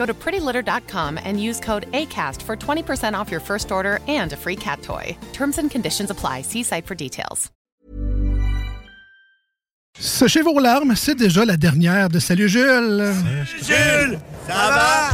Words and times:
Go 0.00 0.06
to 0.06 0.14
prettylitter.com 0.14 1.18
and 1.22 1.38
use 1.38 1.60
code 1.60 1.84
ACAST 1.92 2.40
for 2.46 2.56
20% 2.56 3.12
off 3.12 3.30
your 3.30 3.40
first 3.40 3.70
order 3.70 3.98
and 4.08 4.32
a 4.32 4.36
free 4.36 4.56
cat 4.56 4.80
toy. 4.80 5.14
Terms 5.34 5.58
and 5.58 5.70
conditions 5.70 6.10
apply. 6.10 6.40
See 6.42 6.62
site 6.62 6.86
for 6.86 6.94
details. 6.94 7.50
Séchez 9.98 10.40
vos 10.40 10.58
larmes, 10.58 10.96
c'est 10.96 11.16
déjà 11.16 11.44
la 11.44 11.58
dernière 11.58 12.08
de 12.08 12.18
Salut 12.18 12.48
Jules. 12.48 13.12
Jules, 13.62 14.18
ça 14.48 14.70
va 14.70 15.10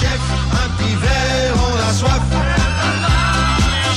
Chef, 0.00 0.20
un 0.52 0.68
petit 0.78 0.96
verre, 0.96 1.54
on 1.68 1.76
a 1.76 1.92
soif. 1.92 2.22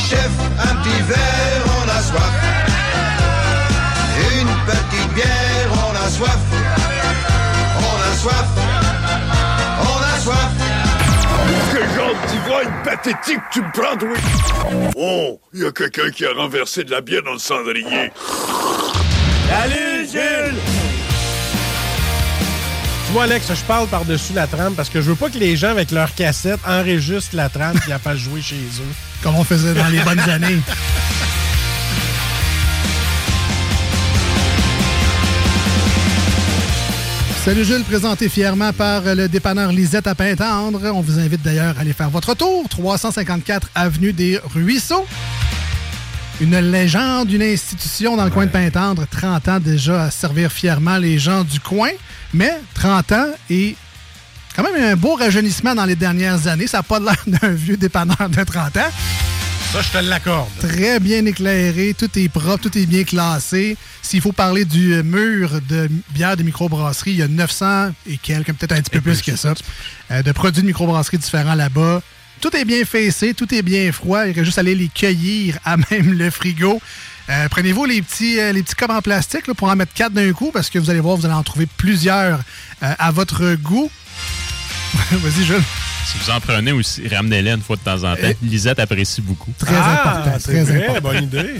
Chef, 0.09 0.31
un 0.59 0.75
petit 0.83 1.01
verre, 1.03 1.63
on 1.77 1.89
a 1.89 2.01
soif. 2.01 2.54
Pathétique 12.85 13.39
tu 13.51 13.61
me 13.61 13.71
prends, 13.71 13.97
oui? 14.05 14.19
Oh, 14.95 15.39
il 15.53 15.61
y 15.61 15.65
a 15.65 15.71
quelqu'un 15.71 16.09
qui 16.11 16.23
a 16.25 16.33
renversé 16.33 16.83
de 16.83 16.91
la 16.91 17.01
bière 17.01 17.23
dans 17.23 17.33
le 17.33 17.39
cendrier. 17.39 18.11
Salut, 19.49 20.05
Jules 20.11 20.55
Tu 23.07 23.11
vois, 23.13 23.23
Alex, 23.23 23.47
je 23.53 23.63
parle 23.63 23.87
par-dessus 23.87 24.33
la 24.33 24.45
trame 24.45 24.75
parce 24.75 24.89
que 24.89 25.01
je 25.01 25.09
veux 25.09 25.15
pas 25.15 25.29
que 25.29 25.37
les 25.39 25.55
gens, 25.55 25.69
avec 25.69 25.91
leur 25.91 26.13
cassette, 26.13 26.59
enregistrent 26.67 27.35
la 27.35 27.49
trame 27.49 27.75
et 27.85 27.89
la 27.89 27.97
fassent 27.99 28.17
jouer 28.17 28.41
chez 28.41 28.55
eux. 28.55 28.93
Comme 29.23 29.35
on 29.35 29.43
faisait 29.43 29.73
dans 29.73 29.87
les 29.87 29.99
bonnes 30.01 30.19
années. 30.29 30.59
Salut 37.45 37.63
Jules, 37.63 37.83
présenté 37.83 38.27
fièrement 38.27 38.73
par 38.73 39.03
le 39.03 39.27
dépanneur 39.27 39.71
Lisette 39.71 40.07
à 40.07 40.15
Pintendre. 40.15 40.81
On 40.91 41.01
vous 41.01 41.19
invite 41.19 41.43
d'ailleurs 41.43 41.77
à 41.77 41.81
aller 41.81 41.93
faire 41.93 42.09
votre 42.09 42.33
tour. 42.33 42.67
354 42.67 43.69
Avenue 43.75 44.13
des 44.13 44.39
Ruisseaux. 44.43 45.05
Une 46.41 46.57
légende, 46.57 47.31
une 47.31 47.43
institution 47.43 48.17
dans 48.17 48.25
le 48.25 48.31
coin 48.31 48.47
de 48.47 48.51
Pintendre. 48.51 49.05
30 49.11 49.47
ans 49.47 49.59
déjà 49.59 50.05
à 50.05 50.09
servir 50.09 50.51
fièrement 50.51 50.97
les 50.97 51.19
gens 51.19 51.43
du 51.43 51.59
coin. 51.59 51.91
Mais 52.33 52.51
30 52.73 53.11
ans 53.11 53.27
et 53.51 53.75
quand 54.55 54.63
même 54.63 54.83
un 54.83 54.95
beau 54.95 55.13
rajeunissement 55.13 55.75
dans 55.75 55.85
les 55.85 55.95
dernières 55.95 56.47
années. 56.47 56.65
Ça 56.65 56.77
n'a 56.77 56.83
pas 56.83 56.99
l'air 56.99 57.21
d'un 57.27 57.49
vieux 57.49 57.77
dépanneur 57.77 58.27
de 58.27 58.43
30 58.43 58.77
ans. 58.77 58.91
Ça, 59.75 59.81
je 59.81 59.91
te 59.91 59.97
l'accorde. 59.97 60.47
Très 60.61 61.01
bien 61.01 61.25
éclairé, 61.25 61.93
tout 61.93 62.09
est 62.17 62.29
propre, 62.29 62.59
tout 62.59 62.77
est 62.77 62.85
bien 62.85 63.03
classé. 63.03 63.75
S'il 64.01 64.21
faut 64.21 64.31
parler 64.31 64.63
du 64.63 65.03
mur 65.03 65.59
de 65.67 65.89
bière 66.11 66.37
de 66.37 66.43
microbrasserie, 66.43 67.11
il 67.11 67.17
y 67.17 67.21
a 67.21 67.27
900 67.27 67.91
et 68.09 68.15
quelques, 68.15 68.53
peut-être 68.53 68.71
un 68.71 68.81
petit 68.81 68.89
peu 68.89 69.01
plus 69.01 69.21
que 69.21 69.35
ça, 69.35 69.53
euh, 70.11 70.23
de 70.23 70.31
produits 70.31 70.61
de 70.61 70.67
microbrasserie 70.67 71.17
différents 71.17 71.55
là-bas. 71.55 72.01
Tout 72.39 72.55
est 72.55 72.63
bien 72.63 72.85
fessé, 72.85 73.33
tout 73.33 73.53
est 73.53 73.63
bien 73.63 73.91
froid. 73.91 74.25
Il 74.25 74.33
faut 74.33 74.45
juste 74.45 74.59
aller 74.59 74.75
les 74.75 74.87
cueillir 74.87 75.59
à 75.65 75.75
même 75.91 76.13
le 76.13 76.29
frigo. 76.29 76.81
Euh, 77.29 77.49
Prenez-vous 77.49 77.83
les 77.83 78.01
petits, 78.01 78.39
euh, 78.39 78.53
les 78.53 78.63
petits 78.63 78.75
copes 78.75 78.91
en 78.91 79.01
plastique 79.01 79.45
là, 79.45 79.55
pour 79.55 79.67
en 79.67 79.75
mettre 79.75 79.91
quatre 79.91 80.13
d'un 80.13 80.31
coup 80.31 80.51
parce 80.53 80.69
que 80.69 80.79
vous 80.79 80.89
allez 80.89 81.01
voir, 81.01 81.17
vous 81.17 81.25
allez 81.25 81.35
en 81.35 81.43
trouver 81.43 81.65
plusieurs 81.65 82.39
euh, 82.81 82.93
à 82.97 83.11
votre 83.11 83.55
goût. 83.55 83.91
Vas-y, 85.11 85.43
Jules. 85.43 85.63
Si 86.05 86.17
vous 86.19 86.29
en 86.29 86.39
prenez 86.39 86.71
aussi, 86.71 87.07
ramenez-les 87.07 87.51
une 87.51 87.61
fois 87.61 87.75
de 87.77 87.81
temps 87.81 88.03
en 88.03 88.15
temps. 88.15 88.31
Lisette 88.43 88.79
apprécie 88.79 89.21
beaucoup. 89.21 89.51
Très 89.57 89.75
important, 89.75 90.37
très 90.39 90.71
important. 90.71 91.01
bonne 91.01 91.23
idée. 91.23 91.55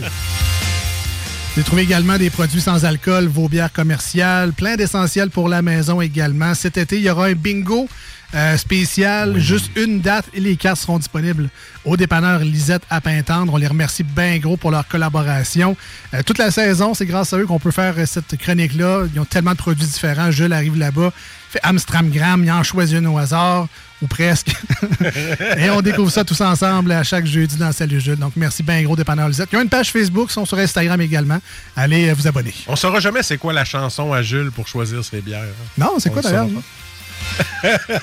Vous 1.56 1.62
trouvez 1.62 1.82
également 1.82 2.18
des 2.18 2.28
produits 2.28 2.60
sans 2.60 2.84
alcool, 2.84 3.28
vos 3.28 3.48
bières 3.48 3.72
commerciales, 3.72 4.52
plein 4.52 4.76
d'essentiels 4.76 5.30
pour 5.30 5.48
la 5.48 5.62
maison 5.62 6.02
également. 6.02 6.52
Cet 6.54 6.76
été, 6.76 6.96
il 6.96 7.02
y 7.04 7.08
aura 7.08 7.28
un 7.28 7.32
bingo 7.32 7.88
euh, 8.34 8.58
spécial, 8.58 9.38
juste 9.38 9.70
une 9.74 10.02
date 10.02 10.26
et 10.34 10.40
les 10.40 10.56
cartes 10.56 10.80
seront 10.80 10.98
disponibles 10.98 11.48
au 11.86 11.96
dépanneur 11.96 12.40
Lisette 12.40 12.82
à 12.90 13.00
Pintendre. 13.00 13.54
On 13.54 13.56
les 13.56 13.68
remercie 13.68 14.02
bien 14.02 14.36
gros 14.38 14.58
pour 14.58 14.70
leur 14.70 14.86
collaboration. 14.86 15.78
Euh, 16.12 16.22
toute 16.22 16.36
la 16.36 16.50
saison, 16.50 16.92
c'est 16.92 17.06
grâce 17.06 17.32
à 17.32 17.38
eux 17.38 17.46
qu'on 17.46 17.58
peut 17.58 17.70
faire 17.70 17.94
euh, 17.96 18.04
cette 18.04 18.36
chronique-là. 18.36 19.04
Ils 19.14 19.20
ont 19.20 19.24
tellement 19.24 19.52
de 19.52 19.56
produits 19.56 19.86
différents. 19.86 20.30
Jules 20.30 20.52
arrive 20.52 20.76
là-bas, 20.76 21.12
fait 21.56 21.68
Amstramgram, 21.68 22.44
il 22.44 22.50
en 22.50 22.62
choisit 22.62 22.98
un 22.98 23.06
au 23.06 23.18
hasard, 23.18 23.68
ou 24.02 24.06
presque. 24.06 24.54
et 25.56 25.70
on 25.70 25.80
découvre 25.80 26.10
ça 26.10 26.24
tous 26.24 26.40
ensemble 26.40 26.92
à 26.92 27.02
chaque 27.02 27.26
jeudi 27.26 27.56
dans 27.56 27.72
Salut 27.72 28.00
Jules. 28.00 28.16
Donc 28.16 28.32
merci 28.36 28.62
bien 28.62 28.82
gros 28.82 28.96
dépanneur 28.96 29.28
Lisette. 29.28 29.48
Ils 29.52 29.58
ont 29.58 29.62
une 29.62 29.68
page 29.68 29.90
Facebook, 29.90 30.28
ils 30.30 30.34
sont 30.34 30.44
sur 30.44 30.58
Instagram 30.58 31.00
également. 31.00 31.38
Allez 31.76 32.12
vous 32.12 32.26
abonner. 32.26 32.54
On 32.66 32.76
saura 32.76 33.00
jamais 33.00 33.22
c'est 33.22 33.38
quoi 33.38 33.52
la 33.52 33.64
chanson 33.64 34.12
à 34.12 34.22
Jules 34.22 34.50
pour 34.50 34.68
choisir 34.68 35.04
ses 35.04 35.20
bières. 35.20 35.44
Non, 35.78 35.94
c'est 35.98 36.10
quoi 36.10 36.22
le 36.22 36.28
d'ailleurs? 36.28 36.48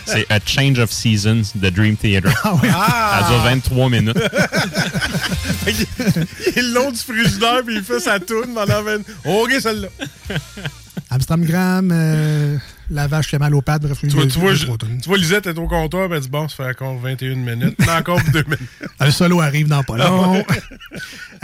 C'est 0.06 0.26
A 0.32 0.40
Change 0.44 0.80
of 0.80 0.92
Seasons 0.92 1.44
de 1.56 1.70
Dream 1.70 1.96
Theater. 1.96 2.34
Ah 2.44 2.54
oui. 2.62 2.70
Ça 2.70 3.28
dure 3.30 3.44
23 3.44 3.90
minutes. 3.90 4.18
il 5.68 6.58
est 6.58 6.62
long 6.62 6.92
du 6.92 6.98
frigidaire 6.98 7.62
puis 7.66 7.76
il 7.76 7.84
fait 7.84 8.00
sa 8.00 8.20
toune 8.20 8.54
pendant 8.54 8.82
20 8.82 9.02
OK, 9.26 9.52
celle-là. 9.60 9.90
Amstramgram, 11.10 11.90
euh, 11.92 12.58
la 12.90 13.08
vache 13.08 13.28
qui 13.30 13.36
a 13.36 13.40
mal 13.40 13.54
aux 13.56 13.62
pattes, 13.62 13.82
bref. 13.82 13.98
Tu 14.02 14.08
vois, 14.10 14.26
tu, 14.28 14.40
vois, 14.40 14.54
je- 14.54 14.66
tu 14.66 15.08
vois, 15.08 15.18
Lisette 15.18 15.48
est 15.48 15.58
au 15.58 15.68
comptoir, 15.68 16.10
ben 16.10 16.16
elle 16.18 16.22
dit 16.22 16.30
bon, 16.30 16.48
ça 16.48 16.56
fait 16.58 16.70
encore 16.70 16.98
21 17.00 17.36
minutes. 17.36 17.76
Mais 17.80 17.92
encore 17.92 18.20
2 18.34 18.44
minutes. 18.44 18.60
Le 19.00 19.12
solo 19.12 19.42
arrive 19.42 19.68
dans 19.68 19.84
pas 19.84 19.98
long. 19.98 20.44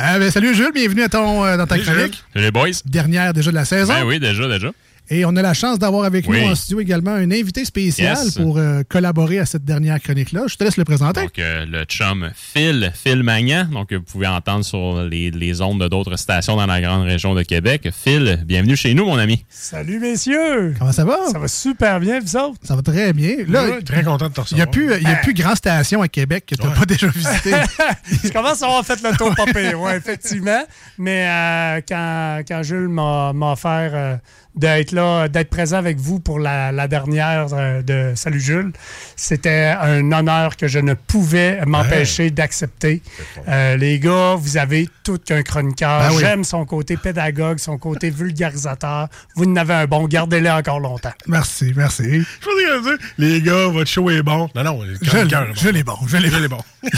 Euh, 0.01 0.17
ben, 0.17 0.31
salut 0.31 0.55
Jules, 0.55 0.71
bienvenue 0.73 1.01
à 1.03 1.09
ton, 1.09 1.43
euh, 1.43 1.57
dans 1.57 1.67
ta 1.67 1.75
Salut, 1.75 1.83
chronique. 1.97 2.23
Salut 2.31 2.45
les 2.45 2.51
boys. 2.51 2.69
Dernière 2.85 3.33
déjà 3.33 3.51
de 3.51 3.55
la 3.55 3.65
saison. 3.65 3.93
Ben 3.93 4.05
oui, 4.05 4.17
déjà, 4.17 4.47
déjà. 4.47 4.71
Et 5.11 5.25
on 5.25 5.35
a 5.35 5.41
la 5.41 5.53
chance 5.55 5.79
d'avoir 5.79 6.03
avec 6.05 6.27
Oui. 6.27 6.41
nous 6.41 6.51
en 6.51 6.55
studio 6.55 6.79
également 6.79 7.11
un 7.11 7.31
invité 7.31 7.65
spécial 7.65 8.15
Yes. 8.23 8.35
pour 8.35 8.57
euh, 8.57 8.83
collaborer 8.87 9.39
à 9.39 9.45
cette 9.45 9.65
dernière 9.65 9.99
chronique-là. 9.99 10.43
Je 10.47 10.55
te 10.55 10.63
laisse 10.63 10.77
le 10.77 10.85
présenter. 10.85 11.21
Donc, 11.23 11.39
euh, 11.39 11.65
le 11.65 11.83
chum 11.85 12.29
Phil, 12.35 12.91
Phil 12.95 13.23
Magnan, 13.23 13.65
donc 13.71 13.91
vous 13.91 14.01
pouvez 14.03 14.27
entendre 14.27 14.63
sur 14.63 15.01
les, 15.03 15.31
les 15.31 15.61
ondes 15.61 15.81
de 15.81 15.87
d'autres 15.87 16.15
stations 16.17 16.55
dans 16.57 16.67
la 16.67 16.79
grande 16.79 17.03
région 17.05 17.33
de 17.33 17.41
Québec. 17.41 17.89
Phil, 17.91 18.43
bienvenue 18.45 18.75
chez 18.75 18.93
nous, 18.93 19.05
mon 19.05 19.17
ami. 19.17 19.45
Salut, 19.49 19.99
messieurs! 19.99 20.75
Comment 20.77 20.91
ça 20.91 21.05
va? 21.05 21.17
Ça 21.31 21.39
va 21.39 21.47
super 21.47 21.99
bien, 21.99 22.19
vous 22.19 22.35
autres? 22.37 22.59
Ça 22.63 22.75
va 22.75 22.81
très 22.83 23.11
bien. 23.13 23.37
Là, 23.47 23.81
très 23.83 24.03
content 24.03 24.27
de 24.29 24.33
te 24.33 24.41
il 24.51 24.55
n'y 24.55 24.61
a 24.61 24.65
recevoir. 24.65 24.71
plus, 24.71 25.01
il 25.01 25.07
y 25.09 25.11
a 25.11 25.15
plus 25.17 25.33
grand 25.33 25.55
station 25.55 26.01
à 26.03 26.07
Québec 26.07 26.45
que 26.47 26.55
tu 26.55 26.65
n'as 26.67 26.73
pas 26.73 26.85
déjà 26.85 27.07
visité. 27.07 27.51
Je 28.23 28.29
commence 28.31 28.61
à 28.61 28.67
avoir 28.67 28.85
fait 28.85 29.01
le 29.01 29.17
tour 29.17 29.33
pas 29.35 29.45
ouais, 29.75 29.97
effectivement. 29.97 30.63
Mais 30.97 31.25
euh, 31.27 31.81
quand, 31.87 32.41
quand 32.47 32.63
Jules 32.63 32.89
m'a 32.89 33.33
m'a 33.33 33.53
offert 33.53 33.91
euh, 33.93 34.15
d'être 34.55 34.91
là, 34.91 35.27
d'être 35.27 35.49
présent 35.49 35.77
avec 35.77 35.97
vous 35.97 36.19
pour 36.19 36.39
la, 36.39 36.71
la 36.71 36.87
dernière 36.87 37.47
euh, 37.53 37.81
de 37.81 38.13
Salut 38.15 38.41
Jules, 38.41 38.71
c'était 39.15 39.75
un 39.79 40.11
honneur 40.11 40.57
que 40.57 40.67
je 40.67 40.79
ne 40.79 40.93
pouvais 40.93 41.63
m'empêcher 41.65 42.31
d'accepter. 42.31 43.01
Euh, 43.47 43.77
les 43.77 43.99
gars, 43.99 44.35
vous 44.35 44.57
avez 44.57 44.89
tout 45.03 45.17
qu'un 45.17 45.43
chroniqueur. 45.43 46.01
Ben 46.01 46.11
oui. 46.11 46.19
J'aime 46.19 46.43
son 46.43 46.65
côté 46.65 46.97
pédagogue, 46.97 47.59
son 47.59 47.77
côté 47.77 48.09
vulgarisateur. 48.19 49.07
Vous 49.35 49.45
en 49.45 49.55
avez 49.55 49.73
un 49.73 49.85
bon. 49.85 50.07
Gardez-le 50.07 50.49
encore 50.49 50.79
longtemps. 50.79 51.13
merci, 51.27 51.73
merci. 51.75 52.03
Je 52.41 52.81
dire, 52.81 52.97
les 53.17 53.41
gars, 53.41 53.67
votre 53.67 53.89
show 53.89 54.09
est 54.09 54.23
bon. 54.23 54.49
Non, 54.55 54.63
non, 54.63 54.81
le 54.83 54.95
Je, 55.01 55.09
chroniqueur 55.09 55.69
l'ai 55.69 55.83
bon, 55.83 55.95
je 56.07 56.17
l'ai 56.17 56.47
bon. 56.47 56.59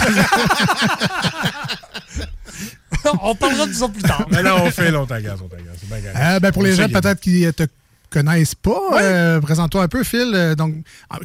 On 3.22 3.36
parlera 3.36 3.66
de 3.68 3.74
ça 3.74 3.88
plus 3.88 4.04
tard. 4.04 4.26
Mais 4.32 4.44
là, 4.44 4.56
on 4.58 4.70
fait 4.70 4.92
longtemps, 4.92 5.20
gaz, 5.20 5.40
on 5.44 5.48
correct. 6.00 6.18
Euh, 6.20 6.40
ben, 6.40 6.52
pour 6.52 6.64
les 6.64 6.76
gens 6.76 6.88
peut-être 6.90 7.20
qui 7.20 7.46
te 7.54 7.64
connaissent 8.10 8.56
pas, 8.56 8.80
euh, 9.02 9.40
présente-toi 9.40 9.84
un 9.84 9.88
peu, 9.88 10.04
Phil. 10.04 10.32
Euh, 10.34 10.54
donc, 10.56 10.76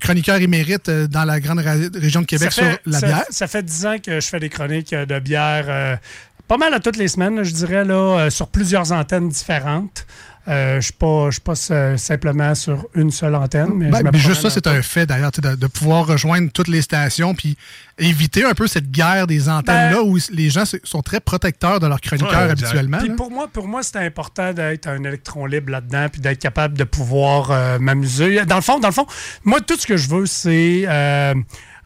chroniqueur 0.01 0.37
émérite 0.37 0.89
euh, 0.89 1.07
dans 1.09 1.25
la 1.25 1.41
grande 1.41 1.59
ra- 1.59 1.75
région 1.95 2.21
de 2.21 2.27
Québec 2.27 2.53
fait- 2.53 2.63
sur 2.63 2.79
la 2.87 3.01
ça- 3.01 3.07
bière. 3.07 3.25
Ça 3.31 3.47
fait 3.49 3.63
10 3.65 3.87
ans 3.87 3.97
que 4.05 4.21
je 4.21 4.27
fais 4.29 4.39
des 4.41 4.49
chroniques 4.49 4.93
euh, 4.93 5.05
de 5.07 5.19
bière. 5.19 5.65
euh, 5.69 5.97
pas 6.49 6.59
mal 6.59 6.73
à 6.75 6.79
toutes 6.79 6.97
les 6.97 7.09
semaines, 7.09 7.43
je 7.43 7.51
dirais, 7.51 7.85
là, 7.85 7.95
euh, 8.27 8.31
sur 8.31 8.47
plusieurs 8.47 8.93
antennes 8.93 9.29
différentes. 9.29 10.07
Euh, 10.49 10.73
je 10.73 10.77
ne 10.77 11.31
suis 11.31 11.41
pas, 11.41 11.55
euh, 11.71 11.97
simplement 11.97 12.55
sur 12.55 12.87
une 12.95 13.11
seule 13.11 13.35
antenne. 13.35 13.71
Mais 13.75 13.91
Ben, 13.91 14.11
mais 14.13 14.19
juste 14.19 14.43
ça, 14.43 14.51
c'est 14.51 14.67
un 14.67 14.81
fait 14.83 15.07
d'ailleurs, 15.07 15.33
de, 15.33 15.57
de 15.57 15.67
pouvoir 15.67 16.07
rejoindre 16.07 16.51
toutes 16.53 16.69
les 16.69 16.83
stations 16.83 17.35
puis 17.35 17.57
éviter 17.99 18.45
un 18.45 18.55
peu 18.55 18.67
cette 18.67 18.91
guerre 18.91 19.27
des 19.27 19.49
antennes-là 19.49 20.03
où 20.03 20.19
les 20.31 20.51
gens 20.51 20.65
sont 20.85 21.03
très 21.03 21.21
protecteurs 21.21 21.81
de 21.81 21.87
leurs 21.87 22.01
chroniqueurs 22.01 22.47
Ouais, 22.47 22.51
habituellement. 22.51 22.99
Puis 22.99 23.11
pour 23.11 23.31
moi, 23.31 23.49
pour 23.49 23.67
moi, 23.67 23.83
c'était 23.83 24.01
important 24.01 24.53
d'être 24.53 24.87
un 24.87 25.03
électron 25.03 25.47
libre 25.47 25.73
là-dedans, 25.73 26.09
puis 26.11 26.21
d'être 26.21 26.39
capable 26.39 26.77
de 26.77 26.85
pouvoir 26.85 27.51
euh, 27.51 27.79
m'amuser. 27.79 28.45
Dans 28.45 28.57
le 28.57 28.63
fond, 28.63 28.79
dans 28.79 28.89
le 28.89 28.95
fond, 28.95 29.07
moi, 29.45 29.61
tout 29.61 29.77
ce 29.77 29.87
que 29.87 29.97
je 29.97 30.09
veux, 30.09 30.27
c'est 30.27 30.85
euh, 30.87 31.35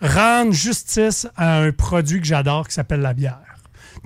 rendre 0.02 0.52
justice 0.52 1.26
à 1.36 1.58
un 1.58 1.72
produit 1.72 2.20
que 2.20 2.26
j'adore 2.26 2.66
qui 2.66 2.74
s'appelle 2.74 3.00
la 3.00 3.14
bière. 3.14 3.38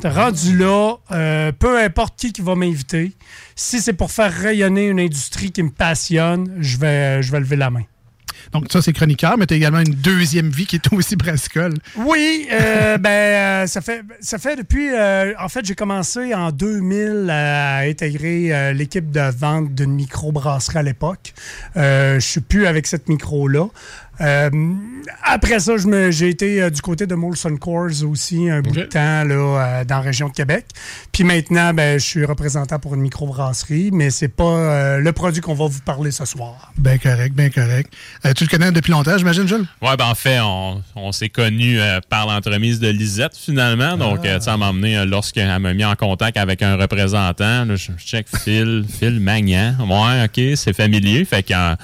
T'es 0.01 0.09
rendu 0.09 0.57
là, 0.57 0.97
euh, 1.13 1.53
peu 1.53 1.79
importe 1.79 2.19
qui 2.19 2.33
qui 2.33 2.43
va 2.43 2.55
m'inviter, 2.55 3.13
si 3.55 3.81
c'est 3.81 3.93
pour 3.93 4.11
faire 4.11 4.33
rayonner 4.33 4.89
une 4.89 5.01
industrie 5.01 5.53
qui 5.53 5.63
me 5.63 5.71
passionne, 5.71 6.57
je 6.61 6.79
vais, 6.79 7.23
je 7.23 7.31
vais 7.31 7.41
lever 7.41 7.57
la 7.57 7.71
main. 7.71 7.85
Donc 8.53 8.67
ça, 8.71 8.83
c'est 8.83 8.93
chroniqueur, 8.93 9.37
mais 9.39 9.47
tu 9.47 9.55
as 9.55 9.57
également 9.57 9.81
une 9.81 9.95
deuxième 9.95 10.49
vie 10.49 10.67
qui 10.67 10.77
est 10.77 10.93
aussi 10.93 11.17
brassicole. 11.17 11.75
Oui, 11.97 12.47
euh, 12.53 12.99
ben 12.99 13.11
euh, 13.11 13.67
ça 13.67 13.81
fait 13.81 14.03
ça 14.21 14.39
fait 14.39 14.57
depuis 14.57 14.91
euh, 14.93 15.33
en 15.41 15.49
fait 15.49 15.65
j'ai 15.65 15.75
commencé 15.75 16.35
en 16.35 16.51
2000 16.51 17.29
à 17.31 17.79
intégrer 17.79 18.55
euh, 18.55 18.73
l'équipe 18.73 19.11
de 19.11 19.31
vente 19.37 19.75
d'une 19.75 19.95
microbrasserie 19.95 20.79
à 20.79 20.83
l'époque. 20.83 21.35
Je 21.75 22.19
suis 22.21 22.41
plus 22.41 22.67
avec 22.67 22.87
cette 22.87 23.09
micro 23.09 23.49
là. 23.49 23.67
Euh, 24.21 24.51
après 25.23 25.59
ça, 25.61 25.73
j'ai 26.11 26.29
été 26.29 26.63
euh, 26.63 26.71
du 26.71 26.81
côté 26.81 27.07
de 27.07 27.15
Molson 27.15 27.57
Coors 27.57 28.05
aussi 28.09 28.49
un 28.49 28.61
bout 28.61 28.75
de 28.75 28.83
temps 28.83 29.25
là, 29.25 29.35
euh, 29.35 29.85
dans 29.85 29.97
la 29.97 30.01
région 30.01 30.29
de 30.29 30.33
Québec. 30.33 30.67
Puis 31.13 31.25
maintenant, 31.25 31.75
ben, 31.75 31.99
je 31.99 32.05
suis 32.05 32.25
représentant 32.25 32.79
pour 32.79 32.95
une 32.95 33.01
microbrasserie, 33.01 33.91
mais 33.93 34.11
c'est 34.11 34.29
pas 34.29 34.45
euh, 34.45 34.99
le 34.99 35.13
produit 35.13 35.41
qu'on 35.41 35.55
va 35.55 35.67
vous 35.67 35.81
parler 35.81 36.11
ce 36.11 36.25
soir. 36.25 36.73
Bien 36.79 36.99
correct, 36.99 37.35
bien 37.35 37.51
correct. 37.51 37.93
Euh, 38.25 38.33
tu 38.35 38.45
le 38.45 38.51
connais 38.51 38.71
depuis 38.73 38.93
longtemps, 38.93 39.19
j'imagine, 39.19 39.49
Jules? 39.49 39.67
Ouais, 39.83 39.97
ben 39.97 40.07
en 40.07 40.15
fait, 40.15 40.41
on, 40.41 40.83
on 40.97 41.13
s'est 41.13 41.29
connus 41.29 41.81
euh, 41.81 42.01
par 42.09 42.27
l'entremise 42.27 42.81
de 42.81 42.89
Lisette, 42.89 43.37
finalement. 43.37 43.97
Donc, 43.97 44.25
euh, 44.25 44.41
sais, 44.41 44.51
elle 44.51 44.59
m'a 44.59 44.69
emmené 44.69 44.97
euh, 44.97 45.07
lorsqu'elle 45.07 45.59
m'a 45.59 45.75
mis 45.75 45.85
en 45.85 45.97
contact 45.97 46.37
avec 46.37 46.63
un 46.63 46.77
représentant. 46.77 47.65
Là, 47.65 47.77
je, 47.77 47.93
je 47.97 48.05
check 48.05 48.27
Phil, 48.45 48.85
Phil 48.89 49.21
Magnan. 49.21 49.77
Ouais, 49.81 50.25
OK, 50.25 50.57
c'est 50.57 50.73
familier. 50.73 51.25
Fait 51.25 51.43
qu'on 51.43 51.77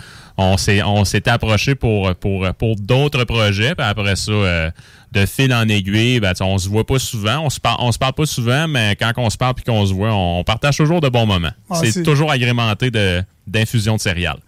on 0.43 0.57
s'est 0.57 0.83
on 0.83 1.05
s'était 1.05 1.31
approché 1.31 1.75
pour, 1.75 2.15
pour, 2.17 2.47
pour 2.55 2.77
d'autres 2.77 3.25
projets. 3.25 3.75
Puis 3.75 3.87
après 3.87 4.17
ça, 4.17 4.33
euh, 4.33 4.71
de 5.13 5.27
fil 5.27 5.53
en 5.53 5.69
aiguille, 5.69 6.19
ben, 6.21 6.33
on 6.41 6.59
se 6.59 6.69
voit 6.69 6.87
pas 6.87 6.99
souvent. 6.99 7.41
On 7.41 7.51
se, 7.51 7.61
par- 7.61 7.81
on 7.83 7.93
se 7.93 7.99
parle 7.99 8.15
pas 8.15 8.27
souvent, 8.27 8.67
mais 8.69 8.97
quand 8.99 9.13
on 9.17 9.29
se 9.31 9.37
parle 9.37 9.55
puis 9.55 9.65
qu'on 9.65 9.85
se 9.87 9.93
voit, 9.93 10.13
on, 10.13 10.39
on 10.41 10.45
partage 10.45 10.77
toujours 10.77 11.01
de 11.01 11.09
bons 11.09 11.27
moments. 11.27 11.53
Ah, 11.69 11.81
c'est 11.85 12.03
toujours 12.03 12.31
agrémenté 12.31 12.91
de- 12.91 13.23
d'infusion 13.47 13.97
de 13.97 14.01
céréales. 14.01 14.39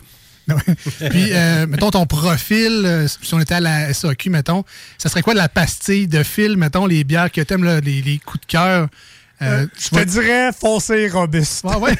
Puis, 0.48 1.32
euh, 1.32 1.66
mettons, 1.68 1.90
ton 1.92 2.04
profil, 2.04 2.82
euh, 2.84 3.06
si 3.06 3.32
on 3.32 3.38
était 3.38 3.54
à 3.54 3.60
la 3.60 3.92
SAQ, 3.94 4.28
mettons, 4.28 4.64
ça 4.98 5.08
serait 5.08 5.22
quoi 5.22 5.34
de 5.34 5.38
la 5.38 5.48
pastille 5.48 6.08
de 6.08 6.24
fil, 6.24 6.56
mettons, 6.56 6.84
les 6.86 7.04
bières 7.04 7.30
que 7.30 7.40
t'aimes, 7.42 7.62
là, 7.62 7.78
les, 7.80 8.02
les 8.02 8.18
coups 8.18 8.40
de 8.40 8.46
cœur? 8.46 8.88
Euh, 9.40 9.66
Je 9.78 9.88
te 9.90 10.04
dirais 10.04 10.50
foncé 10.52 11.08
robuste. 11.08 11.64
Ah 11.68 11.78
ouais? 11.78 11.96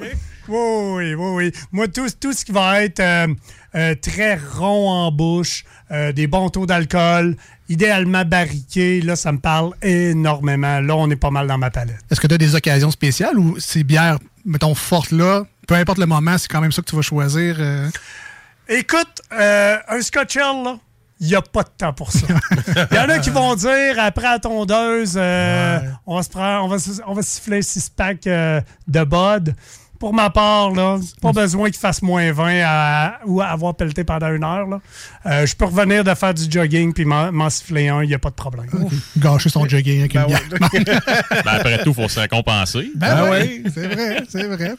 Oui, 0.00 0.08
oui, 0.48 1.14
oui, 1.14 1.30
oui. 1.34 1.52
Moi, 1.72 1.88
tout, 1.88 2.06
tout 2.20 2.32
ce 2.32 2.44
qui 2.44 2.52
va 2.52 2.82
être 2.82 3.00
euh, 3.00 3.28
euh, 3.74 3.94
très 3.94 4.36
rond 4.36 4.90
en 4.90 5.12
bouche, 5.12 5.64
euh, 5.90 6.12
des 6.12 6.26
bons 6.26 6.48
taux 6.50 6.66
d'alcool, 6.66 7.36
idéalement 7.68 8.24
barriqués, 8.24 9.00
là, 9.00 9.16
ça 9.16 9.32
me 9.32 9.38
parle 9.38 9.72
énormément. 9.82 10.80
Là, 10.80 10.96
on 10.96 11.08
est 11.10 11.16
pas 11.16 11.30
mal 11.30 11.46
dans 11.46 11.58
ma 11.58 11.70
palette. 11.70 12.00
Est-ce 12.10 12.20
que 12.20 12.26
tu 12.26 12.34
as 12.34 12.38
des 12.38 12.54
occasions 12.54 12.90
spéciales 12.90 13.38
ou 13.38 13.58
ces 13.58 13.84
bières, 13.84 14.18
mettons, 14.44 14.74
fortes 14.74 15.12
là, 15.12 15.44
peu 15.66 15.74
importe 15.74 15.98
le 15.98 16.06
moment, 16.06 16.36
c'est 16.38 16.48
quand 16.48 16.60
même 16.60 16.72
ça 16.72 16.82
que 16.82 16.88
tu 16.88 16.96
vas 16.96 17.02
choisir? 17.02 17.58
Écoute, 18.68 19.22
un 19.30 20.00
Scotch 20.00 20.36
là, 20.36 20.78
il 21.20 21.28
n'y 21.28 21.34
a 21.34 21.42
pas 21.42 21.62
de 21.62 21.70
temps 21.76 21.92
pour 21.92 22.12
ça. 22.12 22.26
Il 22.90 22.96
y 22.96 22.98
en 22.98 23.08
a 23.08 23.18
qui 23.18 23.30
vont 23.30 23.54
dire, 23.54 23.96
après 23.98 24.28
la 24.28 24.38
tondeuse, 24.38 25.14
euh, 25.16 25.78
on, 26.06 26.16
va 26.16 26.22
se 26.22 26.28
prendre, 26.28 26.64
on, 26.64 26.68
va, 26.68 26.76
on 27.06 27.14
va 27.14 27.22
siffler 27.22 27.62
6 27.62 27.90
packs 27.90 28.26
euh, 28.26 28.60
de 28.88 29.04
Bud. 29.04 29.54
Pour 29.98 30.12
ma 30.12 30.28
part, 30.28 30.70
là, 30.72 30.98
pas 31.22 31.32
besoin 31.32 31.70
qu'il 31.70 31.78
fasse 31.78 32.02
moins 32.02 32.30
20 32.32 32.62
à- 32.64 33.20
ou 33.26 33.40
avoir 33.40 33.74
pelleté 33.74 34.04
pendant 34.04 34.32
une 34.32 34.44
heure. 34.44 34.66
là. 34.66 34.80
Euh, 35.26 35.46
je 35.46 35.54
peux 35.56 35.64
revenir 35.64 36.04
de 36.04 36.12
faire 36.14 36.34
du 36.34 36.50
jogging 36.50 36.92
puis 36.92 37.04
m'en 37.04 37.32
m'en 37.32 37.48
siffler 37.48 37.88
un, 37.88 38.02
il 38.02 38.08
n'y 38.08 38.14
a 38.14 38.18
pas 38.18 38.30
de 38.30 38.34
problème. 38.34 38.66
Gâcher 39.16 39.48
son 39.48 39.66
jogging 39.68 40.00
avec 40.00 40.14
une 40.14 40.26
bière. 40.26 40.40
Ben, 41.44 41.52
après 41.52 41.78
tout, 41.82 41.90
il 41.90 41.94
faut 41.94 42.08
se 42.08 42.20
récompenser. 42.20 42.90
Ben 42.94 43.30
oui, 43.30 43.62
c'est 43.74 43.86
vrai, 43.86 44.22
c'est 44.28 44.46
vrai. 44.46 44.74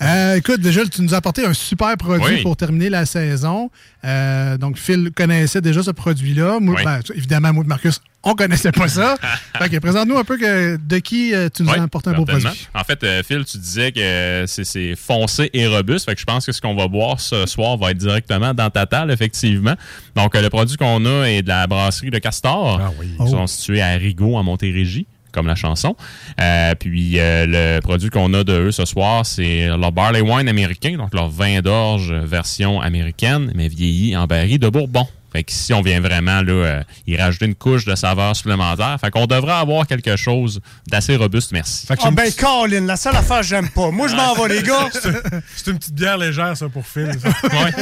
Euh, 0.00 0.36
écoute, 0.36 0.60
déjà, 0.60 0.84
tu 0.86 1.02
nous 1.02 1.14
as 1.14 1.18
apporté 1.18 1.44
un 1.44 1.52
super 1.54 1.96
produit 1.96 2.36
Oui. 2.36 2.42
pour 2.42 2.56
terminer 2.56 2.90
la 2.90 3.06
saison. 3.06 3.70
Euh, 4.04 4.56
donc, 4.58 4.76
Phil 4.78 5.10
connaissait 5.14 5.60
déjà 5.60 5.82
ce 5.82 5.90
produit-là. 5.92 6.58
Oui. 6.60 6.76
ben, 6.84 7.00
évidemment, 7.14 7.52
moi 7.52 7.62
et 7.64 7.68
Marcus, 7.68 8.00
on 8.24 8.34
connaissait 8.34 8.72
pas 8.72 8.88
ça. 8.88 9.16
fait 9.58 9.68
que 9.68 9.76
présente-nous 9.78 10.16
un 10.18 10.24
peu 10.24 10.36
que, 10.38 10.76
de 10.76 10.98
qui 10.98 11.34
euh, 11.34 11.48
tu 11.54 11.62
nous 11.62 11.70
Oui, 11.70 11.78
as 11.78 11.82
apporté 11.82 12.10
un 12.10 12.14
beau 12.14 12.24
produit. 12.24 12.68
En 12.74 12.82
fait, 12.84 13.04
Phil, 13.22 13.44
tu 13.44 13.58
disais 13.58 13.92
que 13.92 14.44
c'est- 14.46 14.96
foncé 14.96 15.50
et 15.52 15.66
robuste. 15.68 16.06
Fait 16.06 16.14
que 16.14 16.20
je 16.20 16.24
pense 16.26 16.46
que 16.46 16.52
ce 16.52 16.60
qu'on 16.60 16.74
va 16.74 16.88
boire 16.88 17.20
ce 17.20 17.46
soir 17.46 17.76
va 17.76 17.90
être 17.92 17.98
directement 17.98 18.54
dans 18.54 18.70
ta 18.70 18.86
table, 18.86 19.12
effectivement. 19.12 19.74
Donc, 20.16 20.34
le 20.36 20.48
produit 20.48 20.76
qu'on 20.76 21.04
a 21.04 21.26
est 21.26 21.42
de 21.42 21.48
la 21.48 21.66
brasserie 21.66 22.10
de 22.10 22.18
Castor. 22.18 22.80
Ils 23.02 23.10
Oh. 23.18 23.26
sont 23.28 23.46
situés 23.46 23.82
à 23.82 23.90
Rigaud, 23.92 24.36
en 24.36 24.42
Montérégie 24.42 25.06
comme 25.32 25.46
la 25.46 25.54
chanson. 25.54 25.96
Euh, 26.40 26.74
puis 26.78 27.18
euh, 27.18 27.46
le 27.48 27.80
produit 27.80 28.10
qu'on 28.10 28.32
a 28.34 28.44
de 28.44 28.52
eux 28.52 28.72
ce 28.72 28.84
soir, 28.84 29.26
c'est 29.26 29.66
leur 29.66 29.92
barley 29.92 30.20
wine 30.20 30.48
américain, 30.48 30.96
donc 30.96 31.14
leur 31.14 31.28
vin 31.28 31.60
d'orge 31.60 32.12
version 32.12 32.80
américaine, 32.80 33.52
mais 33.54 33.68
vieilli 33.68 34.16
en 34.16 34.26
baril 34.26 34.58
de 34.58 34.68
Bourbon. 34.68 35.06
Fait 35.32 35.44
qu'ici, 35.44 35.72
on 35.72 35.80
vient 35.80 36.00
vraiment 36.00 36.42
là, 36.42 36.52
euh, 36.52 36.82
y 37.06 37.16
rajouter 37.16 37.46
une 37.46 37.54
couche 37.54 37.86
de 37.86 37.94
saveur 37.94 38.36
supplémentaire. 38.36 38.98
Fait 39.00 39.10
qu'on 39.10 39.26
devrait 39.26 39.54
avoir 39.54 39.86
quelque 39.86 40.14
chose 40.16 40.60
d'assez 40.86 41.16
robuste, 41.16 41.52
merci. 41.52 41.86
Ah 41.88 42.10
ben, 42.10 42.30
Colin, 42.38 42.82
la 42.82 42.96
seule 42.96 43.16
affaire 43.16 43.38
que 43.38 43.46
j'aime 43.46 43.70
pas. 43.70 43.90
Moi, 43.90 44.08
je 44.08 44.14
m'en 44.14 44.34
vais, 44.34 44.56
les 44.56 44.62
gars. 44.62 44.90
C'est 45.56 45.70
une 45.70 45.78
petite 45.78 45.94
bière 45.94 46.18
légère, 46.18 46.54
ça, 46.54 46.68
pour 46.68 46.86
Phil. 46.86 47.10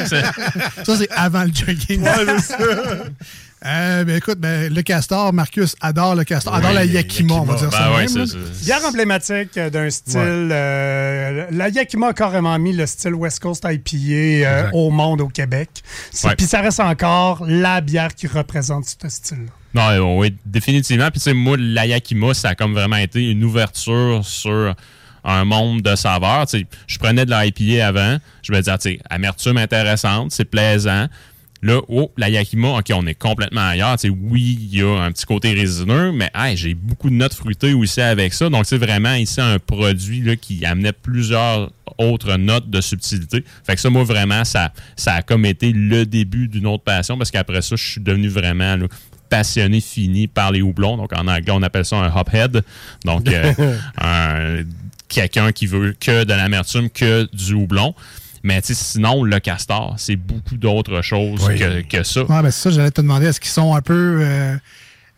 Ça, 0.07 0.97
c'est 0.97 1.11
avant 1.11 1.43
le 1.43 1.53
jogging. 1.53 2.05
Euh, 3.67 4.05
ben, 4.05 4.17
écoute, 4.17 4.39
ben, 4.39 4.73
le 4.73 4.81
castor, 4.83 5.35
Marcus 5.35 5.77
adore 5.83 6.15
le 6.15 6.25
castor, 6.25 6.55
adore 6.55 6.71
Oui, 6.71 6.77
la 6.77 6.85
Yakima, 6.87 7.35
on 7.35 7.43
va 7.45 7.57
dire 7.57 7.69
Ben 7.69 7.77
ça. 7.77 7.91
ouais, 7.93 7.99
même, 7.99 8.09
c'est 8.09 8.19
là. 8.21 8.27
ça. 8.27 8.65
Bière 8.65 8.85
emblématique 8.89 9.59
euh, 9.59 9.69
d'un 9.69 9.91
style. 9.91 10.19
euh, 10.19 11.47
la 11.51 11.69
Yakima 11.69 12.09
a 12.09 12.13
carrément 12.15 12.59
mis 12.59 12.73
le 12.73 12.87
style 12.87 13.15
West 13.15 13.41
Coast 13.41 13.67
IPA 13.69 13.99
euh, 14.49 14.71
au 14.73 14.91
monde 14.91 15.21
au 15.21 15.29
Québec. 15.29 15.69
Ouais. 16.25 16.35
Puis 16.37 16.47
ça 16.47 16.63
reste 16.63 16.81
encore 16.81 17.45
la 17.47 17.83
bière 17.83 18.15
qui 18.15 18.27
représente 18.27 18.87
ce 18.87 19.09
style-là. 19.09 19.53
Non, 19.99 20.19
oui, 20.19 20.35
définitivement. 20.47 21.11
Puis, 21.11 21.21
tu 21.21 21.25
sais, 21.25 21.35
moi, 21.35 21.57
la 21.59 21.85
Yakima, 21.87 22.33
ça 22.35 22.49
a 22.51 22.55
comme 22.55 22.73
vraiment 22.73 22.97
été 22.97 23.31
une 23.31 23.45
ouverture 23.45 24.25
sur 24.25 24.75
un 25.23 25.45
monde 25.45 25.83
de 25.83 25.95
saveurs. 25.97 26.47
Tu 26.47 26.61
sais, 26.61 26.67
je 26.87 26.99
prenais 26.99 27.27
de 27.27 27.31
la 27.31 27.45
IPA 27.47 27.87
avant. 27.87 28.17
Je 28.43 28.53
me 28.53 28.59
disais, 28.59 28.79
tu 28.79 28.91
sais, 28.93 29.01
amertume 29.11 29.59
intéressante, 29.59 30.33
c'est 30.33 30.47
plaisant. 30.47 31.07
Là, 31.63 31.81
oh, 31.89 32.11
la 32.17 32.31
Yakima, 32.31 32.79
OK, 32.79 32.87
on 32.95 33.07
est 33.07 33.15
complètement 33.15 33.61
ailleurs. 33.69 33.97
Oui, 34.23 34.59
il 34.61 34.79
y 34.79 34.83
a 34.83 34.89
un 35.03 35.13
petit 35.13 35.27
côté 35.27 35.53
résineux, 35.53 36.11
mais 36.11 36.31
hey, 36.35 36.57
j'ai 36.57 36.73
beaucoup 36.73 37.11
de 37.11 37.15
notes 37.15 37.35
fruitées 37.35 37.75
aussi 37.75 38.01
avec 38.01 38.33
ça. 38.33 38.49
Donc, 38.49 38.65
c'est 38.65 38.79
vraiment 38.79 39.13
ici 39.15 39.41
un 39.43 39.59
produit 39.59 40.23
là, 40.23 40.37
qui 40.37 40.65
amenait 40.65 40.93
plusieurs 40.93 41.71
autres 41.99 42.37
notes 42.37 42.71
de 42.71 42.81
subtilité. 42.81 43.45
Fait 43.67 43.75
que 43.75 43.81
ça, 43.81 43.91
moi, 43.91 44.05
vraiment, 44.05 44.43
ça, 44.45 44.73
ça 44.97 45.15
a 45.17 45.23
comme 45.23 45.45
été 45.45 45.71
le 45.73 46.07
début 46.07 46.49
d'une 46.49 46.67
autre 46.67 46.83
passion 46.85 47.19
parce 47.19 47.31
qu'après 47.31 47.61
ça, 47.61 47.77
je 47.77 47.85
suis 47.91 48.01
devenu 48.01 48.29
vraiment 48.29 48.77
là, 48.77 48.87
passionné 49.29 49.83
fini 49.83 50.29
par 50.29 50.53
les 50.53 50.63
houblons. 50.63 50.97
Donc, 50.97 51.13
en 51.13 51.29
anglais, 51.29 51.53
on 51.53 51.63
appelle 51.63 51.85
ça 51.85 51.97
un 51.97 52.11
hophead. 52.15 52.63
Donc, 53.05 53.29
euh, 53.29 53.53
un- 54.01 54.65
quelqu'un 55.09 55.53
qui 55.53 55.67
veut 55.67 55.95
que 56.01 56.25
de 56.25 56.33
l'amertume, 56.33 56.89
que 56.89 57.29
du 57.35 57.53
houblon. 57.53 57.95
Mais 58.43 58.61
sinon, 58.63 59.23
le 59.23 59.39
castor, 59.39 59.95
c'est 59.99 60.17
beaucoup 60.17 60.57
d'autres 60.57 61.03
choses 61.03 61.47
Oui. 61.47 61.59
que, 61.59 61.81
que 61.83 62.03
ça. 62.03 62.23
Ouais, 62.23 62.43
ben, 62.43 62.51
c'est 62.51 62.63
ça, 62.63 62.71
j'allais 62.71 62.91
te 62.91 63.01
demander, 63.01 63.27
est-ce 63.27 63.41
qu'ils 63.41 63.51
sont 63.51 63.75
un 63.75 63.83
peu. 63.83 64.21
euh, 64.23 64.57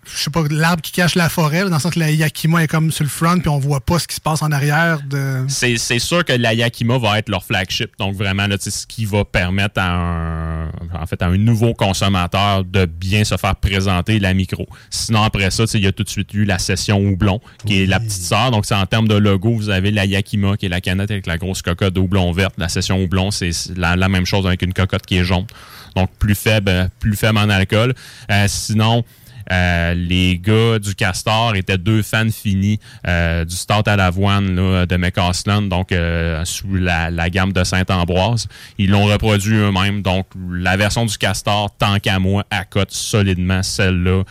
je 0.04 0.25
sais 0.25 0.30
pas, 0.30 0.42
l'arbre 0.50 0.82
qui 0.82 0.90
cache 0.90 1.14
la 1.14 1.28
forêt, 1.28 1.61
dans 1.62 1.76
le 1.76 1.80
sens 1.80 1.94
que 1.94 1.99
la 2.00 2.11
Yakima 2.11 2.64
est 2.64 2.66
comme 2.66 2.90
sur 2.90 3.04
le 3.04 3.11
front, 3.11 3.38
puis 3.38 3.49
on 3.49 3.59
voit 3.59 3.80
pas 3.80 3.99
ce 3.99 4.09
qui 4.09 4.16
se 4.16 4.21
passe 4.21 4.42
en 4.42 4.50
arrière 4.50 5.00
de. 5.09 5.44
C'est 5.49 5.99
sûr 5.99 6.25
que 6.25 6.32
la 6.32 6.54
Yakima 6.54 6.99
va 6.99 7.18
être 7.18 7.28
leur 7.28 7.44
flagship. 7.44 7.90
Donc, 7.99 8.16
vraiment, 8.16 8.47
là, 8.47 8.56
ce 8.59 8.87
qui 8.87 9.04
va 9.04 9.25
permettre 9.25 9.80
à 9.80 9.92
un, 9.92 10.66
en 10.94 11.06
fait, 11.06 11.23
à 11.23 11.26
un 11.26 11.37
nouveau 11.37 11.73
consommateur 11.75 12.64
de 12.64 12.85
bien 12.85 13.23
se 13.23 13.37
faire 13.37 13.54
présenter 13.56 14.18
la 14.18 14.35
micro. 14.35 14.66
Sinon, 14.90 15.23
après 15.23 15.50
ça, 15.50 15.64
il 15.75 15.85
y 15.85 15.87
a 15.87 15.92
tout 15.92 16.02
de 16.04 16.09
suite 16.09 16.35
eu 16.35 16.44
la 16.44 16.59
session 16.59 16.99
houblon, 16.99 17.40
qui 17.64 17.82
est 17.82 17.87
la 17.87 18.00
petite 18.00 18.23
sœur. 18.23 18.50
Donc, 18.50 18.66
c'est 18.66 18.75
en 18.75 18.87
termes 18.87 19.09
de 19.09 19.14
logo, 19.14 19.54
vous 19.54 19.71
avez 19.71 19.92
la 19.92 20.04
Yakima, 20.04 20.56
qui 20.56 20.66
est 20.66 20.71
la 20.71 20.80
canette 20.80 21.12
avec 21.12 21.26
la 21.26 21.38
grosse 21.38 21.62
cocotte 21.62 21.94
de 21.94 22.00
houblon 22.00 22.32
verte. 22.32 22.54
La 22.59 22.68
session 22.68 23.00
houblon, 23.02 23.30
c'est 23.30 23.50
la, 23.76 23.94
la 23.94 24.09
même 24.09 24.26
chose 24.26 24.47
avec 24.47 24.62
une 24.62 24.73
cocotte 24.73 25.06
qui 25.06 25.16
est 25.18 25.25
jaune. 25.25 25.47
Donc, 25.94 26.11
plus 26.18 26.35
faible, 26.35 26.90
plus 26.99 27.16
faible 27.16 27.38
en 27.38 27.50
alcool. 27.50 27.94
Euh, 28.30 28.47
sinon, 28.49 29.04
euh, 29.52 29.94
les 29.94 30.38
gars 30.38 30.78
du 30.78 30.94
Castor 30.94 31.54
étaient 31.56 31.76
deux 31.78 32.02
fans 32.02 32.30
finis 32.30 32.78
euh, 33.06 33.44
du 33.44 33.54
Stout 33.54 33.87
à 33.87 33.97
l'avoine 33.97 34.56
là, 34.56 34.87
de 34.87 34.97
McCausland, 34.97 35.68
donc 35.68 35.92
euh, 35.92 36.42
sous 36.44 36.75
la, 36.75 37.11
la 37.11 37.28
gamme 37.30 37.52
de 37.52 37.62
Saint-Ambroise. 37.62 38.49
Ils 38.78 38.90
l'ont 38.90 39.04
reproduit 39.04 39.56
eux-mêmes. 39.56 40.02
Donc, 40.02 40.26
la 40.50 40.76
version 40.76 41.04
du 41.04 41.18
Castor, 41.18 41.71
tant 41.78 41.99
qu'à 41.99 42.18
moi, 42.18 42.44
accote 42.50 42.90
solidement 42.90 43.62
celle-là 43.62 44.23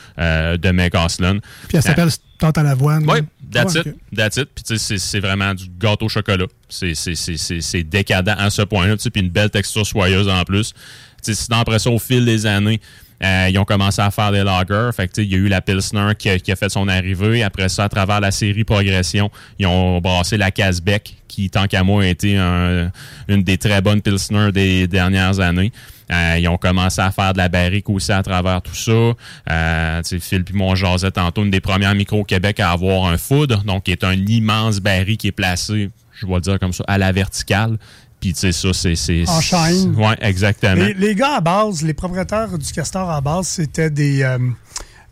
de 0.58 0.72
McCausland. 0.72 1.40
Puis 1.68 1.78
elle 1.78 1.84
s'appelle 1.84 2.10
Tante 2.40 2.58
à 2.58 2.64
l'avoine. 2.64 3.04
Oui, 3.08 3.20
that's 3.54 3.76
it. 3.76 3.86
ok. 3.86 3.94
That's 4.16 4.38
it. 4.38 4.50
Puis 4.56 4.64
tu 4.64 4.76
sais, 4.76 4.78
c'est- 4.80 4.98
c'est 4.98 5.20
vraiment 5.20 5.54
du 5.54 5.66
gâteau 5.80 6.06
au 6.08 6.10
chocolat. 6.10 6.48
C'est- 6.68 6.96
C'est 6.96 7.14
c'est- 7.14 7.38
c'est- 7.38 7.62
c'est 7.62 7.84
décadent 7.84 8.30
à 8.36 8.50
ce 8.50 8.64
point-là. 8.64 8.96
Puis 8.98 9.22
une 9.22 9.30
belle 9.30 9.52
texture 9.52 9.86
soyeuse 9.86 10.28
en 10.28 10.44
plus. 10.44 10.74
Tu 10.74 10.78
sais, 11.22 11.36
Sinon, 11.36 11.58
après 11.60 11.78
ça, 11.78 11.92
au 11.92 12.00
fil 12.00 12.26
des 12.26 12.48
années, 12.48 12.82
euh, 13.24 13.48
ils 13.50 13.58
ont 13.60 13.66
commencé 13.66 14.02
à 14.02 14.12
faire 14.12 14.32
des 14.32 14.44
lagers. 14.44 14.90
Fait 14.96 15.08
que, 15.08 15.22
il 15.22 15.32
y 15.32 15.36
a 15.36 15.38
eu 15.38 15.48
la 15.48 15.62
Pilsner 15.62 16.14
qui 16.18 16.30
a, 16.30 16.56
fait 16.56 16.70
son 16.70 16.88
arrivée. 16.88 17.44
Après 17.44 17.70
ça, 17.70 17.86
à 17.86 17.90
travers 17.90 18.20
la 18.20 18.32
série 18.32 18.64
Progression, 18.64 19.30
ils 19.60 19.68
ont 19.68 20.00
brassé 20.00 20.38
la 20.38 20.52
Casbeck, 20.52 21.16
qui, 21.28 21.50
tant 21.50 21.68
qu'à 21.68 21.84
moi, 21.84 22.04
a 22.04 22.08
été 22.08 22.38
un- 22.38 22.92
une 23.28 23.44
des 23.44 23.58
très 23.58 23.82
bonnes 23.82 24.02
Pilsner 24.02 24.52
des 24.52 24.88
dernières 24.88 25.40
années. 25.40 25.72
Euh, 26.12 26.38
ils 26.40 26.48
ont 26.50 26.58
commencé 26.58 27.00
à 27.00 27.10
faire 27.12 27.32
de 27.32 27.38
la 27.38 27.48
barrique 27.48 27.90
aussi 27.90 28.12
à 28.12 28.22
travers 28.22 28.62
tout 28.62 28.76
ça. 28.76 29.14
Euh, 29.50 30.02
Phil 30.20 30.44
puis 30.44 30.54
mon 30.56 30.76
jasait 30.76 31.12
tantôt, 31.12 31.44
une 31.44 31.52
des 31.52 31.62
premières 31.62 31.96
micros 31.96 32.20
au 32.20 32.24
Québec 32.26 32.60
à 32.60 32.72
avoir 32.72 33.06
un 33.06 33.18
foudre, 33.18 33.64
donc 33.64 33.84
qui 33.84 33.92
est 33.92 34.04
un 34.04 34.14
immense 34.14 34.80
baril 34.82 35.16
qui 35.16 35.28
est 35.28 35.32
placé, 35.32 35.90
je 36.20 36.26
vais 36.26 36.34
le 36.34 36.42
dire 36.42 36.60
comme 36.60 36.74
ça, 36.74 36.84
à 36.88 36.98
la 36.98 37.14
verticale. 37.14 37.78
Puis 38.22 38.34
tu 38.34 38.40
sais, 38.40 38.52
ça, 38.52 38.72
c'est... 38.72 38.96
c'est- 38.96 39.28
En 39.28 39.42
chaîne. 39.42 39.96
Ouais, 39.96 40.16
exactement. 40.22 40.76
Les, 40.76 40.94
les 40.94 41.16
gars 41.16 41.38
à 41.38 41.42
base, 41.42 41.82
les 41.82 41.94
propriétaires 41.96 42.58
du 42.58 42.72
Castor 42.72 43.10
à 43.10 43.20
base, 43.20 43.48
c'était 43.48 43.90
des. 43.90 44.22
euh, 44.22 44.38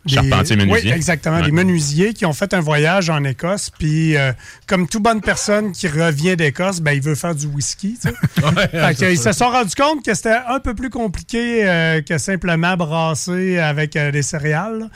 des- 0.06 0.14
Charpentiers 0.14 0.56
menuisiers. 0.56 0.90
Oui, 0.90 0.96
exactement. 0.96 1.36
Ouais. 1.38 1.44
Des 1.46 1.52
menuisiers 1.52 2.14
qui 2.14 2.24
ont 2.26 2.32
fait 2.32 2.52
un 2.54 2.60
voyage 2.60 3.10
en 3.10 3.22
Écosse. 3.24 3.70
Puis, 3.70 4.16
euh, 4.16 4.32
comme 4.66 4.88
toute 4.88 5.02
bonne 5.02 5.20
personne 5.20 5.72
qui 5.72 5.88
revient 5.88 6.36
d'Écosse, 6.36 6.80
ben, 6.80 6.92
il 6.92 7.02
veut 7.02 7.14
faire 7.14 7.34
du 7.34 7.46
whisky. 7.46 7.98
Fait 8.02 8.94
que, 8.98 9.10
ils 9.12 9.18
se 9.18 9.32
sont 9.32 9.48
rendus 9.50 9.74
compte 9.74 10.04
que 10.04 10.14
c'était 10.14 10.38
un 10.48 10.60
peu 10.60 10.74
plus 10.74 10.90
compliqué 10.90 11.68
euh, 11.68 12.00
que 12.02 12.18
simplement 12.18 12.76
brasser 12.76 13.58
avec 13.58 13.96
euh, 13.96 14.10
des 14.10 14.22
céréales. 14.22 14.88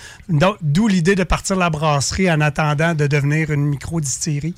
D'où 0.63 0.89
l'idée 0.89 1.15
de 1.15 1.25
partir 1.25 1.57
la 1.57 1.71
brasserie 1.71 2.31
en 2.31 2.41
attendant 2.41 2.95
de 2.95 3.07
devenir 3.07 3.51
une 3.51 3.67
micro-distillerie, 3.67 4.55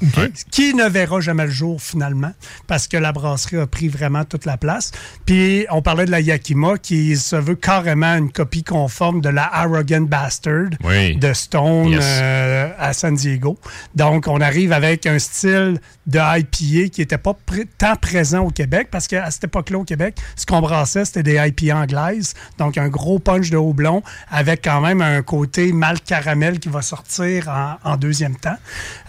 qui 0.50 0.74
ne 0.74 0.88
verra 0.88 1.20
jamais 1.20 1.46
le 1.46 1.50
jour 1.50 1.80
finalement, 1.82 2.32
parce 2.66 2.86
que 2.88 2.96
la 2.96 3.12
brasserie 3.12 3.58
a 3.58 3.66
pris 3.66 3.88
vraiment 3.88 4.24
toute 4.24 4.44
la 4.44 4.56
place. 4.56 4.92
Puis, 5.24 5.66
on 5.70 5.82
parlait 5.82 6.04
de 6.06 6.10
la 6.10 6.20
Yakima, 6.20 6.78
qui 6.78 7.16
se 7.16 7.36
veut 7.36 7.54
carrément 7.56 8.14
une 8.16 8.30
copie 8.30 8.62
conforme 8.64 9.20
de 9.20 9.28
la 9.28 9.52
Arrogant 9.52 10.02
Bastard 10.40 10.70
Oui. 10.84 11.16
de 11.16 11.32
Stone 11.32 11.88
Yes. 11.88 12.04
euh, 12.04 12.68
à 12.78 12.92
San 12.92 13.14
Diego. 13.14 13.58
Donc, 13.94 14.26
on 14.28 14.40
arrive 14.40 14.72
avec 14.72 15.06
un 15.06 15.18
style 15.18 15.80
de 16.06 16.18
IPA 16.18 16.88
qui 16.90 17.00
n'était 17.00 17.18
pas 17.18 17.32
pr- 17.48 17.66
tant 17.78 17.96
présent 17.96 18.40
au 18.44 18.50
Québec, 18.50 18.88
parce 18.90 19.06
qu'à 19.08 19.30
cette 19.30 19.44
époque-là, 19.44 19.78
au 19.78 19.84
Québec, 19.84 20.16
ce 20.36 20.46
qu'on 20.46 20.60
brassait, 20.60 21.04
c'était 21.04 21.22
des 21.22 21.36
IPA 21.36 21.76
anglaises. 21.76 22.34
Donc, 22.58 22.78
un 22.78 22.88
gros 22.88 23.18
punch 23.18 23.50
de 23.50 23.56
houblon 23.56 24.02
avec 24.30 24.62
quand 24.62 24.80
même 24.80 25.00
un 25.02 25.22
côté 25.22 25.72
mal 25.72 26.00
caramel 26.00 26.58
qui 26.58 26.68
va 26.68 26.82
sortir 26.82 27.48
en, 27.48 27.92
en 27.92 27.96
deuxième 27.96 28.36
temps. 28.36 28.56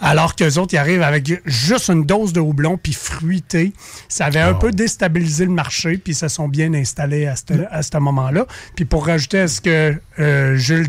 Alors 0.00 0.34
qu'eux 0.34 0.54
autres, 0.58 0.74
ils 0.74 0.78
arrivent 0.78 1.02
avec 1.02 1.40
juste 1.46 1.88
une 1.88 2.04
dose 2.04 2.32
de 2.32 2.40
houblon 2.40 2.78
puis 2.78 2.92
fruité. 2.92 3.72
Ça 4.08 4.26
avait 4.26 4.40
un 4.40 4.54
peu 4.54 4.70
déstabilisé 4.70 5.44
le 5.44 5.52
marché, 5.52 5.98
puis 5.98 6.12
ils 6.12 6.16
se 6.16 6.28
sont 6.28 6.48
bien 6.48 6.72
installés 6.74 7.26
à 7.26 7.36
ce 7.36 7.42
à 7.70 7.82
ce 7.82 7.96
moment-là. 7.98 8.46
Puis 8.76 8.84
pour 8.84 9.06
rajouter 9.06 9.40
à 9.40 9.48
ce 9.48 9.60
que 9.60 9.94
euh, 10.18 10.56
Jules 10.56 10.88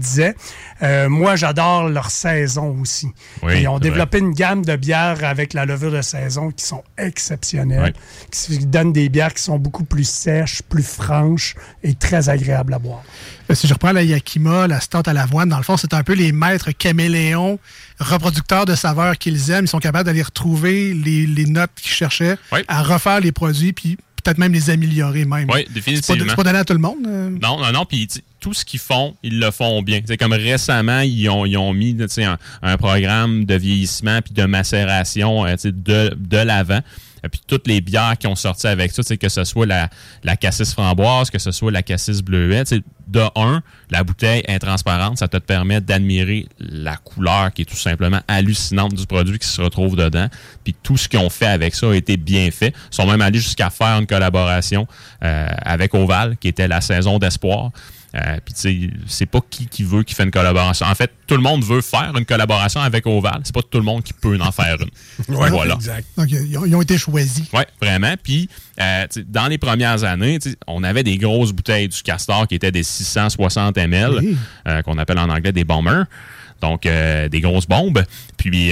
euh, 0.84 1.10
moi, 1.10 1.36
j'adore 1.36 1.90
leur 1.90 2.10
saison 2.12 2.78
aussi. 2.82 3.08
Oui, 3.44 3.62
Ils 3.62 3.68
ont 3.68 3.80
développé 3.80 4.20
une 4.20 4.34
gamme 4.34 4.64
de 4.66 4.76
bières 4.76 5.24
avec 5.24 5.54
la 5.54 5.66
levure 5.66 5.92
de 5.92 6.02
saison 6.02 6.52
qui 6.52 6.66
sont 6.66 6.84
exceptionnelles, 6.98 7.94
qui 8.32 8.60
donnent 8.66 8.94
des 8.94 9.10
bières 9.10 9.34
qui 9.34 9.44
sont 9.44 9.58
beaucoup 9.60 9.84
plus 9.84 10.08
sèches, 10.08 10.62
plus 10.64 10.84
franches 10.84 11.56
et 11.84 11.94
très 11.96 12.30
agréables 12.30 12.74
à 12.74 12.80
boire. 12.80 13.04
Euh, 13.50 13.56
Si 13.56 13.68
je 13.68 13.74
reprends 13.74 13.92
la 13.92 14.04
Yakima, 14.04 14.68
la 14.68 14.80
Stout 14.80 15.04
à 15.08 15.14
l'avoine, 15.14 15.50
dans 15.50 15.58
le 15.58 15.64
fond, 15.64 15.78
c'est 15.78 15.94
un 15.94 16.04
peu 16.04 16.14
les 16.14 16.32
maîtres 16.32 16.72
caméléons, 16.72 17.60
reproducteurs 18.00 18.66
de 18.66 18.76
saveurs 18.76 19.18
qu'ils 19.18 19.52
aiment. 19.52 19.66
Ils 19.66 19.70
sont 19.70 19.80
capables 19.80 20.06
d'aller 20.06 20.22
retrouver 20.22 20.94
les, 20.94 21.26
les 21.26 21.46
notes 21.46 21.72
qu'ils 21.76 21.92
cherchaient, 21.92 22.38
Oui. 22.52 22.60
à 22.68 22.84
refaire 22.84 23.20
les 23.20 23.32
produits, 23.32 23.74
puis 23.74 23.98
peut-être 24.22 24.38
même 24.38 24.54
les 24.54 24.70
améliorer 24.70 25.26
même. 25.26 25.50
Oui, 25.54 25.66
définitivement. 25.74 26.26
c'est 26.30 26.36
pas 26.36 26.44
donné 26.44 26.60
à 26.60 26.66
tout 26.66 26.74
le 26.74 26.80
monde. 26.80 26.98
euh. 27.08 27.30
Non, 27.42 27.60
non, 27.60 27.72
non. 27.72 27.86
Puis 27.86 28.08
tout 28.40 28.54
ce 28.54 28.64
qu'ils 28.66 28.80
font, 28.80 29.16
ils 29.24 29.40
le 29.40 29.52
font 29.52 29.82
bien. 29.82 30.02
C'est 30.06 30.18
comme 30.18 30.34
récemment, 30.34 31.02
ils 31.02 31.30
ont, 31.30 31.46
ils 31.46 31.58
ont 31.58 31.74
mis 31.74 31.96
tu 31.96 32.06
sais, 32.08 32.24
un, 32.24 32.38
un 32.62 32.78
programme 32.78 33.46
de 33.46 33.56
vieillissement 33.56 34.22
puis 34.22 34.34
de 34.34 34.44
macération 34.46 35.46
euh, 35.46 35.54
tu 35.54 35.60
sais, 35.60 35.72
de, 35.72 36.16
de 36.18 36.38
l'avant. 36.38 36.80
Et 37.24 37.30
puis 37.30 37.42
toutes 37.46 37.68
les 37.68 37.82
bières 37.82 38.18
qui 38.18 38.28
ont 38.28 38.36
sorti 38.36 38.68
avec 38.68 38.92
ça, 38.92 39.04
que 39.16 39.30
ce 39.30 39.44
soit 39.44 39.66
la, 39.66 39.90
la 40.24 40.36
cassis 40.36 40.74
framboise, 40.74 41.30
que 41.30 41.40
ce 41.40 41.52
soit 41.52 41.72
la 41.72 41.84
cassis 41.84 42.22
bleuet, 42.22 42.64
tu 42.66 42.78
sais, 42.78 42.84
de 43.08 43.24
un, 43.36 43.64
la 43.90 44.04
bouteille 44.04 44.44
est 44.48 44.60
transparente, 44.60 45.18
ça 45.18 45.28
te 45.28 45.38
permet 45.38 45.82
d'admirer 45.82 46.46
la 46.60 46.96
couleur 46.96 47.52
qui 47.52 47.64
est 47.64 47.66
tout 47.66 47.76
simplement 47.76 48.20
hallucinante 48.28 48.94
du 48.94 49.06
produit 49.08 49.40
qui 49.40 49.48
se 49.48 49.62
retrouve 49.62 49.96
dedans. 49.96 50.28
Puis 50.64 50.76
tout 50.84 50.96
ce 50.96 51.10
qu'ils 51.10 51.20
ont 51.20 51.30
fait 51.30 51.48
avec 51.48 51.74
ça 51.74 51.90
a 51.90 51.96
été 51.96 52.18
bien 52.18 52.52
fait. 52.52 52.74
Ils 52.92 52.96
sont 52.96 53.08
même 53.08 53.22
allés 53.22 53.40
jusqu'à 53.40 53.70
faire 53.70 54.00
une 54.00 54.06
collaboration 54.06 54.88
euh, 55.24 55.48
avec 55.64 55.94
Oval, 55.96 56.38
qui 56.38 56.50
était 56.50 56.68
la 56.68 56.82
saison 56.82 57.18
d'espoir. 57.18 57.72
Euh, 58.16 58.38
Puis 58.44 58.56
tu 58.56 58.60
sais, 58.62 58.90
c'est 59.06 59.26
pas 59.28 59.40
qui 59.48 59.68
qui 59.68 59.84
veut 59.84 60.02
qui 60.04 60.16
fait 60.16 60.24
une 60.24 60.32
collaboration. 60.32 60.88
En 60.88 60.96
fait, 60.96 61.12
tout 61.28 61.36
le 61.36 61.42
monde 61.44 61.64
veut 61.64 61.82
faire 61.82 62.12
une 62.18 62.26
collaboration 62.26 62.82
avec 62.82 63.06
Oval. 63.06 63.42
C'est 63.44 63.54
pas 63.54 63.62
tout 63.62 63.78
le 63.78 63.84
monde 63.84 64.02
qui 64.04 64.14
peut 64.14 64.36
en 64.42 64.52
faire 64.52 64.78
une. 64.82 64.90
Ouais, 65.36 65.50
voilà. 65.52 65.76
exact. 65.76 66.08
Donc, 66.18 66.28
ils 66.32 66.58
ont, 66.58 66.66
ils 66.66 66.76
ont 66.76 66.82
été 66.82 66.98
choisis. 66.98 67.46
Oui, 67.54 67.62
vraiment. 67.80 68.16
Puis, 68.24 68.50
euh, 68.82 69.06
tu 69.12 69.20
sais, 69.20 69.26
dans 69.30 69.48
les 69.48 69.60
premières 69.60 70.04
années, 70.04 70.40
tu 70.40 70.50
sais, 70.52 70.56
on 70.66 70.84
avait 70.84 71.04
des 71.04 71.18
grosses 71.18 71.52
bouteilles 71.52 71.88
du 71.88 72.02
Castor 72.02 72.48
qui 72.48 72.56
étaient 72.56 72.72
des 72.72 72.82
660 72.84 73.78
ml, 73.78 74.16
Oui. 74.22 74.38
euh, 74.68 74.82
qu'on 74.82 74.98
appelle 74.98 75.20
en 75.20 75.30
anglais 75.30 75.52
des 75.52 75.64
bombers. 75.64 76.06
Donc, 76.62 76.86
euh, 76.88 77.30
des 77.30 77.42
grosses 77.42 77.68
bombes. 77.68 78.04
Puis, 78.38 78.72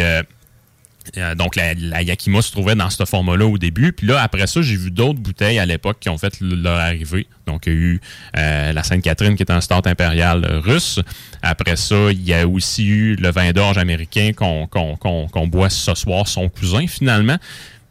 euh, 1.17 1.35
donc, 1.35 1.55
la, 1.55 2.01
Yakima 2.01 2.41
se 2.41 2.51
trouvait 2.51 2.75
dans 2.75 2.89
ce 2.89 3.05
format-là 3.05 3.45
au 3.45 3.57
début. 3.57 3.93
Puis 3.93 4.07
là, 4.07 4.21
après 4.21 4.47
ça, 4.47 4.61
j'ai 4.61 4.75
vu 4.75 4.91
d'autres 4.91 5.19
bouteilles 5.19 5.59
à 5.59 5.65
l'époque 5.65 5.97
qui 5.99 6.09
ont 6.09 6.17
fait 6.17 6.39
leur 6.41 6.77
arrivée. 6.79 7.27
Donc, 7.45 7.65
il 7.67 7.73
y 7.73 7.75
a 7.75 7.79
eu 7.79 8.01
euh, 8.37 8.73
la 8.73 8.83
Sainte-Catherine 8.83 9.35
qui 9.35 9.43
est 9.43 9.51
un 9.51 9.61
start 9.61 9.87
impérial 9.87 10.45
russe. 10.63 10.99
Après 11.41 11.75
ça, 11.75 12.11
il 12.11 12.23
y 12.23 12.33
a 12.33 12.47
aussi 12.47 12.85
eu 12.85 13.15
le 13.15 13.31
vin 13.31 13.51
d'orge 13.51 13.77
américain 13.77 14.31
qu'on 14.33 15.47
boit 15.47 15.69
ce 15.69 15.95
soir, 15.95 16.27
son 16.27 16.49
cousin 16.49 16.87
finalement. 16.87 17.37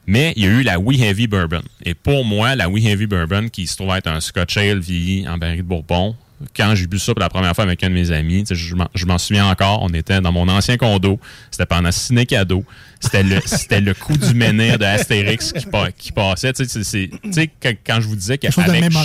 Mais 0.07 0.33
il 0.37 0.45
y 0.45 0.47
a 0.47 0.51
eu 0.51 0.63
la 0.63 0.79
We 0.79 1.01
Heavy 1.01 1.27
Bourbon. 1.27 1.63
Et 1.85 1.95
pour 1.95 2.25
moi, 2.25 2.55
la 2.55 2.69
We 2.69 2.85
Heavy 2.85 3.07
Bourbon, 3.07 3.49
qui 3.49 3.67
se 3.67 3.77
trouve 3.77 3.95
être 3.97 4.07
un 4.07 4.21
Scotch 4.21 4.57
Ale 4.57 4.79
vieilli 4.79 5.29
en 5.29 5.37
baril 5.37 5.59
de 5.59 5.63
Bourbon, 5.63 6.15
quand 6.57 6.75
j'ai 6.75 6.87
bu 6.87 6.99
ça 6.99 7.13
pour 7.15 7.21
la 7.21 7.29
première 7.29 7.55
fois 7.55 7.65
avec 7.65 7.83
un 7.83 7.89
de 7.89 7.95
mes 7.95 8.11
amis, 8.11 8.45
je 8.51 8.75
m'en- 9.07 9.19
souviens 9.19 9.47
encore, 9.47 9.83
on 9.83 9.89
était 9.91 10.21
dans 10.21 10.33
mon 10.33 10.49
ancien 10.49 10.77
condo, 10.77 11.19
c'était 11.51 11.67
pendant 11.67 11.91
ciné 11.93 12.27
cadeau, 12.27 12.65
c'était 13.01 13.23
le, 13.23 13.41
c'était 13.45 13.81
le 13.81 13.95
coup 13.95 14.17
du 14.17 14.35
menhir 14.35 14.79
de 14.79 14.85
Astérix 14.85 15.53
qui, 15.53 15.67
pa- 15.67 15.93
qui 15.93 16.13
passait. 16.13 16.53
Tu 16.53 16.65
sais, 16.65 16.71
c'est- 16.71 16.85
c'est- 16.85 17.11
tu 17.23 17.33
sais, 17.33 17.51
quand, 17.63 17.73
quand 17.87 18.01
je 18.01 18.09
vous 18.09 18.17
disais 18.17 18.37
qu'avec 18.39 18.55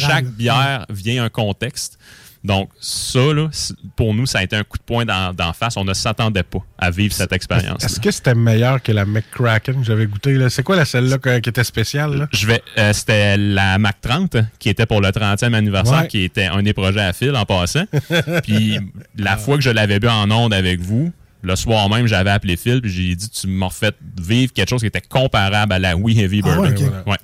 chaque 0.08 0.26
bière 0.26 0.86
vient 0.90 1.24
un 1.24 1.30
contexte, 1.30 1.98
donc 2.44 2.70
ça, 2.80 3.20
là, 3.34 3.50
pour 3.96 4.14
nous, 4.14 4.26
ça 4.26 4.40
a 4.40 4.44
été 4.44 4.56
un 4.56 4.64
coup 4.64 4.78
de 4.78 4.84
poing 4.84 5.06
d'en 5.06 5.32
d'en 5.34 5.54
face. 5.54 5.78
On 5.78 5.84
ne 5.84 5.94
s'attendait 5.94 6.44
pas 6.44 6.60
à 6.80 6.90
vivre 6.90 7.14
cette 7.14 7.32
expérience. 7.34 7.84
Est-ce 7.84 8.00
que 8.00 8.10
c'était 8.10 8.34
meilleur 8.34 8.82
que 8.82 8.92
la 8.92 9.06
McCracken 9.06 9.76
que 9.80 9.84
j'avais 9.84 10.08
goûté? 10.08 10.34
là? 10.34 10.50
C'est 10.50 10.64
quoi 10.64 10.76
la 10.76 10.86
celle-là 10.86 11.18
qui 11.40 11.50
était 11.50 11.64
spéciale? 11.64 12.16
Là? 12.18 12.28
Je 12.34 12.48
vais, 12.48 12.62
euh, 12.78 12.94
c'était 12.94 13.38
la 13.38 13.78
Mac 13.78 14.02
30 14.02 14.38
qui 14.58 14.70
était 14.70 14.86
pour 14.88 15.02
le 15.02 15.10
30e 15.10 15.54
anniversaire, 15.54 16.02
Ouais. 16.02 16.08
qui 16.08 16.24
était 16.24 16.46
un 16.48 16.64
des 16.64 16.74
projets 16.74 17.02
à 17.02 17.14
fil 17.14 17.36
en 17.36 17.46
passant. 17.46 17.86
puis 18.44 18.80
la 19.18 19.38
fois 19.38 19.58
que 19.58 19.64
je 19.64 19.70
l'avais 19.70 20.00
bu 20.00 20.08
en 20.08 20.30
onde 20.32 20.54
avec 20.54 20.80
vous, 20.82 21.12
le 21.44 21.56
soir 21.56 21.90
même, 21.90 22.06
j'avais 22.06 22.30
appelé 22.30 22.56
Phil 22.56 22.82
puis 22.82 22.92
j'ai 22.92 23.16
dit 23.16 23.30
tu 23.30 23.48
m'as 23.48 23.66
refait 23.68 23.92
vivre 24.22 24.54
quelque 24.54 24.70
chose 24.70 24.82
qui 24.82 24.86
était 24.88 25.02
comparable 25.02 25.74
à 25.74 25.80
la 25.80 25.98
We 25.98 26.16
Heavy 26.18 26.42
Ah 26.46 26.60
ouais. 26.60 26.70
Ouais. 27.08 27.18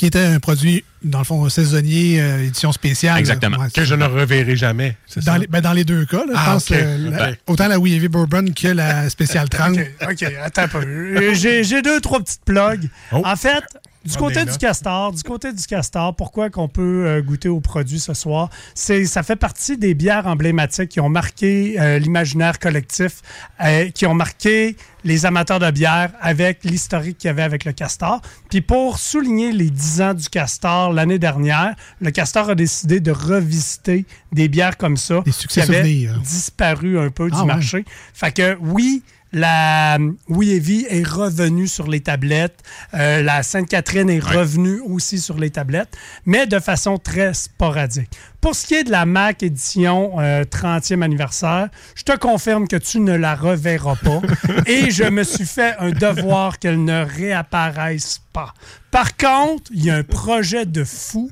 Qui 0.00 0.06
était 0.06 0.24
un 0.24 0.40
produit, 0.40 0.82
dans 1.04 1.18
le 1.18 1.24
fond, 1.26 1.46
saisonnier, 1.50 2.22
euh, 2.22 2.46
édition 2.46 2.72
spéciale. 2.72 3.18
Exactement. 3.18 3.58
Que 3.68 3.84
je 3.84 3.94
ne 3.94 4.06
reverrai 4.06 4.56
jamais. 4.56 4.96
Dans 5.16 5.20
ça? 5.20 5.36
les, 5.36 5.46
ben, 5.46 5.60
dans 5.60 5.74
les 5.74 5.84
deux 5.84 6.06
cas, 6.06 6.24
là, 6.24 6.32
je 6.32 6.38
Ah, 6.38 6.50
pense 6.54 6.70
euh, 6.72 7.10
la- 7.10 7.18
Ben. 7.18 7.36
autant 7.46 7.68
la 7.68 7.74
Heavy 7.76 8.08
Bourbon 8.08 8.46
que 8.56 8.68
la 8.68 9.10
spéciale 9.10 9.48
30. 9.50 9.76
OK, 10.10 10.22
attends 10.42 10.62
un 10.62 10.68
peu. 10.68 11.34
J'ai 11.34 11.64
j'ai 11.64 11.82
deux, 11.82 12.00
trois 12.00 12.18
petites 12.20 12.40
plugs. 12.46 12.88
Oh. 13.12 13.20
En 13.26 13.36
fait, 13.36 13.62
Du 14.04 14.16
côté 14.16 14.46
du 14.46 14.56
castor, 14.56 15.12
du 15.12 15.22
côté 15.22 15.52
du 15.52 15.62
castor, 15.66 16.16
pourquoi 16.16 16.48
qu'on 16.48 16.68
peut 16.68 17.04
euh, 17.06 17.20
goûter 17.20 17.50
aux 17.50 17.60
produits 17.60 18.00
ce 18.00 18.14
soir? 18.14 18.48
C'est, 18.74 19.04
ça 19.04 19.22
fait 19.22 19.36
partie 19.36 19.76
des 19.76 19.92
bières 19.92 20.26
emblématiques 20.26 20.88
qui 20.88 21.00
ont 21.00 21.10
marqué 21.10 21.78
euh, 21.78 21.98
l'imaginaire 21.98 22.58
collectif, 22.58 23.20
euh, 23.62 23.90
qui 23.90 24.06
ont 24.06 24.14
marqué 24.14 24.76
les 25.04 25.26
amateurs 25.26 25.58
de 25.58 25.70
bière 25.70 26.12
avec 26.20 26.64
l'historique 26.64 27.18
qu'il 27.18 27.28
y 27.28 27.30
avait 27.30 27.42
avec 27.42 27.66
le 27.66 27.72
castor. 27.72 28.22
Puis 28.48 28.62
pour 28.62 28.98
souligner 28.98 29.52
les 29.52 29.68
10 29.68 30.00
ans 30.00 30.14
du 30.14 30.28
castor 30.30 30.94
l'année 30.94 31.18
dernière, 31.18 31.74
le 32.00 32.10
castor 32.10 32.48
a 32.48 32.54
décidé 32.54 33.00
de 33.00 33.10
revisiter 33.10 34.06
des 34.32 34.48
bières 34.48 34.78
comme 34.78 34.96
ça 34.96 35.20
Des 35.26 35.32
succès 35.32 35.60
qui 35.62 35.68
avaient 35.68 35.82
souvenirs. 35.82 36.20
disparu 36.22 36.98
un 36.98 37.10
peu 37.10 37.28
Ah 37.32 37.34
du 37.34 37.40
ouais. 37.42 37.46
marché. 37.46 37.84
Fait 38.14 38.32
que 38.32 38.56
oui, 38.60 39.02
la 39.32 39.98
Oui 40.28 40.52
Heavy 40.52 40.86
est 40.88 41.06
revenue 41.06 41.68
sur 41.68 41.86
les 41.88 42.00
tablettes. 42.00 42.62
Euh, 42.94 43.22
la 43.22 43.42
Sainte-Catherine 43.42 44.10
est 44.10 44.24
revenue 44.24 44.80
aussi 44.80 45.18
sur 45.18 45.38
les 45.38 45.50
tablettes, 45.50 45.96
mais 46.26 46.46
de 46.46 46.58
façon 46.58 46.98
très 46.98 47.34
sporadique. 47.34 48.10
Pour 48.40 48.54
ce 48.54 48.66
qui 48.66 48.74
est 48.74 48.84
de 48.84 48.90
la 48.90 49.06
Mac 49.06 49.42
édition 49.42 50.18
euh, 50.18 50.44
30e 50.44 51.02
anniversaire, 51.02 51.68
je 51.94 52.02
te 52.02 52.16
confirme 52.16 52.66
que 52.66 52.76
tu 52.76 53.00
ne 53.00 53.12
la 53.12 53.34
reverras 53.34 53.96
pas 53.96 54.22
et 54.66 54.90
je 54.90 55.04
me 55.04 55.24
suis 55.24 55.46
fait 55.46 55.74
un 55.78 55.90
devoir 55.90 56.58
qu'elle 56.58 56.82
ne 56.82 57.04
réapparaisse 57.04 58.22
pas. 58.32 58.54
Par 58.90 59.16
contre, 59.16 59.70
il 59.72 59.84
y 59.84 59.90
a 59.90 59.96
un 59.96 60.02
projet 60.02 60.66
de 60.66 60.84
fou. 60.84 61.30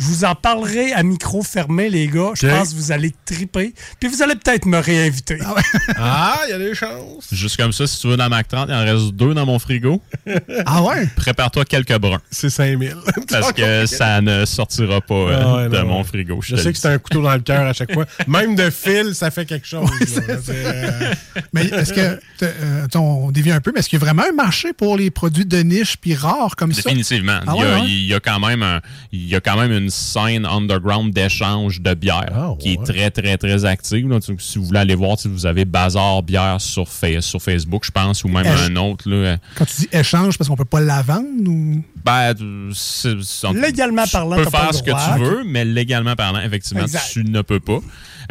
Je 0.00 0.04
vous 0.06 0.24
en 0.24 0.34
parlerai 0.34 0.92
à 0.94 1.02
micro 1.02 1.42
fermé, 1.42 1.90
les 1.90 2.06
gars. 2.08 2.30
Je 2.34 2.46
pense 2.46 2.70
que 2.70 2.76
vous 2.76 2.90
allez 2.90 3.12
triper. 3.26 3.74
Puis 4.00 4.08
vous 4.08 4.22
allez 4.22 4.34
peut-être 4.34 4.64
me 4.66 4.78
réinviter. 4.78 5.38
Ah, 5.96 6.40
il 6.48 6.50
y 6.50 6.54
a 6.54 6.58
des 6.58 6.74
chances. 6.74 7.28
Juste 7.30 7.56
comme 7.58 7.72
ça, 7.72 7.86
si 7.86 8.00
tu 8.00 8.08
veux 8.08 8.16
dans 8.16 8.28
Mac 8.30 8.48
30, 8.48 8.68
il 8.70 8.74
en 8.74 8.80
reste 8.84 9.12
deux 9.14 9.34
dans 9.34 9.44
mon 9.44 9.58
frigo. 9.58 10.02
Ah 10.64 10.82
ouais? 10.82 11.06
Prépare-toi 11.16 11.64
quelques 11.66 11.98
bruns. 11.98 12.20
C'est 12.30 12.48
5000. 12.50 12.96
Parce 13.30 13.52
que 13.52 13.84
ça 13.86 14.20
ne 14.22 14.46
sortira 14.46 15.00
pas 15.02 15.14
euh, 15.14 15.42
Ah 15.44 15.56
ouais, 15.56 15.68
de 15.68 15.76
non, 15.76 15.86
mon 15.86 15.98
ouais. 15.98 16.04
frigo. 16.04 16.40
Je 16.42 16.56
sais 16.56 16.72
que 16.72 16.78
c'est 16.78 16.88
un 16.88 16.98
couteau 16.98 17.22
dans 17.22 17.34
le 17.34 17.40
cœur 17.40 17.66
à 17.66 17.72
chaque 17.74 17.92
fois. 17.92 18.06
Même 18.26 18.54
de 18.56 18.70
fil, 18.70 19.14
ça 19.14 19.30
fait 19.30 19.44
quelque 19.44 19.66
chose. 19.66 19.88
là. 20.28 20.34
Euh, 20.48 21.14
Mais 21.52 21.66
est-ce 21.66 21.92
que, 21.92 22.18
euh, 22.42 22.86
on 22.94 23.30
dévie 23.30 23.52
un 23.52 23.60
peu, 23.60 23.70
mais 23.74 23.80
est-ce 23.80 23.88
qu'il 23.90 23.98
y 23.98 24.02
a 24.02 24.04
vraiment 24.06 24.22
un 24.28 24.32
marché 24.34 24.72
pour 24.72 24.96
les 24.96 25.10
produits 25.10 25.44
de 25.46 25.58
niche 25.58 25.96
puis 26.00 26.14
rares 26.14 26.56
comme 26.56 26.72
ça? 26.72 26.82
Définitivement. 26.82 27.40
Ah 27.46 27.52
il, 27.54 27.60
y 27.60 27.62
a, 27.62 27.66
ouais, 27.66 27.80
ouais? 27.82 27.86
il 27.86 28.06
y 28.06 28.14
a 28.14 28.20
quand 28.20 28.40
même 28.40 28.62
un- 28.62 28.80
il 29.12 29.26
y 29.28 29.34
a 29.36 29.40
quand 29.40 29.56
même 29.58 29.72
une 29.72 29.89
scène 29.90 30.46
underground 30.46 31.12
d'échange 31.12 31.80
de 31.80 31.92
bière 31.94 32.30
Ah, 32.34 32.50
qui 32.58 32.72
est 32.72 32.82
très, 32.84 33.10
très, 33.10 33.36
très 33.36 33.64
active. 33.64 34.08
là. 34.08 34.20
Tu- 34.20 34.36
Si 34.38 34.58
vous 34.58 34.64
voulez 34.64 34.78
aller 34.80 34.94
voir, 34.94 35.18
si 35.18 35.28
vous 35.28 35.44
avez 35.46 35.64
Bazar 35.64 36.22
Bière 36.22 36.56
sur, 36.60 36.88
Fa- 36.88 37.20
sur 37.20 37.42
Facebook, 37.42 37.84
je 37.84 37.90
pense, 37.90 38.24
ou 38.24 38.28
même 38.28 38.46
un 38.46 38.76
autre. 38.76 39.08
Là, 39.08 39.36
Quand 39.56 39.64
tu 39.66 39.80
dis 39.82 39.88
échange, 39.92 40.38
parce 40.38 40.48
qu'on 40.48 40.56
peut 40.56 40.64
pas 40.64 40.80
la 40.80 41.02
vendre 41.02 41.48
ou? 41.48 41.82
ben, 42.04 42.34
Légalement 43.54 44.04
parlant, 44.10 44.36
tu 44.36 44.44
peux 44.44 44.50
pas 44.50 44.60
faire 44.62 44.74
ce 44.74 44.82
que 44.82 44.90
tu 44.90 45.20
veux, 45.22 45.42
mais 45.44 45.64
légalement 45.64 46.14
parlant, 46.16 46.40
effectivement, 46.40 46.82
Exact. 46.82 47.08
tu 47.12 47.24
ne 47.24 47.42
peux 47.42 47.60
pas. 47.60 47.78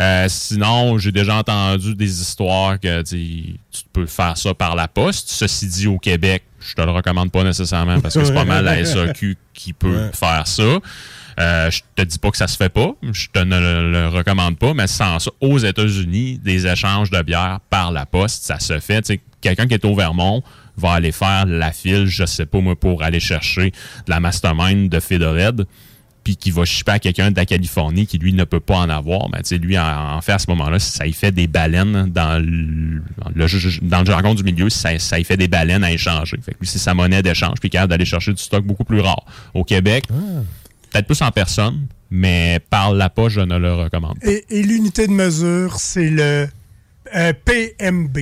Euh, 0.02 0.26
sinon, 0.30 0.98
j'ai 0.98 1.12
déjà 1.12 1.36
entendu 1.36 1.94
des 1.96 2.22
histoires 2.22 2.80
que 2.80 3.02
tu 3.02 3.58
tu 3.72 3.82
peux 3.92 4.06
faire 4.06 4.38
ça 4.38 4.54
par 4.54 4.76
la 4.76 4.88
poste. 4.88 5.30
Ceci 5.30 5.68
dit, 5.68 5.88
au 5.88 5.98
Québec, 5.98 6.44
je 6.60 6.74
te 6.74 6.82
le 6.82 6.92
recommande 6.92 7.32
pas 7.32 7.44
nécessairement 7.44 8.00
parce 8.00 8.14
que 8.16 8.24
c'est 8.24 8.34
pas 8.34 8.46
mal 8.46 8.64
la 8.66 8.84
SAQ 8.84 9.38
qui 9.54 9.74
peut 9.74 9.96
Ouais. 9.96 10.12
faire 10.14 10.48
ça. 10.48 10.80
Euh, 11.40 11.72
je 11.72 11.82
te 11.96 12.02
dis 12.02 12.20
pas 12.20 12.32
que 12.32 12.38
ça 12.38 12.48
se 12.48 12.58
fait 12.58 12.70
pas, 12.70 12.92
je 13.12 13.28
te 13.32 13.40
ne 13.40 13.58
le, 13.60 13.92
le 13.92 14.08
recommande 14.10 14.58
pas, 14.58 14.74
mais 14.74 14.88
sans 14.88 15.20
ça, 15.20 15.32
aux 15.40 15.58
États-Unis, 15.58 16.40
des 16.44 16.68
échanges 16.68 17.12
de 17.12 17.22
bière 17.22 17.60
par 17.70 17.92
la 17.92 18.06
poste, 18.06 18.44
ça 18.44 18.60
se 18.60 18.80
fait. 18.80 19.14
Quelqu'un 19.40 19.68
qui 19.68 19.74
est 19.74 19.86
au 19.86 19.96
Vermont 19.96 20.44
va 20.76 20.94
aller 20.94 21.14
faire 21.14 21.46
la 21.46 21.72
file, 21.72 22.08
je 22.08 22.26
sais 22.26 22.46
pas 22.46 22.60
moi, 22.60 22.78
pour 22.78 23.04
aller 23.04 23.20
chercher 23.20 23.72
de 23.72 24.10
la 24.10 24.20
mastermind 24.20 24.90
de 24.90 25.00
Fedored 25.00 25.66
puis 26.24 26.36
qui 26.36 26.52
va 26.52 26.66
shipper 26.66 26.92
à 26.92 27.00
quelqu'un 27.00 27.32
de 27.32 27.38
la 27.38 27.46
Californie 27.46 28.06
qui, 28.06 28.18
lui, 28.18 28.34
ne 28.34 28.44
peut 28.44 28.60
pas 28.60 28.78
en 28.78 28.90
avoir, 28.90 29.30
ben, 29.30 29.42
lui, 29.58 29.78
en, 29.78 30.22
fait, 30.22 30.34
à 30.34 30.40
ce 30.40 30.46
moment-là, 30.50 30.78
ça 30.78 31.08
y 31.08 31.14
fait 31.14 31.32
des 31.32 31.48
baleines 31.48 32.10
dans 32.10 32.44
le, 32.44 33.02
dans 33.82 34.00
le 34.00 34.06
jargon 34.06 34.36
du 34.36 34.44
milieu, 34.44 34.70
ça, 34.70 34.94
y 34.94 35.24
fait 35.24 35.38
des 35.38 35.48
baleines 35.48 35.84
à 35.84 35.92
échanger. 35.92 36.38
Fait 36.44 36.52
que 36.54 36.60
lui, 36.60 36.68
c'est 36.68 36.80
sa 36.80 36.94
monnaie 36.94 37.24
d'échange, 37.24 37.56
puis 37.60 37.70
capable 37.70 37.92
d'aller 37.92 38.06
chercher 38.06 38.34
du 38.34 38.42
stock 38.42 38.66
beaucoup 38.66 38.84
plus 38.84 39.00
rare. 39.00 39.24
Au 39.54 39.64
Québec, 39.64 40.06
peut-être 40.90 41.06
plus 41.06 41.22
en 41.22 41.32
personne, 41.32 41.88
mais 42.10 42.60
par 42.70 42.94
la 42.94 43.10
poche, 43.10 43.34
je 43.34 43.42
ne 43.42 43.58
le 43.58 43.74
recommande. 43.74 44.20
pas. 44.20 44.30
Et, 44.30 44.64
l'unité 44.64 45.08
de 45.08 45.12
mesure, 45.12 45.80
c'est 45.80 46.10
le 46.10 46.48
euh, 47.16 47.34
PMB. 47.46 48.18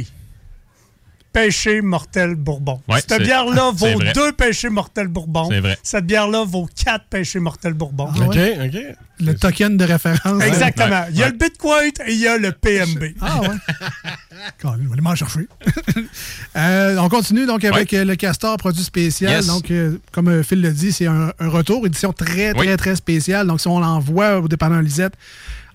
Péché 1.37 1.81
mortel 1.81 2.33
bourbon. 2.33 2.81
Ouais, 2.87 2.99
Cette 3.07 3.21
bière-là 3.21 3.71
vaut 3.71 4.01
deux 4.15 4.31
péchés 4.31 4.69
mortels 4.69 5.07
bourbon. 5.07 5.47
C'est 5.51 5.59
vrai. 5.59 5.77
Cette 5.83 6.05
bière-là 6.07 6.43
vaut 6.43 6.67
quatre 6.83 7.05
péchés 7.05 7.39
mortels 7.39 7.73
bourbon. 7.75 8.09
Ah 8.11 8.25
OK, 8.25 8.33
ouais? 8.35 8.57
OK. 8.73 8.97
Le 9.19 9.33
token 9.35 9.77
de 9.77 9.83
référence. 9.85 10.43
Exactement. 10.43 10.87
Ouais, 11.01 11.07
Il 11.11 11.17
y 11.17 11.23
a 11.23 11.29
le 11.29 11.37
Bitcoin 11.37 11.91
et 12.07 12.11
il 12.13 12.17
y 12.19 12.27
a 12.27 12.37
le 12.39 12.51
PMB. 12.51 13.03
Ah 13.21 13.41
ouais. 13.41 13.47
Quand 14.61 14.71
même, 14.71 14.81
je 14.83 14.87
vais 14.87 14.93
aller 14.93 15.01
m'en 15.01 15.15
chercher. 15.15 15.47
Euh, 16.55 16.97
on 16.97 17.07
continue 17.09 17.45
donc 17.45 17.63
avec 17.63 17.93
euh, 17.93 18.03
le 18.03 18.15
Castor 18.15 18.57
produit 18.57 18.83
spécial. 18.83 19.31
Yes. 19.31 19.45
Donc, 19.47 19.69
euh, 19.69 19.99
comme 20.11 20.43
Phil 20.43 20.59
l'a 20.61 20.71
dit, 20.71 20.91
c'est 20.91 21.05
un, 21.05 21.31
un 21.39 21.49
retour, 21.49 21.85
édition 21.85 22.13
très, 22.13 22.51
très, 22.53 22.69
Oui. 22.71 22.77
très 22.77 22.95
spéciale. 22.95 23.45
Donc, 23.45 23.61
si 23.61 23.67
on 23.67 23.79
l'envoie 23.79 24.39
au 24.39 24.47
dépanneur 24.47 24.81
Lisette, 24.81 25.13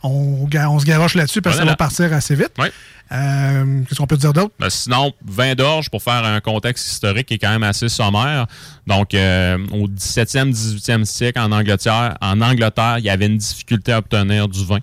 on, 0.02 0.78
se 0.78 0.84
garoche 0.84 1.14
là-dessus 1.14 1.42
parce 1.42 1.56
que 1.56 1.62
ça 1.62 1.68
va 1.68 1.76
partir 1.76 2.12
assez 2.12 2.34
vite. 2.34 2.52
Oui. 2.58 2.68
Euh, 3.12 3.82
Qu'est-ce 3.86 3.98
qu'on 3.98 4.06
peut 4.06 4.16
dire 4.16 4.32
d'autre? 4.32 4.52
Ben, 4.58 4.70
sinon, 4.70 5.12
vin 5.24 5.54
d'orge, 5.54 5.90
pour 5.90 6.02
faire 6.02 6.24
un 6.24 6.40
contexte 6.40 6.90
historique 6.90 7.26
qui 7.26 7.34
est 7.34 7.38
quand 7.38 7.50
même 7.50 7.62
assez 7.62 7.88
sommaire. 7.88 8.46
Donc, 8.86 9.14
euh, 9.14 9.58
au 9.70 9.86
17e, 9.86 10.52
18e 10.52 11.04
siècle, 11.04 11.38
en 11.38 11.52
Angleterre, 11.52 12.16
en 12.20 12.40
Angleterre, 12.40 12.96
il 12.98 13.04
y 13.04 13.10
avait 13.10 13.26
une 13.26 13.36
difficulté 13.36 13.92
à 13.92 13.98
obtenir 13.98 14.48
du 14.48 14.64
vin. 14.64 14.78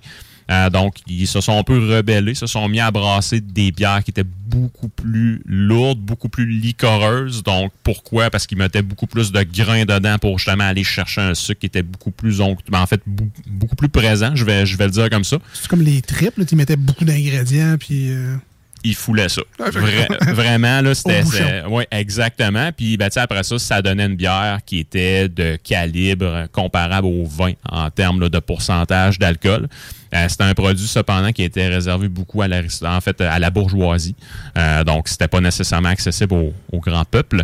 Euh, 0.50 0.70
donc, 0.70 0.96
ils 1.08 1.28
se 1.28 1.42
sont 1.42 1.60
un 1.60 1.64
peu 1.64 1.78
rebellés, 1.78 2.34
se 2.34 2.48
sont 2.48 2.68
mis 2.68 2.80
à 2.80 2.90
brasser 2.90 3.40
des 3.40 3.72
bières 3.72 4.04
qui 4.04 4.10
étaient 4.10 4.24
beaucoup 4.24 4.90
plus 4.90 5.44
lourdes, 5.46 6.00
beaucoup 6.00 6.30
plus 6.30 6.48
liquoreuses. 6.48 7.44
Donc, 7.44 7.72
pourquoi? 7.84 8.32
Parce 8.32 8.48
qu'ils 8.48 8.58
mettaient 8.58 8.82
beaucoup 8.82 9.06
plus 9.06 9.32
de 9.32 9.44
grains 9.44 9.86
dedans 9.86 10.18
pour 10.18 10.40
justement 10.40 10.64
aller 10.64 10.84
chercher 10.84 11.22
un 11.22 11.36
sucre 11.36 11.60
qui 11.60 11.68
était 11.68 11.84
beaucoup 11.84 12.12
plus 12.12 12.40
onct- 12.40 12.70
ben, 12.70 12.82
en 12.82 12.88
fait, 12.88 13.02
beaucoup 13.06 13.76
plus 13.76 13.90
présent, 13.90 14.36
je 14.36 14.44
vais, 14.44 14.66
je 14.66 14.76
vais 14.76 14.86
le 14.86 14.92
dire 14.92 15.10
comme 15.10 15.24
ça. 15.24 15.38
C'est 15.54 15.68
comme 15.68 15.84
les 15.84 16.02
triples, 16.02 16.46
tu 16.46 16.56
mettais 16.56 16.78
beaucoup 16.78 17.06
d'ingrédients, 17.06 17.76
puis... 17.80 18.10
euh, 18.10 18.36
il 18.84 18.96
foulait 18.96 19.30
ça. 19.30 19.42
Vra- 19.60 20.34
vraiment, 20.34 20.82
là, 20.82 20.96
c'était. 20.96 21.24
Oui, 21.70 21.84
exactement. 21.92 22.72
Puis, 22.76 22.98
ben, 22.98 23.10
après 23.16 23.44
ça, 23.44 23.60
ça 23.60 23.82
donnait 23.82 24.06
une 24.06 24.16
bière 24.16 24.60
qui 24.66 24.80
était 24.80 25.28
de 25.28 25.58
calibre 25.58 26.48
comparable 26.52 27.08
au 27.08 27.26
vin 27.26 27.54
en 27.70 27.90
termes 27.90 28.22
là, 28.22 28.30
de 28.30 28.40
pourcentage 28.40 29.20
d'alcool. 29.20 29.68
Euh, 30.14 30.26
c'était 30.28 30.44
un 30.46 30.54
produit, 30.54 30.88
cependant, 30.88 31.32
qui 31.32 31.44
était 31.44 31.68
réservé 31.68 32.08
beaucoup 32.08 32.42
à 32.42 32.48
la, 32.48 32.62
en 32.84 33.02
fait, 33.02 33.22
à 33.22 33.38
la 33.38 33.50
bourgeoisie. 33.50 34.16
Euh, 34.58 34.84
donc, 34.84 35.08
c'était 35.08 35.28
pas 35.28 35.42
nécessairement 35.42 35.90
accessible 35.90 36.34
au, 36.34 36.54
au 36.72 36.80
grand 36.80 37.06
peuple. 37.06 37.44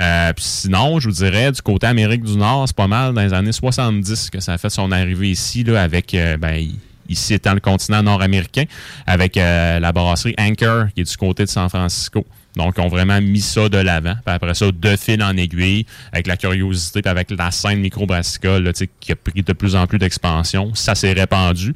Euh, 0.00 0.32
puis 0.32 0.44
sinon, 0.44 0.98
je 1.00 1.08
vous 1.08 1.14
dirais, 1.14 1.52
du 1.52 1.60
côté 1.62 1.86
Amérique 1.86 2.22
du 2.22 2.36
Nord, 2.36 2.64
c'est 2.66 2.76
pas 2.76 2.86
mal 2.86 3.12
dans 3.14 3.22
les 3.22 3.32
années 3.32 3.52
70 3.52 4.30
que 4.30 4.40
ça 4.40 4.54
a 4.54 4.58
fait 4.58 4.70
son 4.70 4.92
arrivée 4.92 5.30
ici, 5.30 5.64
là, 5.64 5.82
avec, 5.82 6.16
ben, 6.38 6.66
ici 7.08 7.34
étant 7.34 7.54
le 7.54 7.60
continent 7.60 8.02
nord-américain, 8.02 8.64
avec 9.06 9.36
euh, 9.36 9.78
la 9.80 9.92
brasserie 9.92 10.34
Anchor, 10.38 10.86
qui 10.94 11.02
est 11.02 11.10
du 11.10 11.16
côté 11.16 11.44
de 11.44 11.48
San 11.48 11.68
Francisco. 11.68 12.24
Donc, 12.56 12.78
ont 12.78 12.88
vraiment 12.88 13.20
mis 13.20 13.42
ça 13.42 13.68
de 13.68 13.76
l'avant. 13.76 14.14
Puis 14.24 14.34
après 14.34 14.54
ça, 14.54 14.70
de 14.72 14.96
fil 14.96 15.22
en 15.22 15.36
aiguille, 15.36 15.84
avec 16.12 16.26
la 16.26 16.36
curiosité, 16.36 17.02
puis 17.02 17.10
avec 17.10 17.30
la 17.30 17.50
scène 17.50 17.80
microbrassicole, 17.80 18.72
qui 18.98 19.12
a 19.12 19.16
pris 19.16 19.42
de 19.42 19.52
plus 19.52 19.76
en 19.76 19.86
plus 19.86 19.98
d'expansion, 19.98 20.74
ça 20.74 20.94
s'est 20.94 21.12
répandu. 21.12 21.74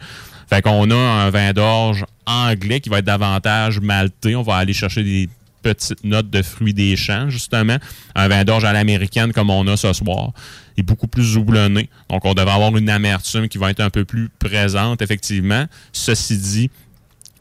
Fait 0.48 0.62
qu'on 0.62 0.90
a 0.90 0.96
un 0.96 1.30
vin 1.30 1.52
d'orge 1.52 2.04
anglais 2.26 2.80
qui 2.80 2.88
va 2.88 2.98
être 2.98 3.04
davantage 3.04 3.78
malté. 3.78 4.34
On 4.34 4.42
va 4.42 4.56
aller 4.56 4.72
chercher 4.72 5.04
des 5.04 5.28
petites 5.62 6.05
notes 6.05 6.31
de 6.31 6.42
fruits 6.42 6.75
des 6.75 6.96
champs, 6.96 7.29
justement. 7.31 7.77
Un 8.14 8.29
vin 8.29 8.44
d'orge 8.44 8.64
à 8.64 8.73
l'américaine 8.73 9.33
comme 9.33 9.51
on 9.51 9.66
a 9.66 9.77
ce 9.77 9.92
soir 9.92 10.33
est 10.77 10.83
beaucoup 10.83 11.09
plus 11.09 11.37
houblonné. 11.37 11.88
Donc, 12.09 12.25
on 12.25 12.35
devrait 12.35 12.53
avoir 12.53 12.77
une 12.77 12.90
amertume 12.90 13.49
qui 13.49 13.59
va 13.59 13.70
être 13.70 13.81
un 13.81 13.90
peu 13.90 14.05
plus 14.05 14.29
présente, 14.38 15.03
effectivement. 15.03 15.66
Ceci 15.92 16.38
dit, 16.38 16.70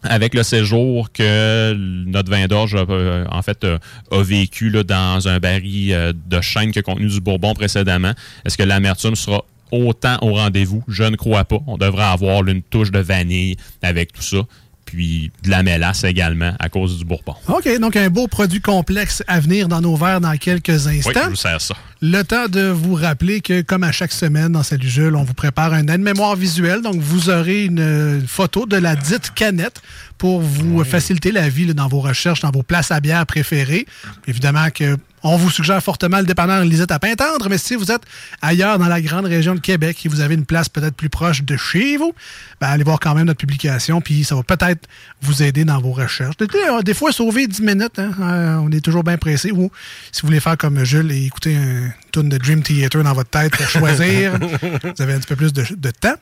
avec 0.04 0.34
le 0.34 0.44
séjour 0.44 1.12
que 1.12 1.74
notre 1.74 2.32
vin 2.32 2.48
d'orge 2.48 2.76
a, 2.76 2.86
euh, 2.90 3.26
en 3.30 3.42
fait 3.42 3.64
euh, 3.64 3.78
a 4.12 4.24
vécu 4.24 4.72
dans 4.72 5.28
un 5.28 5.40
baril 5.40 5.94
euh, 5.94 6.14
de 6.28 6.42
chêne 6.42 6.72
qui 6.72 6.80
a 6.80 6.82
contenu 6.82 7.08
du 7.08 7.20
bourbon 7.20 7.54
précédemment, 7.54 8.14
est-ce 8.46 8.58
que 8.58 8.64
l'amertume 8.64 9.16
sera 9.16 9.44
autant 9.72 10.18
au 10.22 10.34
rendez-vous? 10.34 10.84
Je 10.88 11.04
ne 11.04 11.16
crois 11.16 11.44
pas. 11.46 11.60
On 11.68 11.78
devrait 11.78 12.04
avoir 12.04 12.48
une 12.48 12.62
touche 12.62 12.92
de 12.92 13.00
vanille 13.00 13.58
avec 13.82 14.14
tout 14.14 14.22
ça. 14.22 14.40
Puis 14.90 15.32
de 15.44 15.52
la 15.52 15.62
mélasse 15.62 16.04
également 16.04 16.54
à 16.60 16.68
cause 16.68 16.98
du 16.98 17.06
bourbon. 17.06 17.36
OK, 17.48 17.70
donc 17.80 17.96
un 17.96 18.10
beau 18.10 18.28
produit 18.28 18.60
complexe 18.60 19.24
à 19.28 19.40
venir 19.40 19.68
dans 19.68 19.82
nos 19.82 19.96
verres 19.96 20.20
dans 20.20 20.36
quelques 20.36 20.70
Oui, 20.88 20.98
instants. 20.98 21.12
je 21.26 21.30
vous 21.30 21.36
sers 21.36 21.62
ça. 21.62 21.76
Le 22.02 22.24
temps 22.24 22.48
de 22.48 22.70
vous 22.70 22.96
rappeler 22.96 23.42
que, 23.42 23.62
comme 23.62 23.84
à 23.84 23.92
chaque 23.92 24.14
semaine 24.14 24.54
dans 24.54 24.64
Salut 24.64 24.90
Jules, 24.90 25.16
on 25.16 25.24
vous 25.24 25.34
prépare 25.36 25.74
un 25.74 25.86
aide-mémoire 25.88 26.36
visuel. 26.36 26.82
Donc, 26.82 26.96
vous 26.96 27.30
aurez 27.30 27.66
une 27.66 28.24
photo 28.26 28.66
de 28.66 28.78
la 28.78 28.96
dite 28.96 29.32
canette 29.36 29.82
pour 30.20 30.42
vous 30.42 30.84
faciliter 30.84 31.32
la 31.32 31.50
vie 31.50 31.66
là, 31.66 31.74
dans 31.74 31.88
vos 31.88 32.02
recherches, 32.02 32.42
dans 32.42 32.52
vos 32.52 32.62
places 32.62 32.92
à 32.92 33.00
bière 33.00 33.26
préférées. 33.26 33.88
Évidemment 34.28 34.70
que 34.70 34.98
on 35.24 35.38
vous 35.38 35.50
suggère 35.50 35.82
fortement 35.84 36.20
le 36.20 36.26
dépanneur 36.26 36.64
Lisette 36.64 36.92
à 36.92 37.00
Pintendre, 37.00 37.48
mais 37.50 37.58
si 37.58 37.76
vous 37.76 37.92
êtes 37.92 38.04
ailleurs 38.42 38.80
dans 38.80 38.88
la 38.88 39.02
grande 39.02 39.26
région 39.26 39.54
de 39.56 39.60
Québec 39.60 40.06
et 40.06 40.10
vous 40.10 40.22
avez 40.22 40.36
une 40.36 40.46
place 40.46 40.70
peut-être 40.70 40.96
plus 40.96 41.10
proche 41.10 41.44
de 41.44 41.58
chez 41.58 41.98
vous, 41.98 42.14
ben, 42.62 42.68
allez 42.68 42.84
voir 42.84 43.00
quand 43.00 43.16
même 43.16 43.26
notre 43.26 43.40
publication, 43.40 44.02
puis 44.02 44.24
ça 44.24 44.36
va 44.36 44.44
peut-être 44.44 44.88
vous 45.22 45.44
aider 45.44 45.66
dans 45.66 45.80
vos 45.82 45.92
recherches. 45.92 46.38
Des, 46.38 46.48
des 46.84 46.94
fois, 46.94 47.12
sauver 47.12 47.48
10 47.48 47.62
minutes, 47.62 48.00
hein, 48.00 48.12
euh, 48.22 48.56
on 48.58 48.72
est 48.72 48.82
toujours 48.82 49.04
bien 49.04 49.18
pressé. 49.18 49.52
Ou 49.52 49.72
si 50.12 50.22
vous 50.22 50.28
voulez 50.28 50.40
faire 50.40 50.58
comme 50.58 50.84
Jules 50.84 51.12
et 51.12 51.26
écouter 51.26 51.56
un 51.56 51.92
tune 52.12 52.30
de 52.30 52.38
Dream 52.38 52.62
Theater 52.64 53.04
dans 53.04 53.14
votre 53.14 53.30
tête 53.30 53.56
pour 53.56 53.68
choisir, 53.68 54.38
vous 54.40 55.02
avez 55.02 55.14
un 55.14 55.20
petit 55.20 55.28
peu 55.28 55.36
plus 55.36 55.54
de, 55.54 55.66
de 55.76 55.92
temps. 55.92 56.16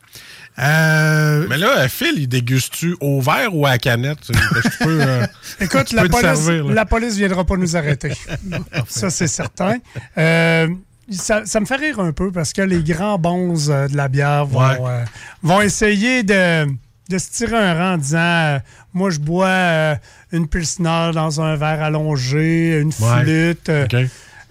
Euh, 0.60 1.46
Mais 1.50 1.58
là, 1.58 1.88
Phil, 1.88 2.13
il 2.17 2.28
déguste-tu 2.28 2.96
au 3.00 3.22
verre 3.22 3.54
ou 3.56 3.65
à 3.65 3.72
la 3.72 3.78
canette? 3.78 4.17
Je 4.30 4.84
peux, 4.84 5.02
euh, 5.02 5.26
Écoute, 5.60 5.89
je 5.91 5.96
la 5.96 6.02
peux 6.04 6.10
police, 6.10 6.26
servir, 6.26 6.65
la 6.65 6.86
police 6.86 7.15
viendra 7.15 7.43
pas 7.46 7.58
nous 7.58 7.76
arrêter. 7.78 8.13
ça, 8.88 9.10
c'est 9.10 9.28
certain. 9.28 9.78
Euh, 10.17 10.67
ça, 11.12 11.46
ça 11.46 11.60
me 11.60 11.65
fait 11.65 11.76
rire 11.76 12.00
un 12.00 12.12
peu 12.12 12.32
parce 12.32 12.54
que 12.54 12.62
les 12.63 12.82
grands 12.84 13.20
bons 13.20 13.67
de 13.67 13.96
la 13.96 14.08
bière 14.08 14.46
vont, 14.46 14.60
Ouais. 14.60 15.04
vont 15.43 15.62
essayer 15.62 16.24
de, 16.24 16.65
de 16.65 17.17
se 17.17 17.30
tirer 17.32 17.56
un 17.58 17.74
rang 17.76 17.93
en 17.93 17.98
disant 17.98 18.60
Moi, 18.93 19.12
je 19.12 19.20
bois 19.20 19.96
une 20.32 20.48
Pilsner 20.48 21.12
dans 21.13 21.39
un 21.39 21.56
verre 21.56 21.84
allongé, 21.84 22.80
une 22.80 22.91
flûte. 22.91 23.72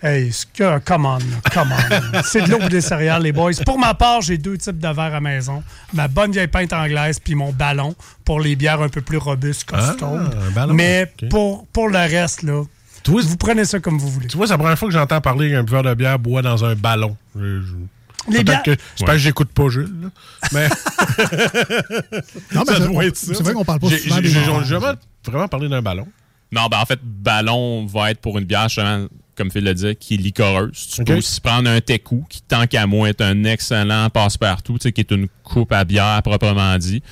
Hey, 0.02 0.30
ce 0.30 0.44
que, 0.46 0.78
come 0.80 1.06
on, 1.06 1.16
là, 1.18 1.24
come 1.52 1.72
on. 1.72 2.22
C'est 2.24 2.42
de 2.42 2.50
l'eau 2.50 2.58
ou 2.62 2.68
des 2.68 2.82
céréales, 2.82 3.22
les 3.22 3.32
boys. 3.32 3.52
Pour 3.64 3.78
ma 3.78 3.94
part, 3.94 4.20
j'ai 4.20 4.36
deux 4.36 4.58
types 4.58 4.78
de 4.78 4.88
verres 4.88 5.14
à 5.14 5.20
maison. 5.20 5.62
Ma 5.94 6.06
bonne 6.06 6.32
vieille 6.32 6.48
pinte 6.48 6.72
anglaise 6.74 7.18
puis 7.18 7.34
mon 7.34 7.50
ballon 7.52 7.94
pour 8.24 8.40
les 8.40 8.56
bières 8.56 8.82
un 8.82 8.90
peu 8.90 9.00
plus 9.00 9.16
robustes, 9.16 9.64
costaudes. 9.64 10.30
Ah, 10.34 10.46
un 10.46 10.50
ballon, 10.50 10.74
Mais 10.74 11.10
pour, 11.30 11.66
pour 11.68 11.88
le 11.88 11.98
reste, 11.98 12.42
là, 12.42 12.62
vous 13.06 13.36
prenez 13.38 13.64
ça 13.64 13.80
comme 13.80 13.98
vous 13.98 14.08
voulez. 14.10 14.26
Tu 14.26 14.36
vois, 14.36 14.46
c'est 14.46 14.52
la 14.52 14.58
première 14.58 14.78
fois 14.78 14.88
que 14.88 14.94
j'entends 14.94 15.20
parler 15.22 15.50
qu'un 15.50 15.62
buveur 15.62 15.82
de 15.82 15.94
bière 15.94 16.18
boit 16.18 16.42
dans 16.42 16.62
un 16.64 16.74
ballon. 16.74 17.16
Je- 17.34 17.62
je- 17.62 18.32
Les 18.32 18.44
bières- 18.44 18.62
que 18.64 18.72
c'est 18.96 19.04
parce 19.06 19.16
que 19.18 19.22
j'écoute 19.22 19.50
pas 19.52 19.68
Jules. 19.70 19.94
là. 20.02 20.08
Mais. 20.52 20.68
Non, 22.54 22.62
mais 22.66 22.72
Ça 22.74 22.78
c'est- 22.80 22.86
doit 22.88 23.04
être 23.06 23.16
ça. 23.16 23.32
c'est 23.34 23.42
vrai 23.42 23.52
qu'on 23.54 23.64
parle 23.64 23.80
pas 23.80 23.88
J'ai- 23.88 23.98
souvent 23.98 24.16
j'ai- 24.22 24.28
jamais 24.28 24.94
vraiment 25.24 25.48
parlé 25.48 25.68
d'un 25.68 25.82
ballon. 25.82 26.06
Non, 26.52 26.66
ben 26.70 26.78
en 26.80 26.84
fait, 26.86 27.00
ballon 27.02 27.86
va 27.86 28.10
être 28.10 28.20
pour 28.20 28.38
une 28.38 28.44
bière, 28.44 28.68
justement, 28.68 29.06
comme 29.36 29.50
Phil 29.50 29.64
le 29.64 29.74
dit, 29.74 29.94
qui 29.96 30.14
est 30.14 30.16
licoreuse. 30.18 30.88
Tu 30.94 31.04
peux 31.04 31.16
aussi 31.16 31.40
prendre 31.40 31.68
un 31.70 31.80
teku, 31.80 32.24
qui, 32.28 32.42
tant 32.42 32.66
qu'à 32.66 32.86
moi, 32.86 33.08
est 33.08 33.20
un 33.20 33.44
excellent 33.44 34.08
passe-partout, 34.10 34.74
tu 34.78 34.84
sais, 34.84 34.92
qui 34.92 35.00
est 35.02 35.10
une 35.10 35.28
coupe 35.44 35.72
à 35.72 35.84
bière 35.84 36.20
proprement 36.22 36.76
dit. 36.78 37.02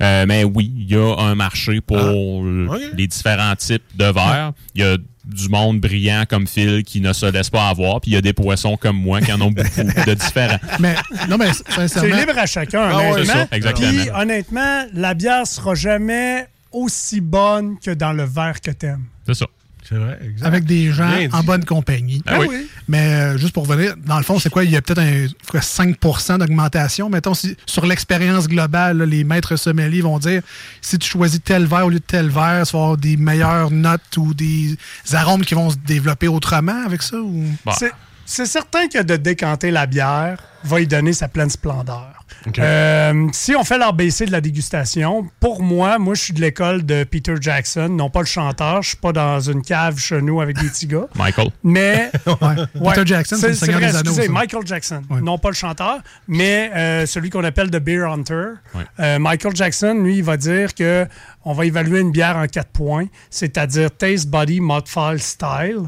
Euh, 0.00 0.24
mais 0.28 0.44
oui, 0.44 0.72
il 0.76 0.90
y 0.90 0.94
a 0.96 1.16
un 1.18 1.34
marché 1.34 1.80
pour 1.80 1.96
Ok. 1.98 2.80
les 2.96 3.06
différents 3.06 3.56
types 3.56 3.82
de 3.96 4.04
verres. 4.04 4.52
Il 4.74 4.82
y 4.82 4.84
a 4.84 4.96
du 5.24 5.48
monde 5.50 5.80
brillant 5.80 6.24
comme 6.28 6.46
Phil 6.46 6.82
qui 6.84 7.00
ne 7.02 7.12
se 7.12 7.26
laisse 7.26 7.50
pas 7.50 7.68
avoir, 7.68 8.00
puis 8.00 8.12
il 8.12 8.14
y 8.14 8.16
a 8.16 8.20
des 8.22 8.32
poissons 8.32 8.76
comme 8.76 8.96
moi 8.96 9.20
qui 9.20 9.30
en 9.32 9.40
ont 9.42 9.50
beaucoup 9.50 9.82
de 10.06 10.14
différents. 10.14 10.58
Mais, 10.80 10.94
non, 11.28 11.36
mais 11.36 11.50
C'est 11.88 12.08
libre 12.10 12.32
à 12.38 12.46
chacun, 12.46 12.88
Ah 12.90 13.10
honnêtement. 13.12 13.34
ça, 13.34 13.48
exactement. 13.52 13.88
Puis, 13.90 14.10
honnêtement, 14.14 14.84
la 14.94 15.14
bière 15.14 15.46
sera 15.46 15.74
jamais 15.74 16.46
aussi 16.72 17.20
bonne 17.20 17.78
que 17.78 17.90
dans 17.90 18.12
le 18.12 18.24
verre 18.24 18.60
que 18.60 18.70
t'aimes. 18.70 19.04
C'est 19.26 19.34
ça. 19.34 19.46
C'est 19.88 19.94
vrai, 19.94 20.18
exact. 20.22 20.46
avec 20.46 20.64
des 20.64 20.92
gens 20.92 21.08
Bien 21.08 21.28
dit. 21.28 21.34
en 21.34 21.42
bonne 21.42 21.64
compagnie. 21.64 22.22
Ah 22.26 22.40
oui. 22.40 22.68
Mais 22.88 23.12
euh, 23.14 23.38
juste 23.38 23.54
pour 23.54 23.66
revenir, 23.66 23.94
dans 23.96 24.18
le 24.18 24.22
fond, 24.22 24.38
c'est 24.38 24.50
quoi? 24.50 24.64
Il 24.64 24.70
y 24.70 24.76
a 24.76 24.82
peut-être 24.82 24.98
un 25.00 25.26
quoi, 25.50 25.62
5 25.62 25.96
d'augmentation. 26.38 27.08
Mettons, 27.08 27.32
si, 27.34 27.56
sur 27.64 27.86
l'expérience 27.86 28.48
globale, 28.48 28.98
là, 28.98 29.06
les 29.06 29.24
maîtres 29.24 29.56
sommeliers 29.56 30.02
vont 30.02 30.18
dire 30.18 30.42
si 30.82 30.98
tu 30.98 31.08
choisis 31.08 31.40
tel 31.42 31.66
verre 31.66 31.86
au 31.86 31.90
lieu 31.90 32.00
de 32.00 32.04
tel 32.04 32.28
verre, 32.28 32.66
tu 32.66 32.72
vas 32.76 32.82
avoir 32.82 32.96
des 32.98 33.16
meilleures 33.16 33.70
notes 33.70 34.16
ou 34.18 34.34
des 34.34 34.76
arômes 35.12 35.44
qui 35.44 35.54
vont 35.54 35.70
se 35.70 35.76
développer 35.76 36.28
autrement 36.28 36.84
avec 36.84 37.02
ça? 37.02 37.16
Ou... 37.16 37.44
Bon. 37.64 37.72
C'est- 37.78 37.92
C'est 38.26 38.44
certain 38.44 38.88
que 38.88 39.02
de 39.02 39.16
décanter 39.16 39.70
la 39.70 39.86
bière 39.86 40.42
va 40.64 40.80
y 40.82 40.86
donner 40.86 41.14
sa 41.14 41.28
pleine 41.28 41.48
splendeur. 41.48 42.17
Euh, 42.58 43.28
si 43.32 43.54
on 43.56 43.64
fait 43.64 43.78
l'ABC 43.78 44.26
de 44.26 44.32
la 44.32 44.40
dégustation, 44.40 45.26
pour 45.40 45.62
moi, 45.62 45.98
moi, 45.98 46.14
je 46.14 46.22
suis 46.22 46.32
de 46.32 46.40
l'école 46.40 46.84
de 46.86 47.04
Peter 47.04 47.34
Jackson, 47.40 47.88
non 47.90 48.10
pas 48.10 48.20
le 48.20 48.26
chanteur. 48.26 48.82
Je 48.82 48.88
suis 48.88 48.96
pas 48.96 49.12
dans 49.12 49.40
une 49.40 49.62
cave 49.62 49.98
chez 49.98 50.20
nous 50.22 50.40
avec 50.40 50.58
des 50.58 50.68
petits 50.68 50.86
gars. 50.86 51.06
Michael. 51.14 51.48
Mais. 51.62 52.10
Ouais. 52.40 52.94
Peter 52.94 53.06
Jackson, 53.06 53.36
c'est 53.40 53.48
le 53.48 53.54
Seigneur 53.54 53.80
vrai, 53.80 53.90
des 53.90 53.96
Anneaux. 53.96 54.10
excusez. 54.10 54.28
Michael 54.28 54.66
Jackson, 54.66 55.02
Ouais. 55.10 55.20
non 55.20 55.38
pas 55.38 55.48
le 55.48 55.54
chanteur, 55.54 55.98
mais 56.28 56.70
euh, 56.74 57.06
celui 57.06 57.30
qu'on 57.30 57.42
appelle 57.44 57.70
The 57.70 57.78
Beer 57.78 58.04
Hunter. 58.04 58.44
Ouais. 58.74 58.82
Euh, 59.00 59.18
Michael 59.18 59.56
Jackson, 59.56 59.94
lui, 60.02 60.18
il 60.18 60.22
va 60.24 60.36
dire 60.36 60.74
que 60.74 61.06
on 61.44 61.52
va 61.52 61.64
évaluer 61.66 62.00
une 62.00 62.12
bière 62.12 62.36
en 62.36 62.46
quatre 62.46 62.70
points, 62.70 63.06
c'est-à-dire 63.30 63.90
taste, 63.90 64.28
body, 64.28 64.60
mouthfeel, 64.60 65.18
style. 65.20 65.82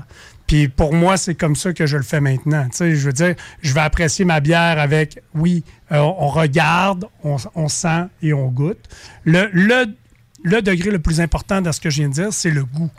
Puis 0.46 0.68
pour 0.68 0.92
moi, 0.92 1.16
c'est 1.16 1.36
comme 1.36 1.54
ça 1.54 1.72
que 1.72 1.86
je 1.86 1.96
le 1.96 2.02
fais 2.02 2.20
maintenant. 2.20 2.64
Tu 2.70 2.76
sais, 2.78 2.96
je 2.96 3.06
veux 3.06 3.12
dire, 3.12 3.34
je 3.62 3.72
vais 3.72 3.80
apprécier 3.80 4.24
ma 4.24 4.40
bière 4.40 4.80
avec, 4.80 5.20
oui, 5.34 5.62
euh, 5.92 5.98
on 5.98 6.28
regarde, 6.28 7.06
on, 7.24 7.36
on 7.54 7.68
sent 7.68 8.04
et 8.22 8.32
on 8.32 8.48
goûte. 8.48 8.88
Le, 9.24 9.48
le, 9.52 9.86
le 10.42 10.62
degré 10.62 10.90
le 10.90 10.98
plus 10.98 11.20
important 11.20 11.60
dans 11.60 11.72
ce 11.72 11.80
que 11.80 11.90
je 11.90 11.96
viens 12.00 12.08
de 12.08 12.14
dire, 12.14 12.32
c'est 12.32 12.50
le 12.50 12.64
goût. 12.64 12.90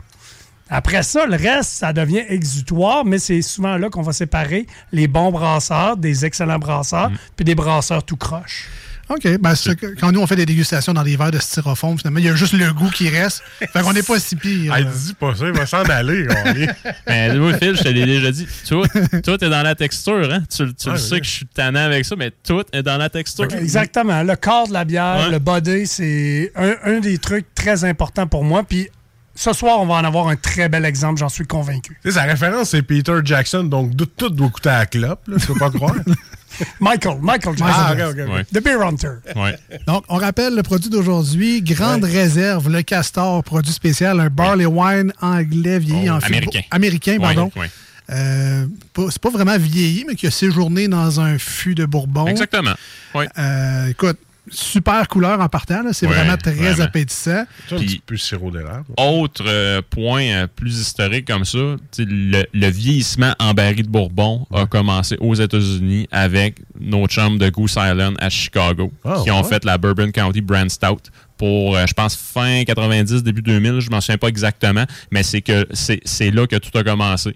Après 0.68 1.02
ça, 1.02 1.26
le 1.26 1.36
reste, 1.36 1.70
ça 1.70 1.92
devient 1.92 2.22
exutoire, 2.28 3.04
mais 3.04 3.18
c'est 3.18 3.42
souvent 3.42 3.76
là 3.76 3.90
qu'on 3.90 4.00
va 4.02 4.12
séparer 4.12 4.66
les 4.90 5.06
bons 5.06 5.30
brasseurs, 5.30 5.98
des 5.98 6.24
excellents 6.24 6.58
brasseurs, 6.58 7.10
puis 7.36 7.44
des 7.44 7.54
brasseurs 7.54 8.04
tout 8.04 8.16
croche. 8.16 8.68
OK. 9.14 9.38
Ben, 9.38 9.54
c'est 9.54 9.76
que 9.76 9.86
quand 9.98 10.12
nous, 10.12 10.20
on 10.20 10.26
fait 10.26 10.36
des 10.36 10.46
dégustations 10.46 10.92
dans 10.94 11.02
des 11.02 11.16
verres 11.16 11.30
de 11.30 11.38
styrofoam, 11.38 11.98
finalement, 11.98 12.18
il 12.18 12.26
y 12.26 12.28
a 12.28 12.34
juste 12.34 12.52
le 12.54 12.72
goût 12.72 12.90
qui 12.90 13.08
reste. 13.08 13.42
Fait 13.72 13.82
qu'on 13.82 13.92
n'est 13.92 14.02
pas 14.02 14.18
si 14.18 14.36
pire. 14.36 14.72
Ah, 14.74 14.80
là. 14.80 14.90
dis 14.90 15.14
pas 15.14 15.34
ça, 15.34 15.46
il 15.46 15.52
va 15.52 15.66
s'en 15.66 15.82
aller. 15.82 16.26
est- 16.56 16.68
Mais 17.08 17.30
oui, 17.38 17.52
Phil, 17.60 17.76
je 17.76 17.82
te 17.82 17.88
l'ai 17.88 18.06
déjà 18.06 18.30
dit. 18.30 18.46
Toi, 18.68 18.86
toi, 19.24 19.38
t'es 19.38 19.48
dans 19.48 19.62
la 19.62 19.74
texture, 19.74 20.28
hein? 20.32 20.42
Tu, 20.50 20.74
tu 20.74 20.86
Ouais, 20.88 20.94
le 20.94 20.98
sais 20.98 21.20
que 21.20 21.26
je 21.26 21.30
suis 21.30 21.46
tannant 21.46 21.80
avec 21.84 22.04
ça, 22.04 22.16
mais 22.16 22.30
tout 22.44 22.62
est 22.72 22.82
dans 22.82 22.96
la 22.98 23.08
texture. 23.08 23.48
Exactement. 23.54 24.22
Le 24.22 24.36
corps 24.36 24.68
de 24.68 24.72
la 24.72 24.84
bière, 24.84 25.24
Ouais. 25.26 25.30
le 25.30 25.38
body, 25.38 25.86
c'est 25.86 26.52
un, 26.56 26.74
un 26.84 27.00
des 27.00 27.18
trucs 27.18 27.54
très 27.54 27.84
importants 27.84 28.26
pour 28.26 28.44
moi. 28.44 28.62
Puis 28.64 28.88
ce 29.34 29.52
soir, 29.52 29.80
on 29.80 29.86
va 29.86 29.94
en 29.94 30.04
avoir 30.04 30.28
un 30.28 30.36
très 30.36 30.68
bel 30.68 30.84
exemple, 30.84 31.18
j'en 31.18 31.28
suis 31.30 31.46
convaincu. 31.46 31.96
Tu 32.02 32.10
sais, 32.10 32.18
sa 32.18 32.24
référence, 32.24 32.70
c'est 32.70 32.82
Peter 32.82 33.14
Jackson, 33.24 33.64
donc 33.64 33.96
tout, 33.96 34.06
tout 34.06 34.28
doit 34.28 34.50
coûter 34.50 34.68
à 34.68 34.78
la 34.80 34.86
clope, 34.86 35.20
là, 35.26 35.36
tu 35.40 35.46
peux 35.46 35.58
pas 35.58 35.70
croire. 35.70 35.94
Michael, 36.80 37.18
Michael 37.20 37.56
Jackson. 37.56 37.74
Ah. 37.76 37.94
Ouais. 37.94 38.44
The 38.52 38.62
Beer 38.62 38.80
Hunter. 38.82 39.12
Ouais. 39.36 39.56
Donc, 39.86 40.04
on 40.08 40.16
rappelle 40.16 40.54
le 40.54 40.62
produit 40.62 40.90
d'aujourd'hui, 40.90 41.62
Grande 41.62 42.04
Réserve, 42.04 42.68
le 42.70 42.82
Castor, 42.82 43.42
produit 43.44 43.72
spécial, 43.72 44.20
un 44.20 44.28
barley 44.28 44.66
wine 44.66 45.12
anglais 45.20 45.78
vieilli 45.78 46.08
Oh, 46.10 46.14
en 46.14 46.20
fût- 46.20 46.26
américain. 46.26 46.60
Américain, 46.70 47.18
pardon. 47.20 47.50
ouais. 47.56 47.70
Euh, 48.10 48.66
c'est 49.10 49.20
pas 49.20 49.30
vraiment 49.30 49.56
vieilli, 49.56 50.04
mais 50.06 50.16
qui 50.16 50.26
a 50.26 50.30
séjourné 50.30 50.88
dans 50.88 51.20
un 51.20 51.38
fût 51.38 51.74
de 51.74 51.84
Bourbon. 51.86 52.26
Exactement. 52.26 52.74
Ouais. 53.14 53.28
Euh, 53.38 53.86
écoute, 53.88 54.18
super 54.50 55.06
couleur 55.08 55.40
en 55.40 55.48
partant, 55.48 55.82
c'est 55.92 56.06
Ouais, 56.06 56.14
vraiment 56.14 56.36
très 56.36 56.52
vraiment. 56.52 56.82
appétissant. 56.84 57.44
Un 57.70 57.76
Puis- 57.76 57.86
petit 57.86 58.02
peu 58.04 58.14
de 58.16 58.20
sirop 58.20 58.50
d'érable. 58.50 58.86
Autre 58.98 59.44
euh, 59.46 59.80
point 59.88 60.22
euh, 60.24 60.46
plus 60.48 60.78
historique 60.80 61.26
comme 61.26 61.44
ça, 61.44 61.58
le, 61.98 62.44
le 62.52 62.66
vieillissement 62.68 63.34
en 63.38 63.54
baril 63.54 63.82
de 63.84 63.88
Bourbon 63.88 64.46
a 64.52 64.66
commencé 64.66 65.16
aux 65.20 65.34
États-Unis 65.34 66.08
avec 66.10 66.56
nos 66.80 67.06
chums 67.06 67.38
de 67.38 67.48
Goose 67.50 67.76
Island 67.78 68.16
à 68.18 68.28
Chicago, 68.30 68.92
Ah, 69.04 69.20
qui 69.22 69.30
ont 69.30 69.42
ouais. 69.42 69.48
fait 69.48 69.64
la 69.64 69.78
Bourbon 69.78 70.10
County 70.10 70.40
Brand 70.40 70.68
Stout 70.70 71.10
pour, 71.38 71.76
euh, 71.76 71.86
je 71.86 71.94
pense, 71.94 72.16
fin 72.16 72.64
90, 72.64 73.22
début 73.22 73.42
2000, 73.42 73.80
je 73.80 73.90
m'en 73.90 74.00
souviens 74.00 74.18
pas 74.18 74.28
exactement, 74.28 74.84
mais 75.10 75.22
c'est 75.22 75.40
que 75.42 75.66
c'est 75.72 76.30
là 76.30 76.46
que 76.46 76.56
tout 76.56 76.76
a 76.76 76.82
commencé. 76.84 77.34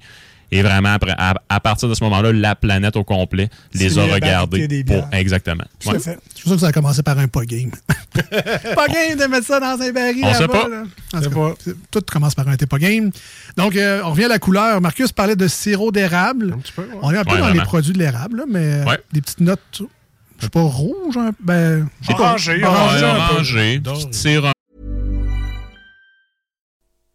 Et 0.53 0.63
vraiment, 0.63 0.91
après, 0.95 1.15
à, 1.19 1.35
à 1.49 1.61
partir 1.61 1.89
de 1.89 1.95
ce 1.95 2.05
moment-là, 2.05 2.33
la 2.33 2.55
planète 2.55 2.95
au 2.97 3.03
complet 3.05 3.49
les 3.75 3.99
a 3.99 4.05
regardés. 4.05 4.85
Pour, 4.85 5.09
exactement. 5.13 5.65
Tout 5.81 5.91
Ouais. 5.91 5.99
fait. 5.99 6.19
C'est 6.35 6.43
pour 6.43 6.51
ça 6.51 6.55
que 6.57 6.61
ça 6.61 6.67
a 6.69 6.73
commencé 6.73 7.03
par 7.03 7.19
un 7.19 7.27
pas 7.29 7.45
game. 7.45 7.71
pas 8.75 8.87
game 8.89 9.19
de 9.19 9.25
mettre 9.27 9.47
ça 9.47 9.59
dans 9.61 9.81
un 9.83 9.91
baril. 9.93 10.25
On 10.25 10.33
sait 10.35 10.41
là-bas, 10.43 10.63
pas. 10.63 10.69
là. 10.69 10.83
En 11.15 11.21
tout 11.21 11.31
cas, 11.31 11.73
Tout 11.91 12.01
commence 12.11 12.35
par 12.35 12.49
un 12.49 12.57
t'es 12.57 12.67
pas 12.67 12.79
game. 12.79 13.11
Donc, 13.57 13.77
euh, 13.77 14.01
on 14.05 14.11
revient 14.11 14.25
à 14.25 14.29
la 14.29 14.39
couleur. 14.39 14.81
Marcus 14.81 15.13
parlait 15.13 15.37
de 15.37 15.49
sirop 15.49 15.91
d'érable. 15.93 16.53
Un 16.55 16.59
petit 16.59 16.73
peu, 16.73 16.83
ouais. 16.83 16.89
On 17.03 17.11
est 17.13 17.19
un 17.19 17.25
peu 17.25 17.33
Ouais, 17.33 17.39
dans 17.39 17.45
vraiment. 17.47 17.61
les 17.63 17.67
produits 17.67 17.93
de 17.93 17.99
l'érable, 17.99 18.45
mais 18.49 18.85
Ouais. 18.85 18.99
des 19.13 19.21
petites 19.21 19.41
notes, 19.41 19.61
je 20.39 20.45
sais 20.45 20.49
pas, 20.51 20.61
rouges. 20.63 21.17
hein, 21.17 21.33
ben, 21.41 21.89
je 22.03 22.07
sais 22.07 22.15
pas. 22.15 22.21
Orangé, 22.21 22.63
orangé 22.65 23.05
un 23.05 23.15
peu. 23.15 23.35
orangé, 23.35 23.83
tire 24.13 24.47
un 24.47 24.53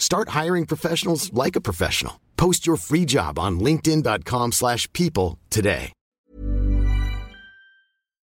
Start 0.00 0.30
hiring 0.30 0.66
professionals 0.66 1.32
like 1.32 1.54
a 1.54 1.60
professional. 1.60 2.14
Post 2.36 2.66
your 2.66 2.76
free 2.76 3.06
job 3.06 3.38
on 3.38 3.60
linkedin.com/people 3.60 4.50
slash 4.50 4.88
people 4.92 5.38
today. 5.50 5.92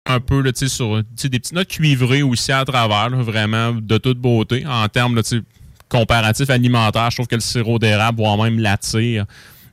un 0.10 0.20
peu 0.20 0.42
là, 0.42 0.52
sur 0.54 0.68
tu 0.68 1.06
sais, 1.16 1.30
des 1.30 1.40
petites 1.40 1.54
notes 1.54 1.68
cuivrées 1.68 2.24
aussi 2.24 2.52
à 2.52 2.66
travers, 2.66 3.10
là, 3.10 3.22
vraiment 3.22 3.74
de 3.74 3.98
toute 3.98 4.18
beauté. 4.20 4.66
En 4.66 4.88
termes 4.90 5.16
là, 5.16 5.22
comparatifs 5.88 6.50
alimentaires, 6.50 7.12
je 7.12 7.18
trouve 7.18 7.28
que 7.28 7.36
le 7.36 7.42
sirop 7.42 7.80
d'érable, 7.80 8.18
voire 8.18 8.38
même 8.38 8.60
la 8.60 8.78
tire, 8.78 9.26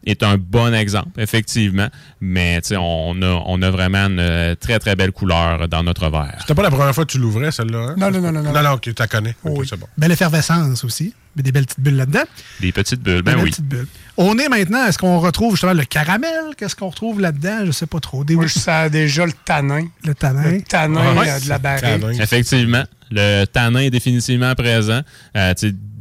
est 0.06 0.22
un 0.22 0.38
bon 0.38 0.72
exemple, 0.72 1.20
effectivement. 1.20 1.88
Mais 2.20 2.60
tu 2.62 2.68
sais, 2.68 2.76
on 2.78 3.20
a, 3.22 3.42
on 3.46 3.60
a 3.62 3.70
vraiment 3.70 4.06
une 4.06 4.20
euh, 4.20 4.54
très, 4.54 4.78
très 4.78 4.94
belle 4.96 5.12
couleur 5.12 5.68
dans 5.68 5.82
notre 5.82 6.08
verre. 6.10 6.36
C'était 6.40 6.54
pas 6.54 6.62
la 6.62 6.70
première 6.70 6.94
fois 6.94 7.04
que 7.04 7.12
tu 7.12 7.18
l'ouvrais, 7.18 7.50
celle-là? 7.50 7.88
hein? 7.90 7.94
Non, 7.98 8.10
non, 8.10 8.20
non, 8.20 8.32
non, 8.32 8.42
non. 8.42 8.52
Non, 8.52 8.62
non, 8.62 8.70
ok, 8.72 8.82
tu 8.82 8.92
la 8.98 9.06
connais. 9.08 9.34
Ok, 9.44 9.58
Oui. 9.58 9.66
c'est 9.68 9.78
bon. 9.78 9.86
Belle 9.98 10.12
effervescence 10.12 10.84
aussi. 10.84 11.12
Mais 11.34 11.42
des 11.42 11.52
belles 11.52 11.66
petites 11.66 11.80
bulles 11.80 11.96
là-dedans. 11.96 12.22
Des 12.60 12.72
petites 12.72 13.02
bulles, 13.02 13.20
ben 13.20 13.36
Des 13.36 13.42
oui. 13.42 13.50
petites 13.50 13.66
bulles. 13.68 13.86
On 14.16 14.38
est 14.38 14.48
maintenant, 14.48 14.86
est-ce 14.86 14.96
qu'on 14.96 15.18
retrouve 15.20 15.52
justement 15.52 15.74
le 15.74 15.84
caramel? 15.84 16.30
Qu'est-ce 16.56 16.74
qu'on 16.74 16.88
retrouve 16.88 17.20
là-dedans? 17.20 17.66
Je 17.66 17.72
sais 17.72 17.84
pas 17.86 18.00
trop. 18.00 18.24
Des 18.24 18.36
Moi, 18.36 18.46
je 18.46 18.58
sens 18.58 18.90
déjà 18.90 19.26
le 19.26 19.32
tanin. 19.44 19.84
Le 20.04 20.14
tanin. 20.14 20.50
Le 20.52 20.62
tanin 20.62 21.14
Ouais. 21.14 21.28
euh, 21.28 21.38
de 21.40 21.48
la 21.50 21.58
barrique. 21.58 22.20
Effectivement. 22.20 22.84
Le 23.10 23.44
tanin 23.44 23.80
est 23.80 23.90
définitivement 23.90 24.54
présent. 24.54 25.02
Euh, 25.36 25.52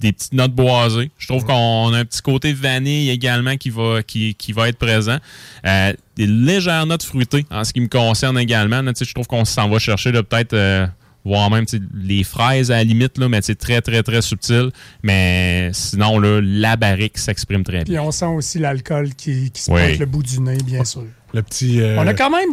des 0.05 0.13
petites 0.13 0.33
notes 0.33 0.53
boisées. 0.53 1.11
Je 1.17 1.27
trouve 1.27 1.45
qu'on 1.45 1.93
a 1.93 1.97
un 1.99 2.05
petit 2.05 2.21
côté 2.21 2.53
vanille 2.53 3.09
également 3.09 3.57
qui 3.57 3.69
va, 3.69 4.01
qui, 4.03 4.35
qui 4.35 4.51
va 4.53 4.69
être 4.69 4.77
présent. 4.77 5.17
Euh, 5.65 5.93
des 6.15 6.27
légères 6.27 6.85
notes 6.85 7.03
fruitées 7.03 7.45
en 7.51 7.63
ce 7.63 7.73
qui 7.73 7.81
me 7.81 7.87
concerne 7.87 8.39
également. 8.39 8.81
Là, 8.81 8.93
tu 8.93 8.99
sais, 8.99 9.05
je 9.05 9.13
trouve 9.13 9.27
qu'on 9.27 9.45
s'en 9.45 9.69
va 9.69 9.79
chercher 9.79 10.11
peut-être... 10.11 10.53
euh, 10.53 10.87
voire 11.27 11.49
même 11.49 11.65
les 11.95 12.23
fraises 12.23 12.69
à 12.69 12.75
la 12.75 12.83
limite, 12.83 13.17
là, 13.17 13.27
mais 13.27 13.39
c'est 13.41 13.55
très, 13.55 13.81
très, 13.81 14.03
très 14.03 14.21
subtil. 14.21 14.69
Mais 15.01 15.71
sinon, 15.73 16.19
là, 16.19 16.39
la 16.43 16.75
barrique 16.75 17.17
s'exprime 17.17 17.63
très 17.63 17.83
bien. 17.83 17.95
Puis 17.95 17.97
on 17.97 18.11
sent 18.11 18.25
aussi 18.27 18.59
l'alcool 18.59 19.09
qui, 19.15 19.49
qui 19.49 19.59
se 19.63 19.71
Oui. 19.71 19.81
pointe 19.81 19.97
le 19.99 20.05
bout 20.05 20.21
du 20.21 20.39
nez, 20.39 20.57
bien 20.63 20.85
sûr. 20.85 21.01
Le 21.33 21.41
petit. 21.41 21.81
euh, 21.81 21.97
On 21.99 22.05
a 22.05 22.13
quand 22.13 22.29
même, 22.29 22.49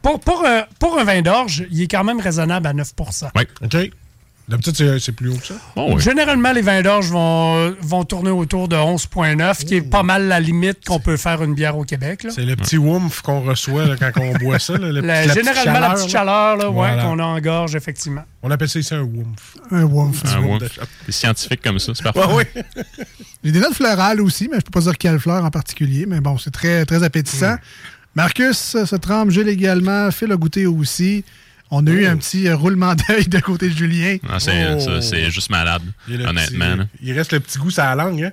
pour, 0.00 0.20
pour, 0.20 0.42
un- 0.46 0.64
pour 0.80 0.98
un 0.98 1.04
vin 1.04 1.20
d'orge, 1.20 1.66
il 1.70 1.82
est 1.82 1.86
quand 1.86 2.02
même 2.02 2.18
raisonnable 2.18 2.66
à 2.66 2.72
9% 2.72 3.28
Oui. 3.36 3.42
OK. 3.62 3.90
D'habitude, 4.46 4.76
c'est- 4.76 4.98
c'est 4.98 5.12
plus 5.12 5.30
haut 5.30 5.36
que 5.38 5.46
ça. 5.46 5.54
Oh, 5.74 5.92
oui. 5.94 6.02
Généralement, 6.02 6.52
les 6.52 6.60
vins 6.60 6.82
d'orge 6.82 7.06
vont, 7.10 7.74
vont 7.80 8.04
tourner 8.04 8.28
autour 8.30 8.68
de 8.68 8.76
11,9, 8.76 9.64
qui 9.64 9.76
est 9.76 9.80
pas 9.80 10.02
mal 10.02 10.28
la 10.28 10.38
limite 10.38 10.84
qu'on 10.84 11.00
peut 11.00 11.16
faire 11.16 11.42
une 11.42 11.54
bière 11.54 11.78
au 11.78 11.84
Québec. 11.84 12.26
C'est 12.28 12.44
le 12.44 12.54
petit 12.54 12.76
woomph 12.76 13.22
qu'on 13.22 13.40
reçoit 13.40 13.86
là, 13.86 13.96
quand 13.98 14.10
on 14.20 14.32
boit 14.34 14.58
ça. 14.58 14.76
là, 14.76 14.88
le 14.92 15.00
petit- 15.00 15.06
La- 15.06 15.28
généralement, 15.32 15.78
la 15.80 15.90
petite 15.94 16.10
chaleur 16.10 16.56
là, 16.58 16.66
ouais, 16.68 16.72
Voilà. 16.74 17.02
qu'on 17.04 17.18
a 17.20 17.24
en 17.24 17.40
gorge, 17.40 17.74
effectivement. 17.74 18.24
On 18.42 18.50
appelle 18.50 18.68
ça 18.68 18.78
ici 18.78 18.94
un 18.94 19.00
woomph. 19.02 19.56
Un 19.70 19.84
woof. 19.84 20.22
Ah, 20.26 20.36
de 20.58 20.68
shop. 20.68 20.82
C'est 21.06 21.12
scientifique 21.12 21.62
comme 21.62 21.78
ça, 21.78 21.92
c'est 21.94 22.02
parfait. 22.02 22.20
Ouais, 22.26 22.34
ouais. 22.54 22.64
J'ai 23.44 23.52
des 23.52 23.60
notes 23.60 23.74
florales 23.74 24.20
aussi, 24.20 24.48
mais 24.50 24.58
je 24.58 24.64
peux 24.64 24.70
pas 24.78 24.80
dire 24.80 24.98
quelle 24.98 25.18
fleur 25.18 25.42
en 25.42 25.50
particulier. 25.50 26.04
Mais 26.06 26.20
bon, 26.20 26.36
c'est 26.36 26.50
très, 26.50 26.84
très 26.84 27.02
appétissant. 27.02 27.56
Marcus 28.14 28.74
euh, 28.74 28.84
se 28.86 28.96
trempe, 28.96 29.30
Gilles 29.30 29.48
également, 29.48 30.10
Phil 30.10 30.30
a 30.30 30.36
goûté 30.36 30.66
aussi. 30.66 31.24
On 31.70 31.86
a 31.86 31.90
eu 31.90 32.06
un 32.06 32.16
petit 32.16 32.46
euh, 32.48 32.56
roulement 32.56 32.94
d'œil 32.94 33.26
de 33.26 33.38
côté 33.40 33.68
de 33.68 33.74
Julien. 33.76 34.16
Ah, 34.28 34.38
c'est 34.38 34.74
Oh. 34.76 34.80
ça, 34.80 35.02
c'est 35.02 35.30
juste 35.30 35.50
malade, 35.50 35.82
honnêtement. 36.08 36.76
petit- 36.76 36.88
il 37.02 37.12
reste 37.12 37.32
le 37.32 37.40
petit 37.40 37.58
goût 37.58 37.70
sur 37.70 37.82
la 37.82 37.94
langue. 37.94 38.22
Hein? 38.22 38.32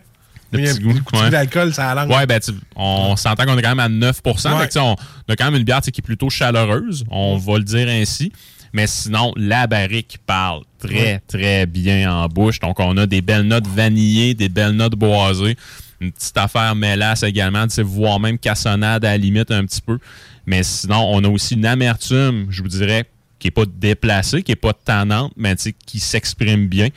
Le 0.52 0.60
petit 0.60 0.80
goût, 0.82 1.00
ouais. 1.14 1.30
d'alcool 1.30 1.74
sur 1.74 1.82
la 1.84 1.96
langue. 1.96 2.10
Ouais, 2.12 2.26
ben, 2.26 2.40
tu- 2.40 2.52
on 2.76 3.16
s'entend 3.16 3.46
qu'on 3.46 3.58
est 3.58 3.62
quand 3.62 3.70
même 3.70 3.80
à 3.80 3.88
9 3.90 4.18
Fait 4.24 4.32
que, 4.34 4.36
tu 4.66 4.72
sais, 4.72 4.80
on 4.80 4.96
a 5.30 5.36
quand 5.38 5.46
même 5.46 5.56
une 5.56 5.64
bière 5.64 5.82
qui 5.82 5.90
est 5.90 6.02
plutôt 6.02 6.30
chaleureuse, 6.30 7.06
on 7.10 7.38
va 7.38 7.58
le 7.58 7.64
dire 7.64 7.88
ainsi. 7.88 8.32
Mais 8.74 8.86
sinon, 8.88 9.34
la 9.38 9.66
barrique 9.68 10.20
parle 10.26 10.62
très, 10.80 11.20
très 11.28 11.66
bien 11.66 12.14
en 12.14 12.28
bouche. 12.28 12.60
Donc, 12.60 12.80
on 12.80 12.96
a 12.98 13.06
des 13.06 13.22
belles 13.22 13.44
notes 13.48 13.68
vanillées, 13.68 14.34
des 14.34 14.50
belles 14.50 14.72
notes 14.76 14.96
boisées. 14.96 15.58
Une 16.00 16.12
petite 16.12 16.38
affaire 16.38 16.74
mélasse 16.76 17.24
également, 17.24 17.64
tu 17.68 17.76
sais, 17.76 17.84
voire 17.84 18.20
même 18.20 18.38
cassonade 18.38 19.04
à 19.06 19.10
la 19.12 19.18
limite 19.18 19.52
un 19.52 19.66
petit 19.66 19.82
peu. 19.82 20.00
Mais 20.46 20.64
sinon, 20.64 21.08
on 21.14 21.24
a 21.24 21.28
aussi 21.28 21.54
une 21.56 21.66
amertume, 21.66 22.48
je 22.50 22.62
vous 22.62 22.68
dirais, 22.70 23.06
qui 23.42 23.48
n'est 23.48 23.52
pas 23.52 23.66
déplacée, 23.66 24.44
qui 24.44 24.52
n'est 24.52 24.56
pas 24.56 24.74
tannante, 24.74 25.34
mais 25.36 25.56
qui 25.86 26.00
s'exprime 26.00 26.68
bien. 26.68 26.90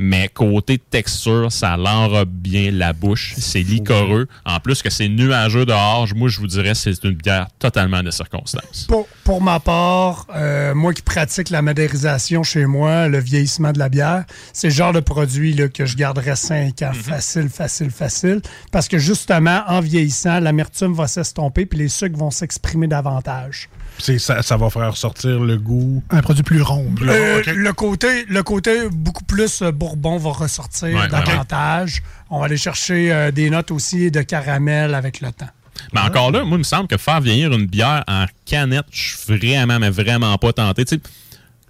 Mais 0.00 0.28
côté 0.28 0.78
texture, 0.78 1.50
ça 1.50 1.76
l'enrobe 1.76 2.30
bien 2.30 2.70
la 2.70 2.92
bouche. 2.92 3.34
C'est 3.36 3.62
liquoreux. 3.62 4.28
En 4.46 4.60
plus 4.60 4.80
que 4.80 4.90
c'est 4.90 5.08
nuageux 5.08 5.66
dehors, 5.66 6.06
moi, 6.14 6.28
je 6.28 6.38
vous 6.38 6.46
dirais 6.46 6.76
c'est 6.76 7.02
une 7.02 7.16
bière 7.16 7.48
totalement 7.58 8.00
de 8.04 8.12
circonstance. 8.12 8.86
Pour, 8.88 9.08
pour 9.24 9.42
ma 9.42 9.58
part, 9.58 10.28
euh, 10.36 10.72
moi 10.72 10.94
qui 10.94 11.02
pratique 11.02 11.50
la 11.50 11.62
modérisation 11.62 12.44
chez 12.44 12.64
moi, 12.64 13.08
le 13.08 13.18
vieillissement 13.18 13.72
de 13.72 13.80
la 13.80 13.88
bière, 13.88 14.24
c'est 14.52 14.68
le 14.68 14.74
genre 14.74 14.92
de 14.92 15.00
produit 15.00 15.52
là, 15.52 15.68
que 15.68 15.84
je 15.84 15.96
garderais 15.96 16.36
5 16.36 16.80
ans, 16.82 16.92
facile, 16.92 17.48
facile, 17.48 17.90
facile. 17.90 18.40
Parce 18.70 18.86
que 18.86 18.98
justement, 18.98 19.64
en 19.66 19.80
vieillissant, 19.80 20.38
l'amertume 20.38 20.92
va 20.92 21.08
s'estomper 21.08 21.66
puis 21.66 21.76
les 21.76 21.88
sucres 21.88 22.16
vont 22.16 22.30
s'exprimer 22.30 22.86
davantage. 22.86 23.68
C'est- 23.98 24.18
Ça, 24.18 24.42
ça 24.42 24.56
va 24.56 24.70
faire 24.70 24.96
sortir 24.96 25.40
le 25.40 25.56
goût. 25.58 26.02
Un 26.10 26.20
produit 26.22 26.42
plus 26.42 26.62
rond. 26.62 26.90
Plus 26.94 27.08
Euh, 27.10 27.42
rond, 27.46 27.52
le, 27.54 27.72
côté, 27.72 28.24
le 28.28 28.42
côté 28.42 28.88
beaucoup 28.90 29.24
plus 29.24 29.62
euh, 29.62 29.72
bourbon 29.72 30.16
va 30.18 30.30
ressortir 30.30 30.88
Ouais, 30.88 30.94
ouais, 31.02 31.08
davantage. 31.08 32.02
On 32.30 32.38
va 32.40 32.46
aller 32.46 32.56
chercher 32.56 33.12
euh, 33.12 33.30
des 33.30 33.50
notes 33.50 33.70
aussi 33.70 34.10
de 34.10 34.22
caramel 34.22 34.94
avec 34.94 35.20
le 35.20 35.32
temps. 35.32 35.48
Mais 35.92 36.00
encore 36.00 36.30
là, 36.32 36.42
moi, 36.44 36.56
il 36.56 36.58
me 36.58 36.62
semble 36.64 36.88
que 36.88 36.96
faire 36.96 37.20
vieillir 37.20 37.52
une 37.52 37.66
bière 37.66 38.02
en 38.08 38.26
canette, 38.44 38.86
je 38.90 39.16
suis 39.16 39.36
vraiment, 39.36 39.78
mais 39.78 39.90
vraiment 39.90 40.36
pas 40.38 40.52
tenté. 40.52 40.84
Tu 40.84 40.96
sais, 40.96 41.00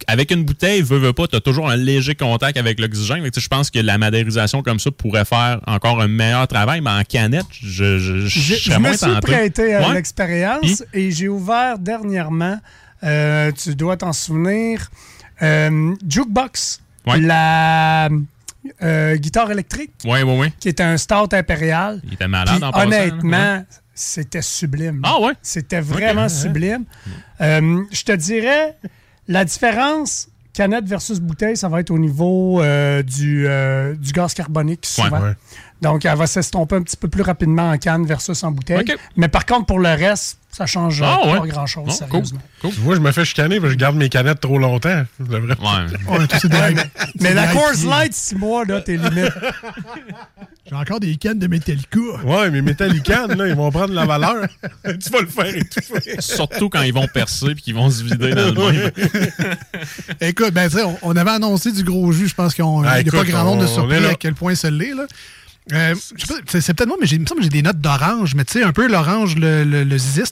avec 0.07 0.31
une 0.31 0.45
bouteille, 0.45 0.83
veux, 0.83 0.99
veux 0.99 1.13
pas, 1.13 1.27
tu 1.27 1.37
as 1.37 1.41
toujours 1.41 1.69
un 1.71 1.77
léger 1.77 2.15
contact 2.15 2.57
avec 2.57 2.79
l'oxygène. 2.81 3.29
Je 3.37 3.49
pense 3.49 3.71
que 3.71 3.79
la 3.79 3.99
madérisation 3.99 4.63
comme 4.63 4.79
ça 4.79 4.91
pourrait 4.91 5.25
faire 5.25 5.61
encore 5.67 6.01
un 6.01 6.09
meilleur 6.09 6.47
travail, 6.49 6.81
mais 6.81 6.91
en 6.91 7.03
canette, 7.05 7.47
je, 7.51 7.99
je, 7.99 8.27
je, 8.27 8.55
serais 8.55 8.75
Je 8.75 8.79
me 8.81 8.93
suis 8.95 9.21
prêté 9.21 9.75
à 9.75 9.89
Ouais. 9.89 9.95
l'expérience 9.95 10.83
et 10.93 11.11
j'ai 11.11 11.29
ouvert 11.29 11.79
dernièrement, 11.79 12.59
euh, 13.05 13.51
tu 13.53 13.75
dois 13.75 13.97
t'en 13.97 14.13
souvenir, 14.13 14.91
euh, 15.43 15.95
Jukebox, 16.09 16.81
Ouais. 17.07 17.21
la 17.21 18.09
euh, 18.83 19.17
guitare 19.17 19.51
électrique, 19.51 19.93
qui 20.61 20.69
est 20.69 20.81
un 20.81 20.97
stout 20.99 21.33
impérial. 21.33 22.01
Il 22.05 22.15
était 22.15 22.29
malade 22.29 22.57
Puis, 22.57 22.65
en 22.65 22.71
passant, 22.73 22.87
honnêtement, 22.87 23.65
c'était 23.95 24.43
sublime. 24.43 25.01
Ah 25.05 25.21
ouais? 25.21 25.33
C'était 25.43 25.81
vraiment 25.81 26.29
sublime. 26.29 26.85
Je 27.41 28.03
te 28.05 28.13
dirais, 28.13 28.77
la 29.29 29.45
différence 29.45 30.29
canette 30.53 30.87
versus 30.87 31.21
bouteille, 31.21 31.57
ça 31.57 31.69
va 31.69 31.81
être 31.81 31.91
au 31.91 31.99
niveau 31.99 32.61
euh, 32.61 33.03
du, 33.03 33.47
euh, 33.47 33.95
du 33.95 34.13
gaz 34.13 34.35
carbonique 34.35 34.85
souvent. 34.85 35.21
Ouais. 35.21 35.35
Donc, 35.81 36.05
elle 36.05 36.17
va 36.17 36.27
s'estomper 36.27 36.75
un 36.75 36.83
petit 36.83 36.97
peu 36.97 37.07
plus 37.07 37.23
rapidement 37.23 37.71
en 37.71 37.79
canne 37.79 38.05
versus 38.05 38.43
en 38.43 38.51
bouteille. 38.51 38.85
Mais 39.17 39.29
par 39.29 39.47
contre, 39.47 39.67
pour 39.67 39.79
le 39.79 39.91
reste, 39.91 40.39
ça 40.59 40.67
change 40.67 41.01
Ah, 41.03 41.21
ouais. 41.25 41.39
pas 41.39 41.47
grand-chose, 41.47 41.85
Oh, 41.87 41.91
sérieusement. 41.91 42.41
Tu 42.61 42.69
vois, 42.81 42.97
je 42.97 43.01
me 43.01 43.13
fais 43.13 43.25
chicaner 43.25 43.57
parce 43.61 43.69
que 43.69 43.73
je 43.75 43.79
garde 43.79 43.97
mes 43.97 44.09
canettes 44.09 44.41
trop 44.41 44.59
longtemps. 44.59 45.05
Ouais, 45.21 46.27
tout, 46.41 46.49
mais, 47.21 47.33
la 47.35 47.47
Coors 47.49 47.75
IPA. 47.75 47.89
Light, 47.91 48.15
6 48.15 48.35
mois, 48.37 48.65
là, 48.65 48.81
t'es 48.81 48.97
limite. 48.97 49.33
J'ai 50.69 50.75
encore 50.75 51.01
des 51.01 51.17
cannes 51.17 51.39
de 51.39 51.47
Metallica. 51.47 51.99
Ouais, 52.25 52.51
mais 52.51 52.61
Metallican, 52.61 53.29
là, 53.29 53.47
ils 53.49 53.55
vont 53.55 53.71
prendre 53.71 53.95
la 53.95 54.05
valeur. 54.05 54.47
tu 54.85 55.11
vas 55.11 55.21
le 55.21 55.27
faire 55.29 55.55
étouffer. 55.57 56.17
Surtout 56.21 56.69
quand 56.69 56.83
ils 56.83 56.93
vont 56.93 57.07
percer 57.07 57.55
puis 57.55 57.63
qu'ils 57.63 57.75
vont 57.75 57.89
se 57.91 58.03
vider 58.03 58.35
dans 58.35 58.47
le 58.53 58.73
même. 58.73 58.91
Écoute, 60.21 60.51
ben, 60.53 60.69
tu 60.69 60.77
sais, 60.77 60.83
on, 60.83 60.99
on 61.03 61.17
avait 61.17 61.31
annoncé 61.31 61.73
du 61.73 61.85
gros 61.85 62.11
jus. 62.13 62.29
Je 62.29 62.35
pense 62.35 62.55
qu'il 62.55 62.65
n'y 62.65 62.71
a 62.87 62.91
Ah, 62.91 63.03
pas 63.11 63.25
grand 63.25 63.45
nombre 63.45 63.63
de 63.63 63.67
surpris 63.67 64.01
là. 64.01 64.11
à 64.11 64.15
quel 64.15 64.35
point 64.35 64.55
ça 64.55 64.71
l'est. 64.71 64.95
là. 64.95 65.05
Euh, 65.73 65.95
c'est 66.47 66.75
peut-être 66.75 66.87
moi, 66.89 66.97
mais 67.01 67.07
j'ai- 67.07 67.17
il 67.17 67.23
me 67.23 67.27
semble 67.27 67.41
que 67.41 67.45
j'ai 67.45 67.51
des 67.51 67.63
notes 67.63 67.81
d'orange. 67.81 68.35
Mais 68.35 68.45
tu 68.45 68.55
sais, 68.55 68.63
un 68.63 68.73
peu 68.73 68.89
l'orange, 68.89 69.37
le, 69.37 69.65
le, 69.65 69.83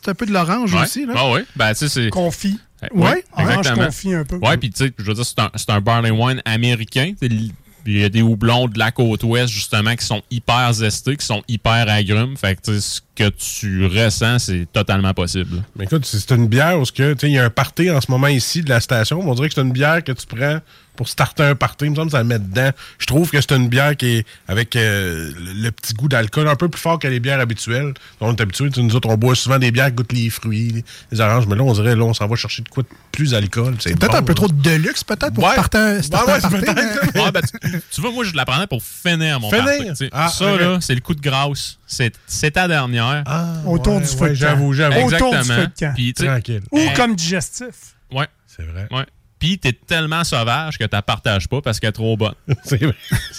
un 0.09 0.15
peu 0.15 0.27
de 0.27 0.33
l'orange 0.33 0.75
Ouais. 0.75 0.83
aussi. 0.83 1.05
Là. 1.07 1.15
Ah 1.17 1.31
ouais. 1.31 1.45
Ben, 1.57 1.73
tu 1.73 1.81
sais, 1.81 1.89
c'est. 1.89 2.09
Confit. 2.11 2.59
Ouais, 2.95 3.25
orange 3.33 3.57
exactement. 3.59 3.87
confit 3.87 4.15
un 4.15 4.25
peu. 4.25 4.37
Ouais, 4.37 4.57
puis 4.57 4.71
tu 4.71 4.85
sais, 4.85 4.93
je 4.99 5.05
veux 5.05 5.15
dire, 5.15 5.25
c'est 5.27 5.39
un, 5.41 5.51
c'est 5.55 5.71
un 5.71 5.81
barley 5.81 6.11
wine 6.11 6.41
américain. 6.45 7.13
Il 7.23 7.53
y 7.87 8.03
a 8.05 8.09
des 8.09 8.21
houblons 8.23 8.67
de 8.69 8.79
la 8.79 8.91
côte 8.91 9.23
ouest, 9.25 9.49
justement, 9.53 9.95
qui 9.95 10.05
sont 10.05 10.23
hyper 10.31 10.73
zestés, 10.73 11.17
qui 11.17 11.25
sont 11.25 11.43
hyper 11.49 11.89
agrumes. 11.89 12.37
Fait 12.37 12.57
que 12.57 12.63
tu 12.63 12.75
sais, 12.75 12.81
ce 12.81 13.01
que 13.17 13.29
tu 13.31 13.87
ressens, 13.87 14.39
c'est 14.41 14.67
totalement 14.73 15.15
possible. 15.15 15.63
Mais 15.77 15.85
écoute, 15.85 16.05
c'est 16.05 16.31
une 16.33 16.47
bière 16.47 16.79
où 16.79 16.85
il 16.97 17.31
y 17.31 17.39
a 17.39 17.45
un 17.45 17.51
party 17.51 17.91
en 17.91 18.01
ce 18.01 18.11
moment 18.11 18.29
ici 18.29 18.63
de 18.63 18.69
la 18.69 18.81
station. 18.81 19.21
On 19.29 19.35
dirait 19.35 19.49
que 19.49 19.55
c'est 19.55 19.63
une 19.63 19.73
bière 19.73 20.05
que 20.05 20.13
tu 20.13 20.27
prends 20.27 20.61
pour 20.97 21.09
starter 21.09 21.43
un 21.45 21.55
party. 21.55 21.85
Il 21.87 21.91
me 21.91 21.97
semble 21.97 22.07
que 22.07 22.13
ça 22.13 22.23
le 22.23 22.25
met 22.29 22.39
dedans. 22.39 22.71
Je 22.99 23.07
trouve 23.07 23.31
que 23.31 23.39
c'est 23.41 23.53
une 23.53 23.69
bière 23.69 23.97
qui 23.97 24.07
est 24.19 24.27
avec 24.49 24.75
euh, 24.77 25.31
le, 25.55 25.71
petit 25.71 25.93
goût 25.93 26.09
d'alcool 26.09 26.49
un 26.49 26.57
peu 26.57 26.69
plus 26.69 26.81
fort 26.81 26.99
que 26.99 27.07
les 27.07 27.21
bières 27.21 27.39
habituelles. 27.39 27.93
On 28.21 28.35
est 28.35 28.41
habitué, 28.41 28.71
nous 28.79 28.97
autres, 28.97 29.09
on 29.09 29.17
boit 29.17 29.35
souvent 29.35 29.59
des 29.59 29.71
bières 29.71 29.89
qui 29.89 29.93
goûtent 29.97 30.13
les 30.13 30.31
fruits, 30.31 30.85
les, 31.13 31.21
oranges. 31.21 31.47
Mais 31.47 31.57
là, 31.57 31.63
on 31.65 31.73
dirait, 31.75 31.95
là, 31.95 32.03
on 32.05 32.15
s'en 32.15 32.27
va 32.27 32.37
chercher 32.37 32.63
de 32.63 32.69
quoi 32.71 32.83
de 32.83 32.89
plus 33.13 33.33
d'alcool. 33.33 33.77
C'est 33.79 33.99
Peut-être 33.99 34.13
bon, 34.13 34.19
un 34.19 34.23
peu 34.23 34.33
là. 34.33 34.35
trop 34.37 34.49
de 34.49 34.55
deluxe, 34.63 35.05
peut-être, 35.05 35.35
pour 35.35 35.45
Ouais. 35.45 35.53
starter 35.53 35.79
un, 35.79 36.03
starter 36.03 36.33
Ouais, 36.33 36.39
un 36.45 36.49
ouais, 36.51 36.65
party, 36.65 36.81
mais- 37.15 37.23
Ah, 37.27 37.31
ben, 37.31 37.43
tu, 37.43 37.81
tu 37.91 38.01
vois, 38.01 38.11
moi, 38.13 38.25
je 38.25 38.35
la 38.35 38.47
prenais 38.47 38.67
pour 38.67 38.83
finir 38.83 39.39
mon 39.39 39.51
Finir? 39.51 39.87
party. 39.89 40.09
Ah, 40.13 40.29
ça, 40.29 40.57
là, 40.57 40.79
c'est 40.81 40.95
le 40.95 41.01
coup 41.03 41.15
de 41.15 41.21
grâce. 41.21 41.79
C'est 41.87 42.15
c'est 42.27 42.53
ta 42.53 42.67
dernière. 42.69 43.25
Autour 43.67 44.01
du 44.01 44.07
feu 44.07 44.31
de 44.31 44.35
j'avoue, 44.35 44.73
j'avoue. 44.73 45.07
Autour 45.07 45.31
du 45.31 45.37
Exactement. 45.37 45.61
feu 45.61 45.67
de 45.69 45.73
camp. 45.79 45.93
Puis, 45.95 46.15
tu 46.15 46.23
sais, 46.23 46.29
Tranquille. 46.29 46.63
Ou 46.73 46.79
euh, 46.79 46.89
comme 46.97 47.15
digestif. 47.15 47.95
Ouais. 48.13 48.27
C'est 48.47 48.65
vrai. 48.65 48.89
Ouais. 48.91 49.07
Puis, 49.39 49.59
t'es 49.59 49.73
tellement 49.73 50.25
sauvage 50.25 50.79
que 50.79 50.85
tu 50.85 50.97
partages 51.07 51.47
pas 51.47 51.61
parce 51.61 51.79
qu'elle 51.79 51.91
est 51.91 51.93
trop 51.93 52.17
bonne. 52.17 52.35
C'est 52.65 52.83
vrai. 52.83 52.95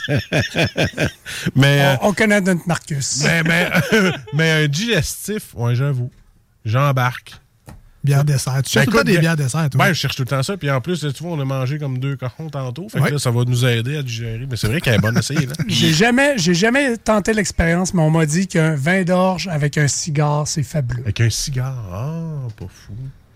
mais, 1.56 1.82
euh, 1.82 1.96
On, 2.02 2.10
on 2.10 2.14
connaît 2.14 2.40
notre 2.42 2.68
Marcus. 2.68 3.24
mais, 3.24 3.44
mais, 3.44 3.70
mais 4.34 4.52
un 4.64 4.68
digestif, 4.68 5.54
ouais, 5.56 5.76
j'avoue. 5.76 6.12
J'embarque. 6.66 7.34
Bière 8.08 8.24
dessert. 8.24 8.62
Tu 8.64 8.72
cherches 8.72 8.86
tout 8.88 8.92
le 8.92 8.98
temps 8.98 9.04
des 9.04 9.18
bières 9.20 9.36
dessert, 9.36 9.70
toi. 9.70 9.86
Ben, 9.86 9.94
je 9.94 10.00
cherche 10.00 10.16
tout 10.16 10.24
le 10.24 10.28
temps 10.28 10.42
ça. 10.44 10.58
Puis 10.58 10.70
en 10.72 10.82
plus, 10.82 11.00
tu 11.00 11.24
vois, 11.24 11.34
on 11.34 11.40
a 11.40 11.46
mangé 11.46 11.78
comme 11.78 12.00
deux 12.00 12.16
cochons 12.16 12.50
tantôt. 12.50 12.88
Fait 12.90 13.00
Ouais. 13.00 13.10
que 13.10 13.14
là, 13.14 13.20
ça 13.20 13.30
va 13.32 13.44
nous 13.46 13.66
aider 13.66 13.98
à 13.98 14.02
digérer. 14.04 14.48
Mais 14.50 14.56
c'est 14.58 14.68
vrai 14.68 14.82
qu'elle 14.82 14.96
est 14.96 15.00
bonne 15.00 15.16
à 15.18 15.20
essayer, 15.20 15.46
là. 15.46 15.54
J'ai 15.68 15.94
jamais, 15.94 16.38
j'ai 16.38 16.54
jamais 16.54 16.98
tenté 16.98 17.34
l'expérience, 17.34 17.94
mais 17.94 18.02
on 18.02 18.10
m'a 18.10 18.26
dit 18.26 18.48
qu'un 18.48 18.76
vin 18.76 19.04
d'orge 19.04 19.48
avec 19.52 19.78
un 19.78 19.88
cigare, 19.88 20.48
c'est 20.48 20.64
fabuleux. 20.64 21.04
Avec 21.04 21.22
un 21.22 21.30
cigare. 21.30 21.84
Ah, 21.94 22.48
pas 22.58 22.66
fou. 22.68 22.94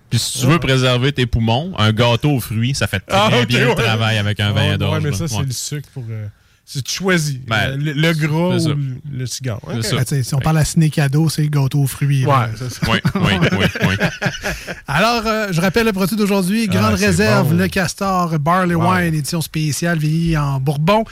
Puis, 0.09 0.19
si 0.19 0.39
tu 0.39 0.45
veux 0.47 0.59
préserver 0.59 1.13
tes 1.13 1.25
poumons, 1.25 1.71
un 1.77 1.93
gâteau 1.93 2.31
aux 2.31 2.39
fruits, 2.41 2.75
ça 2.75 2.87
fait 2.87 2.99
très 2.99 3.17
Ah, 3.17 3.45
bien 3.47 3.61
ouais. 3.61 3.75
le 3.75 3.75
travail 3.81 4.17
avec 4.17 4.39
un 4.41 4.51
vin 4.51 4.77
d'orge. 4.77 5.03
Ouais, 5.03 5.09
mais 5.11 5.15
ça, 5.15 5.27
c'est 5.27 5.37
Ouais. 5.37 5.43
le 5.45 5.51
sucre 5.51 5.87
pour. 5.93 6.03
euh, 6.09 6.27
tu 6.65 6.81
choisis 6.87 7.37
Ben, 7.47 7.75
le, 7.75 7.91
le 7.93 8.13
gras 8.13 8.57
ou 8.57 8.75
le, 9.11 9.25
cigare. 9.25 9.59
Ça. 9.81 9.97
Ben, 9.97 10.23
si 10.23 10.33
on 10.35 10.39
parle 10.39 10.57
à 10.59 10.65
ciné 10.65 10.89
cadeau, 10.89 11.27
c'est 11.29 11.41
le 11.41 11.49
gâteau 11.49 11.79
aux 11.81 11.87
fruits. 11.87 12.25
Ouais, 12.25 12.33
c'est 12.57 12.71
ça. 12.71 12.79
Oui, 12.89 12.99
oui, 13.15 13.33
oui, 13.59 13.65
oui. 13.87 13.95
Alors, 14.87 15.23
euh, 15.25 15.47
je 15.51 15.59
rappelle 15.59 15.85
le 15.85 15.93
produit 15.93 16.15
d'aujourd'hui, 16.15 16.67
Ah, 16.69 16.73
Grande 16.73 16.93
Réserve, 16.95 17.49
bon. 17.49 17.57
le 17.57 17.67
Castor 17.67 18.39
Barley 18.39 18.75
Wow. 18.75 18.93
Wine, 18.93 19.13
édition 19.15 19.41
spéciale, 19.41 19.97
vieilli 19.97 20.37
en 20.37 20.59
Bourbon. 20.59 21.03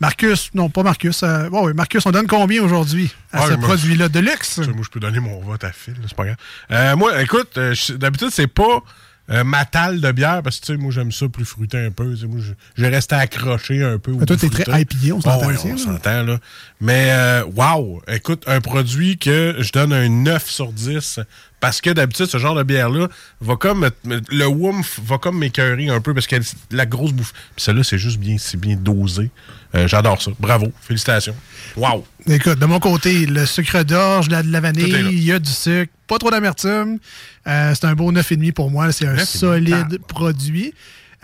Marcus, 0.00 0.50
non, 0.54 0.68
pas 0.68 0.82
Marcus. 0.82 1.22
euh, 1.22 1.48
bon, 1.48 1.66
oui, 1.66 1.74
Marcus, 1.74 2.04
on 2.06 2.10
donne 2.10 2.26
combien 2.26 2.60
aujourd'hui 2.62 3.12
à 3.32 3.42
Ouais, 3.42 3.48
ce 3.52 3.54
moi, 3.54 3.68
produit-là 3.68 4.08
de 4.08 4.18
luxe? 4.18 4.58
Moi, 4.58 4.82
je 4.82 4.88
peux 4.88 4.98
donner 4.98 5.20
mon 5.20 5.38
vote 5.40 5.62
à 5.62 5.70
Phil, 5.72 5.94
c'est 6.08 6.16
pas 6.16 6.24
grave. 6.24 6.36
Euh, 6.72 6.96
moi, 6.96 7.22
écoute, 7.22 7.50
euh, 7.56 7.74
d'habitude, 7.98 8.30
c'est 8.32 8.48
pas 8.48 8.82
euh, 9.30 9.44
ma 9.44 9.64
talle 9.64 10.00
de 10.00 10.10
bière, 10.12 10.42
parce 10.42 10.58
que, 10.60 10.66
tu 10.66 10.72
sais, 10.72 10.78
moi, 10.78 10.90
j'aime 10.90 11.12
ça 11.12 11.28
plus 11.28 11.44
fruité 11.44 11.78
un 11.78 11.90
peu. 11.90 12.04
Moi, 12.26 12.40
je, 12.40 12.52
je 12.74 12.86
reste 12.86 13.12
accroché 13.12 13.82
un 13.82 13.98
peu. 13.98 14.12
Mais 14.12 14.26
toi, 14.26 14.36
t'es 14.36 14.48
très. 14.48 14.82
IPA, 14.82 15.14
on 15.14 15.20
s'entend 15.20 15.46
Oh, 15.46 15.50
aussi, 15.52 15.68
on 15.72 15.78
s'entend, 15.78 16.22
là. 16.24 16.38
Mais, 16.80 17.08
euh, 17.10 17.44
wow! 17.54 18.02
Écoute, 18.08 18.42
un 18.46 18.60
produit 18.60 19.18
que 19.18 19.56
je 19.60 19.72
donne 19.72 19.92
un 19.92 20.08
9 20.08 20.50
sur 20.50 20.72
10, 20.72 21.20
parce 21.60 21.80
que 21.80 21.90
d'habitude, 21.90 22.26
ce 22.26 22.38
genre 22.38 22.56
de 22.56 22.64
bière-là 22.64 23.06
va 23.40 23.54
comme... 23.56 23.88
Le 24.04 24.46
Woomph 24.46 24.98
va 25.04 25.18
comme 25.18 25.38
m'écœurer 25.38 25.88
un 25.88 26.00
peu, 26.00 26.12
parce 26.12 26.26
que 26.26 26.36
la 26.72 26.86
grosse 26.86 27.12
bouffe... 27.12 27.32
Puis 27.54 27.64
celle-là, 27.64 27.84
c'est 27.84 27.98
juste 27.98 28.18
bien, 28.18 28.36
c'est 28.38 28.58
bien 28.58 28.74
dosé. 28.76 29.30
Euh, 29.74 29.86
J'adore 29.86 30.20
ça. 30.20 30.32
Bravo. 30.40 30.72
Félicitations. 30.82 31.36
Wow! 31.76 32.04
Écoute, 32.26 32.58
de 32.58 32.66
mon 32.66 32.80
côté, 32.80 33.26
le 33.26 33.46
sucre 33.46 33.84
d'orge, 33.84 34.28
la, 34.28 34.42
de 34.42 34.50
la 34.50 34.60
vanille, 34.60 35.08
il 35.12 35.22
y 35.24 35.32
a 35.32 35.38
du 35.38 35.50
sucre, 35.50 35.92
pas 36.08 36.18
trop 36.18 36.30
d'amertume. 36.30 36.98
Euh, 37.46 37.74
c'est 37.74 37.86
un 37.86 37.94
beau 37.94 38.12
9,5 38.12 38.52
pour 38.52 38.70
moi. 38.70 38.92
C'est 38.92 39.06
un 39.06 39.14
9,5, 39.14 39.24
solide 39.38 39.98
produit. 40.06 40.72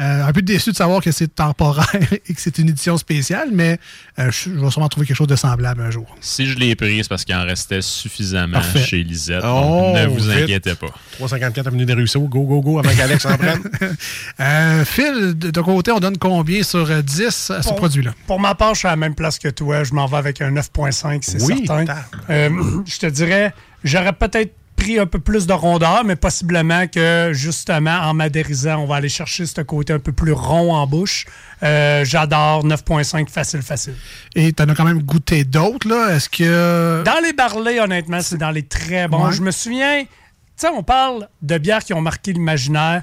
Euh, 0.01 0.25
un 0.25 0.33
peu 0.33 0.43
déçu 0.43 0.71
de 0.71 0.77
savoir 0.77 1.03
que 1.03 1.11
c'est 1.11 1.27
temporaire 1.35 1.89
et 2.13 2.33
que 2.33 2.41
c'est 2.41 2.57
une 2.59 2.69
édition 2.69 2.97
spéciale, 2.99 3.49
mais 3.53 3.81
euh, 4.21 4.31
je, 4.31 4.51
je 4.51 4.51
vais 4.51 4.71
sûrement 4.71 4.89
trouver 4.89 5.09
quelque 5.09 5.17
chose 5.17 5.27
de 5.27 5.35
semblable 5.35 5.81
un 5.83 5.91
jour. 5.91 6.07
Si 6.21 6.47
je 6.47 6.57
l'ai 6.57 6.77
pris, 6.77 6.99
c'est 7.03 7.09
parce 7.09 7.25
qu'il 7.25 7.35
en 7.35 7.43
restait 7.45 7.83
suffisamment 7.83 8.61
Parfait. 8.61 8.79
chez 8.79 9.03
Lisette. 9.03 9.43
Oh, 9.43 9.91
Donc, 9.93 9.97
ne 9.97 10.07
vous 10.07 10.21
vite. 10.31 10.43
inquiétez 10.45 10.77
pas. 10.77 10.87
354 11.15 11.67
Avenue 11.67 11.85
des 11.85 11.95
Ruisseaux. 11.95 12.21
Go, 12.29 12.43
go, 12.45 12.61
go, 12.61 12.79
avant 12.79 12.95
qu'Alex 12.95 13.27
en 13.27 13.37
prenne. 13.37 13.61
Euh, 14.41 14.85
Phil, 14.85 15.37
de 15.37 15.51
ton 15.51 15.65
côté, 15.65 15.91
on 15.91 15.99
donne 15.99 16.17
combien 16.17 16.63
sur 16.63 16.89
euh, 16.89 17.03
10 17.03 17.51
à 17.51 17.63
ce 17.63 17.73
produit-là? 17.75 18.13
Pour 18.29 18.39
ma 18.39 18.55
part, 18.55 18.75
je 18.75 18.79
suis 18.81 18.87
à 18.87 18.93
la 18.93 18.97
même 18.97 19.17
place 19.17 19.37
que 19.41 19.49
toi. 19.49 19.83
Je 19.83 19.93
m'en 19.95 20.07
vais 20.07 20.17
avec 20.19 20.41
un 20.41 20.53
9.5, 20.53 21.19
c'est 21.23 21.43
Oui, 21.43 21.65
certain. 21.67 21.97
Euh, 22.31 22.51
je 22.87 22.99
te 22.99 23.07
dirais, 23.07 23.53
j'aurais 23.83 24.13
peut-être 24.13 24.55
pris 24.79 24.99
un 24.99 25.07
peu 25.07 25.19
plus 25.19 25.47
de 25.47 25.53
rondeur, 25.53 26.05
mais 26.05 26.17
possiblement 26.17 26.87
que, 26.87 27.31
justement, 27.35 27.99
en 28.03 28.15
madérisant, 28.15 28.79
on 28.79 28.87
va 28.87 28.97
aller 28.97 29.09
chercher 29.09 29.45
ce 29.47 29.61
côté 29.61 29.93
un 29.93 29.99
peu 29.99 30.13
plus 30.13 30.33
rond 30.33 30.73
en 30.75 30.87
bouche. 30.87 31.27
Euh, 31.63 32.05
J'adore 32.05 32.65
9.5 32.65 33.29
facile, 33.29 33.63
facile. 33.63 33.95
Et 34.35 34.53
tu 34.53 34.63
en 34.63 34.69
as 34.69 34.75
quand 34.75 34.85
même 34.85 35.03
goûté 35.03 35.45
d'autres, 35.45 35.89
là? 35.89 36.15
Est-ce 36.15 36.29
que. 36.29 37.03
Dans 37.05 37.21
les 37.23 37.33
barlets, 37.33 37.81
honnêtement, 37.81 38.21
c'est 38.21 38.39
dans 38.39 38.51
les 38.51 38.63
très 38.63 39.09
bons. 39.09 39.27
Ouais. 39.27 39.33
Je 39.33 39.43
me 39.43 39.51
souviens, 39.51 40.03
tu 40.05 40.09
sais, 40.57 40.69
on 40.69 40.83
parle 40.83 41.29
de 41.43 41.59
bières 41.59 41.83
qui 41.85 41.93
ont 41.95 42.01
marqué 42.01 42.33
l'imaginaire. 42.33 43.03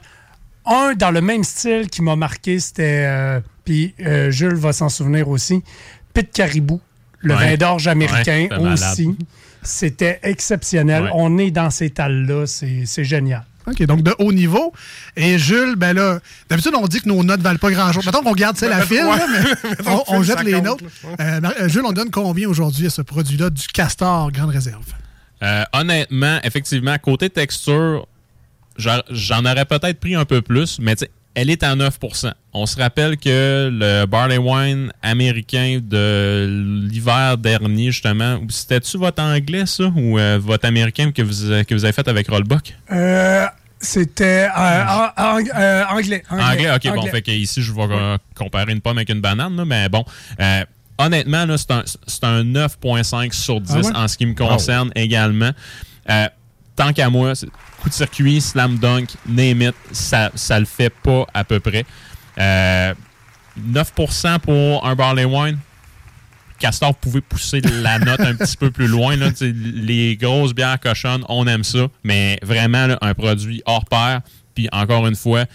Un 0.65 0.93
dans 0.95 1.11
le 1.11 1.21
même 1.21 1.43
style 1.43 1.89
qui 1.91 2.01
m'a 2.01 2.15
marqué, 2.15 2.59
c'était, 2.59 3.03
euh, 3.05 3.39
puis 3.65 3.93
euh, 3.99 4.31
Jules 4.31 4.55
va 4.55 4.73
s'en 4.73 4.89
souvenir 4.89 5.29
aussi, 5.29 5.61
Pit 6.13 6.31
Caribou, 6.31 6.81
le 7.19 7.35
Ouais. 7.35 7.49
vin 7.51 7.55
d'orge 7.57 7.87
américain 7.87 8.47
Ouais, 8.49 8.49
c'était 8.49 8.63
malade. 8.63 8.91
aussi. 8.93 9.17
C'était 9.65 10.19
exceptionnel. 10.23 11.03
Ouais. 11.03 11.09
On 11.13 11.37
est 11.37 11.51
dans 11.51 11.69
ces 11.69 11.89
tales-là, 11.89 12.45
c'est 12.45 12.83
c'est 12.85 13.03
génial. 13.03 13.43
OK, 13.67 13.83
donc 13.83 14.03
de 14.03 14.13
haut 14.19 14.31
niveau. 14.31 14.73
Et 15.15 15.39
Jules, 15.39 15.75
ben 15.75 15.93
là, 15.93 16.19
d'habitude, 16.49 16.73
on 16.75 16.87
dit 16.87 17.01
que 17.01 17.09
nos 17.09 17.23
notes 17.23 17.41
valent 17.41 17.57
pas 17.57 17.71
grand-chose. 17.71 18.05
Mettons 18.05 18.21
qu'on 18.21 18.33
garde, 18.33 18.59
la 18.61 18.81
file, 18.81 19.05
ouais. 19.05 19.17
là, 19.17 19.25
mais 19.63 19.91
on, 20.07 20.21
jette 20.21 20.43
les 20.43 20.53
compte. 20.53 20.81
Ouais. 20.81 21.15
Euh, 21.19 21.41
euh, 21.61 21.67
Jules, 21.67 21.85
on 21.85 21.91
donne 21.91 22.11
combien 22.11 22.47
aujourd'hui 22.47 22.87
à 22.87 22.89
ce 22.89 23.01
produit-là 23.01 23.49
du 23.49 23.67
Castor 23.67 24.31
Grande 24.31 24.51
Réserve? 24.51 24.85
Euh, 25.41 25.63
honnêtement, 25.73 26.39
effectivement, 26.43 26.95
côté 26.99 27.29
texture, 27.29 28.07
j'en 28.77 29.45
aurais 29.45 29.65
peut-être 29.65 29.99
pris 29.99 30.15
un 30.15 30.25
peu 30.25 30.41
plus, 30.41 30.79
mais 30.79 30.95
tu 30.95 31.05
sais, 31.05 31.11
elle 31.35 31.49
est 31.49 31.61
à 31.63 31.75
9% 31.75 32.31
On 32.53 32.65
se 32.65 32.77
rappelle 32.77 33.17
que 33.17 33.69
le 33.71 34.05
Barley 34.05 34.37
Wine 34.37 34.91
américain 35.03 35.79
de 35.83 36.87
l'hiver 36.89 37.37
dernier, 37.37 37.91
justement, 37.91 38.39
c'était-tu 38.49 38.97
votre 38.97 39.21
anglais, 39.21 39.65
ça, 39.65 39.85
ou 39.95 40.17
euh, 40.17 40.39
votre 40.41 40.65
américain 40.65 41.11
que 41.11 41.21
vous, 41.21 41.63
que 41.65 41.73
vous 41.73 41.83
avez 41.85 41.93
fait 41.93 42.07
avec 42.07 42.27
Rollbuck? 42.29 42.73
Euh, 42.91 43.45
C'était 43.79 44.47
euh, 44.57 44.83
euh, 45.19 45.83
anglais, 45.89 46.23
Anglais, 46.29 46.71
ok, 46.73 46.95
bon, 46.95 47.05
fait 47.07 47.21
que 47.21 47.31
ici, 47.31 47.61
je 47.61 47.71
vais 47.73 47.81
euh, 47.91 48.17
comparer 48.35 48.71
une 48.71 48.81
pomme 48.81 48.97
avec 48.97 49.09
une 49.09 49.21
banane, 49.21 49.55
là, 49.55 49.65
mais 49.65 49.89
bon. 49.89 50.03
euh, 50.39 50.63
honnêtement, 50.97 51.45
là, 51.45 51.57
c'est 51.57 51.71
un, 51.71 51.83
c'est 52.07 52.23
un 52.23 52.43
9,5 52.43 53.33
sur 53.33 53.59
10 53.61 53.71
Ah 53.73 53.79
ouais? 53.81 53.95
en 53.95 54.07
ce 54.07 54.17
qui 54.17 54.25
me 54.25 54.33
concerne 54.33 54.91
également. 54.95 55.51
Tant 56.75 56.91
qu'à 56.91 57.09
moi, 57.09 57.33
coup 57.81 57.89
de 57.89 57.93
circuit, 57.93 58.41
slam 58.41 58.77
dunk, 58.77 59.09
name 59.27 59.61
it, 59.61 59.75
ça, 59.91 60.31
ça 60.35 60.59
le 60.59 60.65
fait 60.65 60.89
pas 60.89 61.25
à 61.33 61.43
peu 61.43 61.59
près. 61.59 61.85
Euh, 62.37 62.93
9% 63.59 64.39
pour 64.39 64.85
un 64.85 64.95
barley 64.95 65.25
wine. 65.25 65.57
Castor 66.59 66.95
pouvait 66.95 67.21
pousser 67.21 67.61
la 67.61 67.99
note 67.99 68.19
un 68.19 68.35
petit 68.35 68.57
peu 68.57 68.71
plus 68.71 68.87
loin. 68.87 69.15
Là, 69.15 69.29
les 69.41 70.15
grosses 70.17 70.53
bières 70.53 70.79
cochonnes, 70.79 71.23
on 71.29 71.47
aime 71.47 71.63
ça, 71.63 71.87
mais 72.03 72.39
vraiment 72.41 72.87
là, 72.87 72.97
un 73.01 73.13
produit 73.13 73.61
hors 73.65 73.85
pair. 73.85 74.21
Puis 74.53 74.69
encore 74.71 75.07
une 75.07 75.15
fois, 75.15 75.45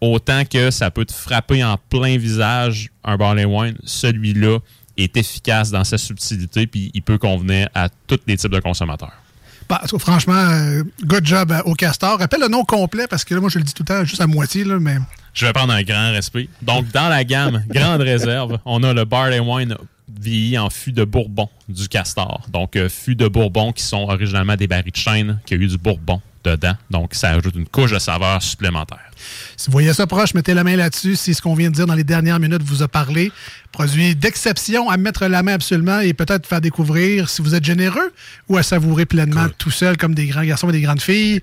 autant 0.00 0.44
que 0.44 0.70
ça 0.70 0.90
peut 0.90 1.04
te 1.04 1.12
frapper 1.12 1.64
en 1.64 1.76
plein 1.76 2.18
visage 2.18 2.90
un 3.04 3.16
barley 3.16 3.44
wine, 3.44 3.76
celui-là, 3.84 4.58
est 4.96 5.16
efficace 5.16 5.70
dans 5.70 5.84
sa 5.84 5.98
subtilité, 5.98 6.66
puis 6.66 6.90
il 6.94 7.02
peut 7.02 7.18
convenir 7.18 7.68
à 7.74 7.88
tous 8.06 8.20
les 8.26 8.36
types 8.36 8.52
de 8.52 8.60
consommateurs. 8.60 9.23
Bah, 9.68 9.82
franchement, 9.98 10.34
euh, 10.34 10.82
good 11.04 11.24
job 11.24 11.54
au 11.64 11.74
Castor. 11.74 12.18
Rappelle 12.18 12.40
le 12.40 12.48
nom 12.48 12.64
complet 12.64 13.06
parce 13.08 13.24
que 13.24 13.34
là, 13.34 13.40
moi, 13.40 13.48
je 13.48 13.58
le 13.58 13.64
dis 13.64 13.72
tout 13.72 13.82
le 13.82 13.94
temps 13.94 14.04
juste 14.04 14.20
à 14.20 14.26
moitié, 14.26 14.64
là, 14.64 14.78
mais. 14.78 14.96
Je 15.32 15.46
vais 15.46 15.52
prendre 15.52 15.72
un 15.72 15.82
grand 15.82 16.12
respect. 16.12 16.48
Donc, 16.62 16.90
dans 16.92 17.08
la 17.08 17.24
gamme 17.24 17.64
Grande 17.68 18.02
Réserve, 18.02 18.58
on 18.64 18.82
a 18.82 18.92
le 18.92 19.04
Barley 19.04 19.40
Wine 19.40 19.76
vieilli 20.08 20.58
en 20.58 20.70
fût 20.70 20.92
de 20.92 21.04
Bourbon 21.04 21.48
du 21.68 21.88
Castor. 21.88 22.42
Donc, 22.48 22.76
euh, 22.76 22.88
fûts 22.88 23.16
de 23.16 23.26
Bourbon 23.26 23.72
qui 23.72 23.82
sont 23.82 24.02
originalement 24.02 24.54
des 24.54 24.66
barils 24.66 24.92
de 24.92 24.96
chêne, 24.96 25.40
qui 25.46 25.54
a 25.54 25.56
eu 25.56 25.66
du 25.66 25.78
Bourbon 25.78 26.20
dedans. 26.44 26.74
Donc, 26.90 27.14
ça 27.14 27.30
ajoute 27.30 27.54
une 27.54 27.66
couche 27.66 27.92
de 27.92 27.98
saveur 27.98 28.42
supplémentaire. 28.42 29.10
Si 29.56 29.66
vous 29.66 29.72
voyez 29.72 29.92
ça 29.92 30.06
proche, 30.06 30.34
mettez 30.34 30.54
la 30.54 30.64
main 30.64 30.76
là-dessus. 30.76 31.16
Si 31.16 31.34
ce 31.34 31.42
qu'on 31.42 31.54
vient 31.54 31.70
de 31.70 31.74
dire 31.74 31.86
dans 31.86 31.94
les 31.94 32.04
dernières 32.04 32.40
minutes 32.40 32.62
vous 32.62 32.82
a 32.82 32.88
parlé, 32.88 33.32
produit 33.72 34.14
d'exception 34.14 34.90
à 34.90 34.96
mettre 34.96 35.26
la 35.26 35.42
main 35.42 35.54
absolument 35.54 36.00
et 36.00 36.12
peut-être 36.12 36.46
faire 36.46 36.60
découvrir 36.60 37.28
si 37.28 37.42
vous 37.42 37.54
êtes 37.54 37.64
généreux 37.64 38.12
ou 38.48 38.56
à 38.56 38.62
savourer 38.62 39.06
pleinement 39.06 39.46
tout 39.58 39.70
seul 39.70 39.96
comme 39.96 40.14
des 40.14 40.26
grands 40.26 40.44
garçons 40.44 40.68
et 40.68 40.72
des 40.72 40.82
grandes 40.82 41.02
filles. 41.02 41.40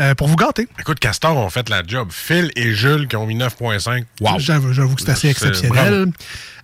Euh, 0.00 0.14
pour 0.14 0.28
vous 0.28 0.36
gâter. 0.36 0.68
Écoute, 0.78 0.98
Castor 0.98 1.36
ont 1.36 1.48
fait 1.48 1.68
la 1.70 1.82
job. 1.86 2.08
Phil 2.10 2.50
et 2.54 2.72
Jules 2.72 3.08
qui 3.08 3.16
ont 3.16 3.26
mis 3.26 3.34
9.5. 3.36 4.04
Wow. 4.20 4.38
J'avoue 4.38 4.94
que 4.94 5.00
c'est 5.00 5.10
assez 5.10 5.28
exceptionnel. 5.30 6.08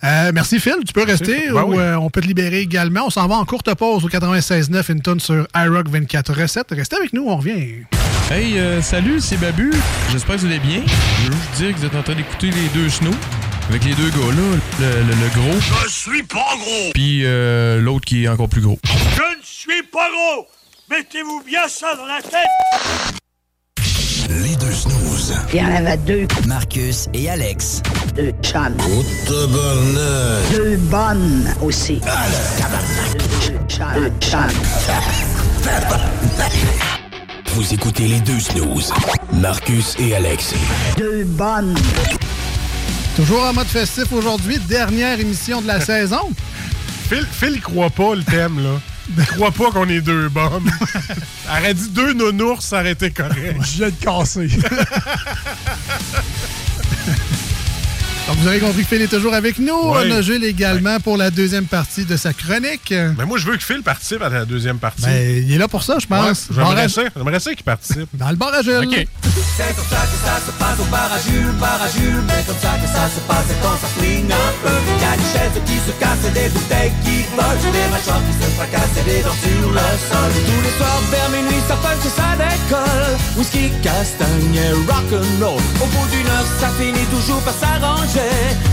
Euh, 0.05 0.33
merci 0.35 0.59
Phil, 0.59 0.74
tu 0.87 0.93
peux 0.93 1.05
rester 1.05 1.49
Ben 1.51 1.62
ou 1.62 1.78
euh, 1.78 1.95
on 1.95 2.11
peut 2.11 2.20
te 2.20 2.26
libérer 2.26 2.59
également. 2.61 3.07
On 3.07 3.11
s'en 3.11 3.26
va 3.28 3.37
en 3.37 3.45
courte 3.45 3.72
pause 3.74 4.05
au 4.05 4.09
96.9 4.09 4.91
une 4.93 5.01
tonne 5.01 5.20
sur 5.20 5.47
iRock 5.55 5.89
24 5.89 6.35
recettes. 6.35 6.66
Restez 6.72 6.97
avec 6.97 7.12
nous, 7.12 7.24
on 7.28 7.37
revient. 7.37 7.85
Hey, 8.30 8.57
salut, 8.83 9.20
c'est 9.20 9.37
Babu. 9.39 9.72
J'espère 10.11 10.37
que 10.37 10.41
vous 10.41 10.47
allez 10.47 10.59
bien. 10.59 10.83
Je 11.24 11.30
veux 11.30 11.33
juste 11.37 11.53
dire 11.57 11.72
que 11.72 11.78
vous 11.78 11.85
êtes 11.87 11.95
en 11.95 12.03
train 12.03 12.14
d'écouter 12.14 12.51
les 12.51 12.68
deux 12.74 12.89
snows. 12.89 13.14
Avec 13.70 13.85
les 13.85 13.95
deux 13.95 14.11
gars-là, 14.11 14.59
le, 14.80 14.87
le- 14.87 15.20
le 15.20 15.28
gros, 15.35 15.61
Je 15.85 15.89
suis 15.89 16.22
pas 16.24 16.37
gros 16.59 16.91
puis 16.93 17.22
euh, 17.24 17.80
l'autre 17.80 18.05
qui 18.05 18.24
est 18.24 18.28
encore 18.28 18.49
plus 18.49 18.61
gros. 18.61 18.78
Je 18.85 19.22
ne 19.39 19.43
suis 19.43 19.83
pas 19.85 20.09
gros 20.11 20.47
Mettez-vous 20.93 21.43
bien 21.47 21.66
ça 21.68 21.95
dans 21.97 22.05
la 22.05 22.20
tête 22.20 23.16
Les 24.28 24.55
deux 24.57 24.70
snooze. 24.72 25.34
Il 25.55 25.59
y 25.59 25.62
en 25.62 25.74
avait 25.74 25.97
deux. 25.97 26.26
Marcus 26.47 27.09
et 27.14 27.30
Alex. 27.30 27.80
Deux 28.14 28.30
chums. 28.43 28.76
Oh, 28.78 29.03
tabarnak. 29.26 30.53
Deux 30.55 30.76
bonnes 30.76 31.55
aussi. 31.62 31.95
Deux 31.95 33.62
chums. 33.68 33.86
Deux 33.95 34.12
chums. 34.20 34.51
Vous 37.55 37.72
écoutez 37.72 38.09
les 38.09 38.20
deux 38.20 38.40
snooze. 38.40 38.93
Marcus 39.32 39.97
et 39.99 40.14
Alex. 40.14 40.53
Deux 40.99 41.24
bonnes. 41.24 41.74
Toujours 43.16 43.45
en 43.45 43.55
mode 43.55 43.66
festif 43.66 44.12
aujourd'hui, 44.12 44.59
dernière 44.68 45.18
émission 45.18 45.62
de 45.62 45.68
la 45.68 45.80
saison. 45.86 46.28
Phil, 47.09 47.26
Phil, 47.32 47.53
il 47.55 47.62
croit 47.62 47.88
pas 47.88 48.14
le 48.14 48.22
thème, 48.24 48.62
là. 48.62 48.78
Il 49.17 49.25
croit 49.27 49.51
pas 49.51 49.71
qu'on 49.71 49.89
est 49.89 50.01
deux 50.01 50.29
bombes. 50.29 50.69
Aurait 51.51 51.75
dit 51.75 51.89
deux 51.91 52.15
nounours, 52.15 52.67
ça 52.67 52.81
aurait 52.81 52.93
été 52.93 53.11
correct. 53.11 53.57
Je 53.63 53.79
viens 53.79 53.89
de 53.89 53.95
casser. 53.95 54.49
Donc, 58.33 58.41
vous 58.41 58.49
avez 58.49 58.61
compris 58.61 58.80
que 58.83 58.89
Phil 58.89 59.03
est 59.03 59.09
toujours 59.12 59.35
avec 59.35 59.59
nous. 59.59 59.74
Ouais. 59.93 60.09
On 60.09 60.11
a 60.16 60.22
Gilles 60.22 60.45
également 60.45 60.99
pour 61.01 61.18
la 61.18 61.30
deuxième 61.30 61.66
partie 61.66 62.07
de 62.07 62.16
sa 62.16 62.33
chronique. 62.33 62.89
Mais 63.18 63.26
moi, 63.26 63.37
je 63.37 63.45
veux 63.47 63.59
que 63.59 63.62
Phil 63.62 63.83
participe 63.83 64.22
à 64.22 64.30
la 64.30 64.47
deuxième 64.47 64.78
partie. 64.78 65.03
Ben, 65.05 65.45
il 65.47 65.53
est 65.53 65.59
là 65.59 65.68
pour 65.68 65.83
ça, 65.83 65.99
je 66.01 66.07
pense. 66.07 66.49
Ouais, 66.49 66.57
J'aimerais 66.57 66.74
Bar 66.74 66.85
à- 66.85 66.89
ça, 66.89 67.03
j'aimerais 67.14 67.41
ça 67.41 67.53
qu'il 67.55 67.64
participe. 67.64 68.09
Dans 68.14 68.30
le 68.30 68.37
bar 68.37 68.55
à 68.55 68.62
Gilles. 68.62 68.89
OK. 68.89 68.97
C'est 68.97 69.76
comme 69.76 69.85
ça 69.85 70.01
que 70.09 70.16
ça 70.24 70.41
se 70.47 70.53
passe 70.59 70.80
au 70.80 70.89
bar 70.91 71.11
à 71.12 71.20
Jules, 71.20 71.53
bar 71.61 71.76
à 71.83 71.89
Jules. 71.93 72.24
Mais 72.26 72.41
comme 72.47 72.57
ça 72.57 72.72
que 72.80 72.89
ça 72.89 73.05
se 73.12 73.20
passe 73.28 73.45
et 73.53 73.59
quand 73.61 73.76
ça 73.76 73.89
swing 74.01 74.24
un 74.33 74.53
peu. 74.64 74.72
Y 74.72 75.05
a 75.05 75.16
des 75.20 75.28
chaises 75.28 75.59
qui 75.68 75.76
se 75.85 75.93
cassent 76.01 76.24
et 76.24 76.33
des 76.33 76.49
bouteilles 76.49 76.93
qui 77.05 77.16
volent. 77.37 77.72
Des 77.72 77.89
mâchoires 77.93 78.22
qui 78.24 78.33
se 78.33 78.49
fracassent 78.57 78.97
et 78.97 79.05
des 79.05 79.20
dents 79.20 79.37
sur 79.45 79.68
le 79.76 79.89
sol. 80.09 80.30
Tous 80.49 80.62
les 80.64 80.74
soirs 80.80 81.03
vers 81.12 81.28
minuit, 81.37 81.61
ça 81.68 81.76
punch 81.76 82.01
et 82.01 82.14
ça 82.16 82.33
décolle. 82.41 83.12
Whisky, 83.37 83.68
castagne 83.85 84.57
et 84.57 84.72
rock'n'roll. 84.89 85.61
Au 85.85 85.87
bout 85.93 86.07
d'une 86.16 86.28
heure, 86.33 86.49
ça 86.61 86.68
finit 86.80 87.05
toujours 87.12 87.41
par 87.45 87.53
s'arranger. 87.61 88.22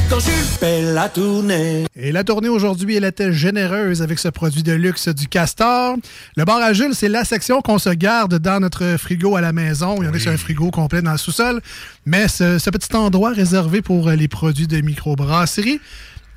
Quand 0.10 0.20
Jules 0.20 0.34
fait 0.34 0.82
la 0.82 1.08
tournée. 1.08 1.86
Et 1.96 2.12
la 2.12 2.24
tournée 2.24 2.50
aujourd'hui, 2.50 2.96
elle 2.96 3.04
était 3.04 3.32
généreuse 3.32 4.02
avec 4.02 4.18
ce 4.18 4.28
produit 4.28 4.64
de 4.64 4.72
luxe 4.72 5.08
du 5.10 5.28
Castor. 5.28 5.98
Le 6.36 6.46
bar 6.46 6.58
à 6.58 6.74
Jules, 6.74 6.96
c'est 6.96 7.10
la 7.10 7.24
section 7.24 7.62
qu'on 7.62 7.78
se 7.78 7.90
garde 7.90 8.40
dans 8.40 8.60
notre 8.60 8.98
frigo 8.98 9.36
à 9.36 9.42
la 9.42 9.54
maison. 9.54 9.98
Il 10.02 10.06
y 10.06 10.08
en 10.10 10.14
a 10.14 10.20
sur 10.20 10.32
un 10.32 10.38
frigo 10.38 10.72
complet 10.72 11.04
dans 11.04 11.12
le 11.12 11.18
sous-sol. 11.18 11.62
Mais 12.08 12.28
ce, 12.28 12.58
ce 12.58 12.70
petit 12.72 12.96
endroit 12.96 13.32
réservé 13.32 13.84
pour 13.84 14.10
les 14.10 14.28
produits 14.28 14.68
de 14.68 14.82
microbrasserie. 14.82 15.80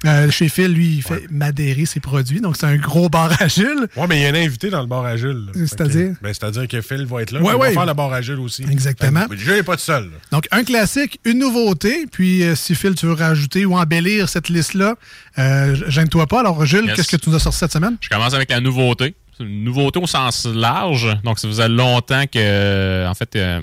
Euh, 0.04 0.30
chez 0.30 0.48
Phil, 0.48 0.72
lui, 0.72 0.96
il 0.96 1.02
fait 1.02 1.30
madérer 1.30 1.84
ses 1.86 2.00
produits. 2.00 2.40
Donc, 2.40 2.56
c'est 2.56 2.66
un 2.66 2.76
gros 2.76 3.08
bar 3.08 3.30
à 3.40 3.46
Jules. 3.48 3.86
Ouais, 3.96 4.06
mais 4.08 4.18
il 4.18 4.22
y 4.22 4.26
a 4.26 4.30
un 4.30 4.34
invité 4.34 4.68
dans 4.70 4.80
le 4.80 4.86
bar 4.88 5.04
à 5.04 5.16
Jules. 5.16 5.46
C'est-à-dire? 5.54 6.14
Ben, 6.20 6.34
c'est-à-dire 6.34 6.66
que 6.66 6.80
Phil 6.80 7.06
va 7.06 7.22
être 7.22 7.30
là. 7.30 7.40
Ouais, 7.40 7.46
mais 7.52 7.52
il 7.52 7.60
ouais. 7.60 7.68
va 7.68 7.72
faire 7.74 7.86
le 7.86 7.94
bar 7.94 8.12
à 8.12 8.20
Jules 8.20 8.40
aussi. 8.40 8.64
Exactement. 8.70 9.26
Fait 9.28 9.36
Jules 9.36 9.54
n'est 9.54 9.62
pas 9.62 9.76
tout 9.76 9.82
seul. 9.82 10.04
là. 10.04 10.16
Donc, 10.32 10.48
un 10.50 10.64
classique, 10.64 11.20
une 11.24 11.38
nouveauté. 11.38 12.06
Puis, 12.10 12.42
euh, 12.42 12.54
si 12.56 12.74
Phil, 12.74 12.94
tu 12.94 13.06
veux 13.06 13.12
rajouter 13.12 13.64
ou 13.64 13.76
embellir 13.76 14.28
cette 14.28 14.48
liste-là, 14.48 14.94
euh, 15.38 15.76
gêne-toi 15.88 16.26
pas. 16.26 16.40
Alors, 16.40 16.64
Jules, 16.66 16.86
Yes. 16.86 16.96
qu'est-ce 16.96 17.08
que 17.08 17.16
tu 17.22 17.30
nous 17.30 17.36
as 17.36 17.40
sorti 17.40 17.58
cette 17.58 17.72
semaine? 17.72 17.96
Je 18.00 18.08
commence 18.08 18.34
avec 18.34 18.50
la 18.50 18.60
nouveauté. 18.60 19.14
C'est 19.38 19.44
une 19.44 19.64
nouveauté 19.64 19.98
au 20.00 20.06
sens 20.06 20.46
large. 20.46 21.08
Donc, 21.24 21.38
ça 21.38 21.48
faisait 21.48 21.68
longtemps 21.68 22.24
que, 22.26 23.06
en 23.08 23.14
fait, 23.14 23.34
euh, 23.36 23.60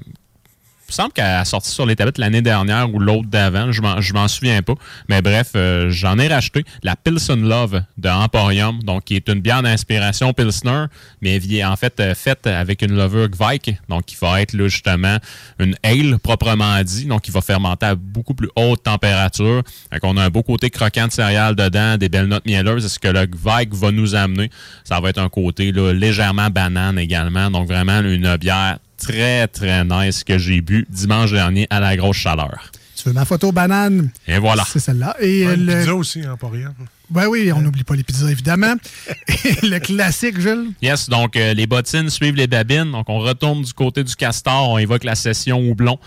me 0.90 0.94
semble 0.94 1.14
qu'elle 1.14 1.26
a 1.26 1.46
sorti 1.46 1.70
sur 1.72 1.86
les 1.86 1.96
tablettes 1.96 2.18
l'année 2.18 2.42
dernière 2.42 2.94
ou 2.94 3.00
l'autre 3.00 3.28
d'avant. 3.28 3.72
Je 3.72 3.82
m'en, 3.82 3.96
m'en 4.14 4.28
souviens 4.28 4.62
pas. 4.62 4.74
Mais 5.08 5.22
bref, 5.22 5.52
euh, 5.56 5.90
j'en 5.90 6.18
ai 6.20 6.28
racheté 6.28 6.64
la 6.84 6.96
Pilsen 6.96 7.48
Love 7.48 7.82
de 7.98 8.10
Emporium, 8.10 8.82
donc 8.84 9.06
qui 9.06 9.16
est 9.16 9.28
une 9.30 9.42
bière 9.42 9.62
d'inspiration 9.62 10.34
Pilsner, 10.34 10.86
mais 11.22 11.40
en 11.64 11.76
fait 11.76 12.00
euh, 12.00 12.16
faite 12.16 12.48
avec 12.48 12.82
une 12.82 12.96
levure 12.96 13.30
Gvike, 13.30 13.78
donc 13.88 14.06
qui 14.06 14.18
va 14.20 14.42
être 14.42 14.56
justement 14.68 15.18
une 15.60 15.76
ale 15.84 16.18
proprement 16.20 16.82
dit, 16.84 17.06
donc 17.06 17.22
qui 17.22 17.32
va 17.32 17.42
fermenter 17.42 17.88
à 17.88 17.96
beaucoup 17.96 18.34
plus 18.34 18.50
haute 18.56 18.84
température. 18.84 19.64
Donc, 19.92 20.02
on 20.04 20.18
a 20.18 20.26
un 20.26 20.30
beau 20.30 20.44
côté 20.44 20.70
croquant 20.70 21.08
de 21.08 21.12
céréales 21.12 21.56
dedans, 21.56 21.98
des 21.98 22.10
belles 22.10 22.28
notes 22.28 22.46
mielleuses. 22.46 22.84
C'est 22.84 22.90
ce 22.90 23.00
que 23.00 23.08
le 23.08 23.26
Gvike 23.26 23.74
va 23.74 23.92
nous 23.92 24.16
amener? 24.16 24.50
Ça 24.84 25.00
va 25.00 25.10
être 25.10 25.20
un 25.20 25.30
côté 25.30 25.72
légèrement 25.72 26.50
banane 26.50 26.98
également, 27.00 27.50
donc 27.52 27.68
vraiment 27.68 28.00
une 28.00 28.36
bière 28.38 28.80
très, 29.00 29.48
très 29.48 29.84
nice 29.86 30.24
que 30.24 30.38
j'ai 30.38 30.62
bu 30.62 30.86
dimanche 30.90 31.32
dernier 31.32 31.68
à 31.70 31.80
la 31.80 31.96
grosse 31.98 32.18
chaleur. 32.18 32.72
Tu 32.96 33.08
veux 33.08 33.14
ma 33.14 33.26
photo 33.26 33.52
banane? 33.52 34.10
Et 34.28 34.38
voilà. 34.40 34.66
C'est 34.68 34.80
celle-là. 34.80 35.16
Et 35.22 35.46
Ouais, 35.46 35.54
euh, 35.54 35.56
le... 35.56 35.80
pizza 35.80 35.96
aussi, 35.96 36.22
hein, 36.26 36.36
pas 36.40 36.50
rien. 36.50 36.74
Ouais, 37.14 37.26
oui, 37.26 37.52
on 37.52 37.62
n'oublie 37.62 37.84
pas 37.84 37.96
les 37.96 38.04
pizzas, 38.04 38.30
évidemment. 38.30 38.76
Et 39.46 39.66
le 39.68 39.80
classique, 39.80 40.40
Jules? 40.40 40.72
Yes, 40.82 41.10
donc 41.10 41.36
euh, 41.36 41.54
les 41.54 41.66
bottines 41.68 42.10
suivent 42.10 42.36
les 42.36 42.48
babines. 42.48 42.92
Donc 42.92 43.10
on 43.10 43.20
retourne 43.20 43.64
du 43.64 43.74
côté 43.74 44.04
du 44.04 44.16
castor, 44.16 44.70
on 44.70 44.78
évoque 44.78 45.04
la 45.04 45.16
session 45.16 45.60
houblon. 45.60 45.98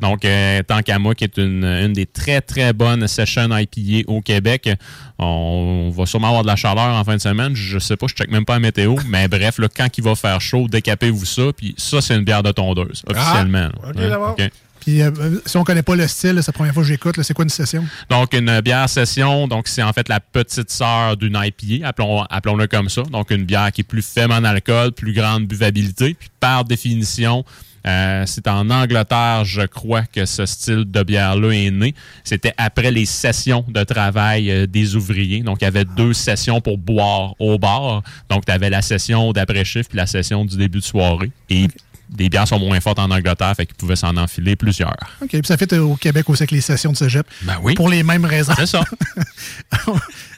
Donc 0.00 0.24
euh, 0.24 0.62
tant 0.62 0.80
qu'à 0.82 0.98
moi, 0.98 1.14
qui 1.14 1.24
est 1.24 1.36
une, 1.36 1.64
une 1.64 1.92
des 1.92 2.06
très 2.06 2.40
très 2.40 2.72
bonnes 2.72 3.08
sessions 3.08 3.48
IPA 3.56 4.10
au 4.10 4.20
Québec. 4.20 4.70
On 5.18 5.90
va 5.96 6.06
sûrement 6.06 6.28
avoir 6.28 6.42
de 6.42 6.48
la 6.48 6.56
chaleur 6.56 6.94
en 6.94 7.04
fin 7.04 7.16
de 7.16 7.20
semaine. 7.20 7.54
Je 7.54 7.78
sais 7.78 7.96
pas, 7.96 8.06
je 8.08 8.14
check 8.14 8.30
même 8.30 8.44
pas 8.44 8.54
la 8.54 8.60
météo. 8.60 8.96
mais 9.08 9.28
bref, 9.28 9.58
là, 9.58 9.68
quand 9.74 9.88
il 9.98 10.04
va 10.04 10.14
faire 10.14 10.40
chaud, 10.40 10.66
décapez-vous 10.68 11.24
ça. 11.24 11.42
Puis 11.56 11.74
ça, 11.76 12.00
c'est 12.00 12.14
une 12.14 12.24
bière 12.24 12.42
de 12.42 12.52
tondeuse, 12.52 13.02
officiellement. 13.08 13.68
Ah, 13.82 13.88
ok, 13.88 13.96
Hein, 13.98 14.08
d'abord. 14.08 14.36
ok. 14.38 14.50
Puis 14.82 15.00
euh, 15.00 15.12
euh, 15.20 15.40
si 15.46 15.56
on 15.56 15.62
connaît 15.62 15.84
pas 15.84 15.94
le 15.94 16.08
style, 16.08 16.34
c'est 16.40 16.48
la 16.48 16.52
première 16.52 16.74
fois 16.74 16.82
que 16.82 16.88
j'écoute, 16.88 17.22
c'est 17.22 17.34
quoi 17.34 17.44
une 17.44 17.50
session? 17.50 17.84
Donc, 18.10 18.34
une 18.34 18.60
bière 18.62 18.88
session, 18.88 19.46
donc 19.46 19.68
c'est 19.68 19.82
en 19.82 19.92
fait 19.92 20.08
la 20.08 20.18
petite 20.18 20.72
sœur 20.72 21.16
d'une 21.16 21.40
IPA, 21.40 21.86
appelons, 21.86 22.22
appelons-le 22.22 22.66
comme 22.66 22.88
ça. 22.88 23.02
Donc, 23.02 23.30
une 23.30 23.44
bière 23.44 23.70
qui 23.70 23.82
est 23.82 23.84
plus 23.84 24.02
faible 24.02 24.32
en 24.32 24.42
alcool, 24.42 24.90
plus 24.90 25.12
grande 25.12 25.46
buvabilité. 25.46 26.14
Puis, 26.18 26.30
par 26.40 26.64
définition, 26.64 27.44
euh, 27.86 28.24
c'est 28.26 28.48
en 28.48 28.70
Angleterre, 28.70 29.44
je 29.44 29.62
crois, 29.62 30.02
que 30.02 30.26
ce 30.26 30.46
style 30.46 30.84
de 30.84 31.02
bière-là 31.04 31.52
est 31.52 31.70
né. 31.70 31.94
C'était 32.24 32.54
après 32.56 32.90
les 32.90 33.06
sessions 33.06 33.64
de 33.68 33.84
travail 33.84 34.50
euh, 34.50 34.66
des 34.66 34.96
ouvriers. 34.96 35.42
Donc, 35.42 35.58
il 35.60 35.64
y 35.64 35.68
avait 35.68 35.84
deux 35.84 36.12
sessions 36.12 36.60
pour 36.60 36.76
boire 36.76 37.36
au 37.38 37.56
bar. 37.56 38.02
Donc, 38.28 38.46
tu 38.46 38.52
avais 38.52 38.70
la 38.70 38.82
session 38.82 39.32
d'après-chiffre 39.32 39.88
puis 39.88 39.98
la 39.98 40.06
session 40.06 40.44
du 40.44 40.56
début 40.56 40.80
de 40.80 40.84
soirée. 40.84 41.30
Et 41.50 41.68
des 42.12 42.28
bières 42.28 42.46
sont 42.46 42.58
moins 42.58 42.80
fortes 42.80 42.98
en 42.98 43.10
Angleterre, 43.10 43.52
fait 43.56 43.66
qu'ils 43.66 43.76
pouvaient 43.76 43.96
s'en 43.96 44.16
enfiler 44.16 44.54
plusieurs. 44.56 44.96
OK. 45.22 45.28
Puis 45.30 45.40
ça 45.44 45.56
fait 45.56 45.72
euh, 45.72 45.80
au 45.80 45.96
Québec 45.96 46.28
aussi 46.30 46.42
avec 46.42 46.50
les 46.52 46.60
sessions 46.60 46.92
de 46.92 46.96
cégep. 46.96 47.26
Ben 47.42 47.56
oui. 47.62 47.74
Pour 47.74 47.88
les 47.88 48.02
mêmes 48.02 48.24
raisons. 48.24 48.52
C'est 48.56 48.66
ça. 48.66 48.82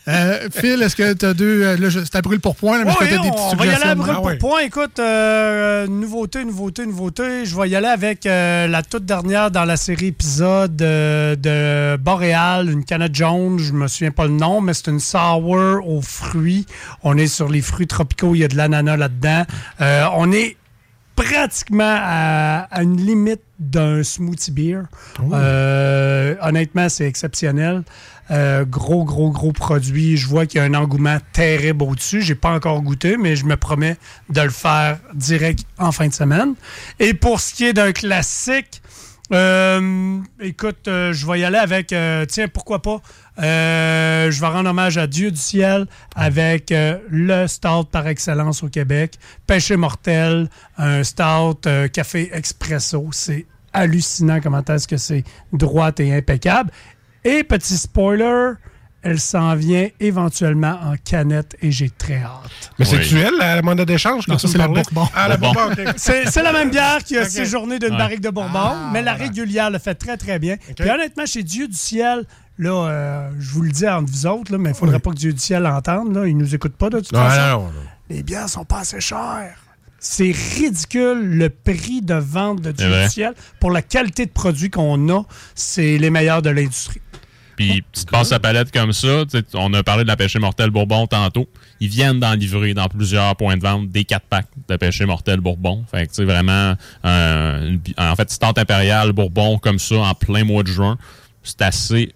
Euh, 0.06 0.48
Phil, 0.54 0.82
est-ce 0.82 0.96
que 0.96 1.14
tu 1.14 1.24
as 1.24 1.32
deux. 1.32 1.62
euh, 1.62 1.76
Là, 1.78 1.88
je- 1.88 2.00
c'est 2.00 2.14
à 2.16 2.20
brûle 2.20 2.38
pour 2.38 2.56
point, 2.56 2.76
là, 2.76 2.84
mais 2.84 2.90
Oui, 3.00 3.08
des 3.08 3.16
petites 3.16 3.32
on 3.34 3.56
va 3.56 3.64
y 3.64 3.70
aller 3.70 3.84
à 3.84 3.94
brûle 3.94 4.12
Ah 4.14 4.20
pour 4.20 4.36
point. 4.50 4.60
Écoute, 4.60 4.98
euh, 4.98 5.86
nouveauté, 5.86 6.44
nouveauté, 6.44 6.84
nouveauté. 6.84 7.46
Je 7.46 7.56
vais 7.58 7.70
y 7.70 7.74
aller 7.76 7.86
avec 7.86 8.26
euh, 8.26 8.66
la 8.66 8.82
toute 8.82 9.06
dernière 9.06 9.50
dans 9.50 9.64
la 9.64 9.78
série 9.78 10.08
épisode 10.08 10.80
euh, 10.82 11.36
de 11.36 11.96
Boréal, 11.96 12.68
une 12.70 12.84
canette 12.84 13.14
jaune. 13.14 13.58
Je 13.58 13.72
me 13.72 13.88
souviens 13.88 14.10
pas 14.10 14.24
le 14.26 14.32
nom, 14.34 14.60
mais 14.60 14.74
c'est 14.74 14.88
une 14.90 15.00
sour 15.00 15.80
aux 15.88 16.02
fruits. 16.02 16.66
On 17.02 17.16
est 17.16 17.26
sur 17.26 17.48
les 17.48 17.62
fruits 17.62 17.86
tropicaux. 17.86 18.34
Il 18.34 18.40
y 18.40 18.44
a 18.44 18.48
de 18.48 18.58
l'ananas 18.58 18.98
là-dedans. 18.98 19.44
Euh, 19.80 20.04
on 20.16 20.30
est 20.32 20.58
pratiquement 21.16 21.96
à, 21.98 22.66
à 22.70 22.82
une 22.82 22.96
limite 22.96 23.40
d'un 23.58 24.02
smoothie 24.02 24.50
beer. 24.50 24.82
Euh, 25.32 26.34
honnêtement, 26.42 26.88
c'est 26.88 27.06
exceptionnel. 27.06 27.84
Euh, 28.30 28.64
gros, 28.64 29.04
gros, 29.04 29.30
gros 29.30 29.52
produit. 29.52 30.16
Je 30.16 30.26
vois 30.26 30.46
qu'il 30.46 30.58
y 30.58 30.60
a 30.62 30.64
un 30.64 30.74
engouement 30.74 31.18
terrible 31.32 31.84
au-dessus. 31.84 32.22
J'ai 32.22 32.34
pas 32.34 32.50
encore 32.50 32.80
goûté, 32.82 33.16
mais 33.16 33.36
je 33.36 33.44
me 33.44 33.56
promets 33.56 33.96
de 34.30 34.40
le 34.40 34.50
faire 34.50 34.98
direct 35.14 35.64
en 35.78 35.92
fin 35.92 36.08
de 36.08 36.14
semaine. 36.14 36.54
Et 36.98 37.14
pour 37.14 37.40
ce 37.40 37.54
qui 37.54 37.64
est 37.66 37.74
d'un 37.74 37.92
classique, 37.92 38.82
euh, 39.32 40.18
écoute, 40.40 40.86
euh, 40.86 41.12
je 41.12 41.26
vais 41.26 41.40
y 41.40 41.44
aller 41.44 41.58
avec, 41.58 41.92
euh, 41.92 42.26
tiens, 42.26 42.46
pourquoi 42.48 42.82
pas, 42.82 43.00
euh, 43.38 44.30
je 44.30 44.40
vais 44.40 44.46
rendre 44.46 44.68
hommage 44.68 44.98
à 44.98 45.06
Dieu 45.06 45.30
du 45.30 45.40
ciel 45.40 45.86
avec 46.14 46.72
le 46.72 47.46
stout 47.46 47.84
par 47.90 48.06
excellence 48.06 48.62
au 48.62 48.68
Québec, 48.68 49.18
Pêché 49.46 49.76
mortel, 49.76 50.48
un 50.76 51.02
stout 51.02 51.68
café 51.92 52.30
expresso. 52.32 53.08
C'est 53.12 53.46
hallucinant 53.72 54.40
comment 54.40 54.62
est-ce 54.62 54.86
que 54.86 54.96
c'est 54.96 55.24
droite 55.52 56.00
et 56.00 56.14
impeccable. 56.14 56.70
Et 57.24 57.42
petit 57.42 57.76
spoiler, 57.76 58.52
elle 59.04 59.20
s'en 59.20 59.54
vient 59.54 59.88
éventuellement 60.00 60.78
en 60.82 60.94
canette 60.96 61.56
et 61.62 61.70
j'ai 61.70 61.90
très 61.90 62.16
hâte. 62.22 62.72
Mais 62.78 62.84
c'est-tu 62.84 63.18
elle, 63.18 63.34
la 63.38 63.62
monnaie 63.62 63.84
d'échange? 63.86 64.26
Non, 64.26 64.38
ça, 64.38 64.48
tu 64.48 64.52
c'est 64.52 64.58
la? 64.58 64.66
Bourbon. 64.68 65.06
Ah, 65.14 65.28
la 65.28 65.36
Bourbon, 65.36 65.70
OK. 65.72 65.80
C'est 65.96 66.42
la 66.42 66.52
même 66.52 66.70
bière 66.70 67.04
qui 67.04 67.16
a 67.16 67.28
séjourné 67.28 67.78
d'une 67.78 67.92
Ouais. 67.92 67.98
barrique 67.98 68.20
de 68.20 68.30
Bourbon, 68.30 68.50
Ah, 68.54 68.90
mais 68.92 69.02
la 69.02 69.12
voilà. 69.14 69.24
régulière 69.28 69.70
le 69.70 69.78
fait 69.78 69.94
très, 69.94 70.16
très 70.16 70.38
bien. 70.38 70.56
Puis 70.76 70.90
honnêtement, 70.90 71.26
chez 71.26 71.42
Dieu 71.42 71.68
du 71.68 71.76
ciel, 71.76 72.24
là, 72.58 72.88
euh, 72.88 73.30
je 73.38 73.50
vous 73.52 73.62
le 73.62 73.70
dis 73.70 73.86
entre 73.88 74.10
vous 74.10 74.26
autres, 74.26 74.50
là, 74.52 74.58
mais 74.58 74.70
il 74.70 74.72
ne 74.72 74.76
faudrait 74.78 74.98
pas 74.98 75.10
que 75.10 75.16
Dieu 75.16 75.32
du 75.32 75.38
ciel 75.38 75.62
l'entende. 75.62 76.14
Là. 76.16 76.26
Il 76.26 76.36
nous 76.36 76.54
écoute 76.54 76.74
pas 76.76 76.90
de 76.90 76.98
toute 77.00 77.12
Non, 77.12 77.20
façon. 77.28 77.40
non, 77.40 77.62
non, 77.66 77.72
non. 77.72 77.80
Les 78.10 78.22
bières 78.22 78.48
sont 78.48 78.64
pas 78.64 78.80
assez 78.80 79.00
chères. 79.00 79.58
C'est 79.98 80.34
ridicule 80.58 81.38
le 81.38 81.48
prix 81.48 82.02
de 82.02 82.14
vente 82.14 82.60
de 82.60 82.72
Dieu 82.72 82.90
du 83.04 83.08
ciel. 83.08 83.32
Pour 83.58 83.70
la 83.70 83.80
qualité 83.80 84.26
de 84.26 84.30
produit 84.30 84.68
qu'on 84.68 85.08
a, 85.08 85.22
c'est 85.54 85.96
les 85.96 86.10
meilleurs 86.10 86.42
de 86.42 86.50
l'industrie. 86.50 87.00
Puis 87.56 87.82
tu 87.92 88.04
te 88.04 88.10
passes 88.10 88.30
la 88.30 88.40
palette 88.40 88.72
comme 88.72 88.92
ça. 88.92 89.24
tu 89.30 89.42
On 89.54 89.72
a 89.74 89.82
parlé 89.82 90.02
de 90.02 90.08
la 90.08 90.16
pêche 90.16 90.36
mortelle 90.36 90.70
Bourbon 90.70 91.06
tantôt. 91.06 91.48
Ils 91.80 91.88
viennent 91.88 92.20
d'en 92.20 92.34
livrer 92.34 92.74
dans 92.74 92.88
plusieurs 92.88 93.36
points 93.36 93.56
de 93.56 93.62
vente 93.62 93.90
des 93.90 94.04
4 94.04 94.26
packs 94.26 94.48
de 94.68 94.76
pêche 94.76 95.02
mortelle 95.02 95.40
Bourbon. 95.40 95.84
Fait 95.90 96.06
que 96.06 96.10
tu 96.10 96.16
sais, 96.16 96.24
vraiment, 96.24 96.74
euh, 97.04 97.68
une 97.68 97.80
en 97.98 98.16
fait, 98.16 98.30
stante 98.30 98.58
impériale 98.58 99.12
Bourbon 99.12 99.58
comme 99.58 99.78
ça 99.78 99.96
en 99.96 100.14
plein 100.14 100.44
mois 100.44 100.62
de 100.62 100.68
juin, 100.68 100.98
c'est 101.42 101.62
assez 101.62 102.12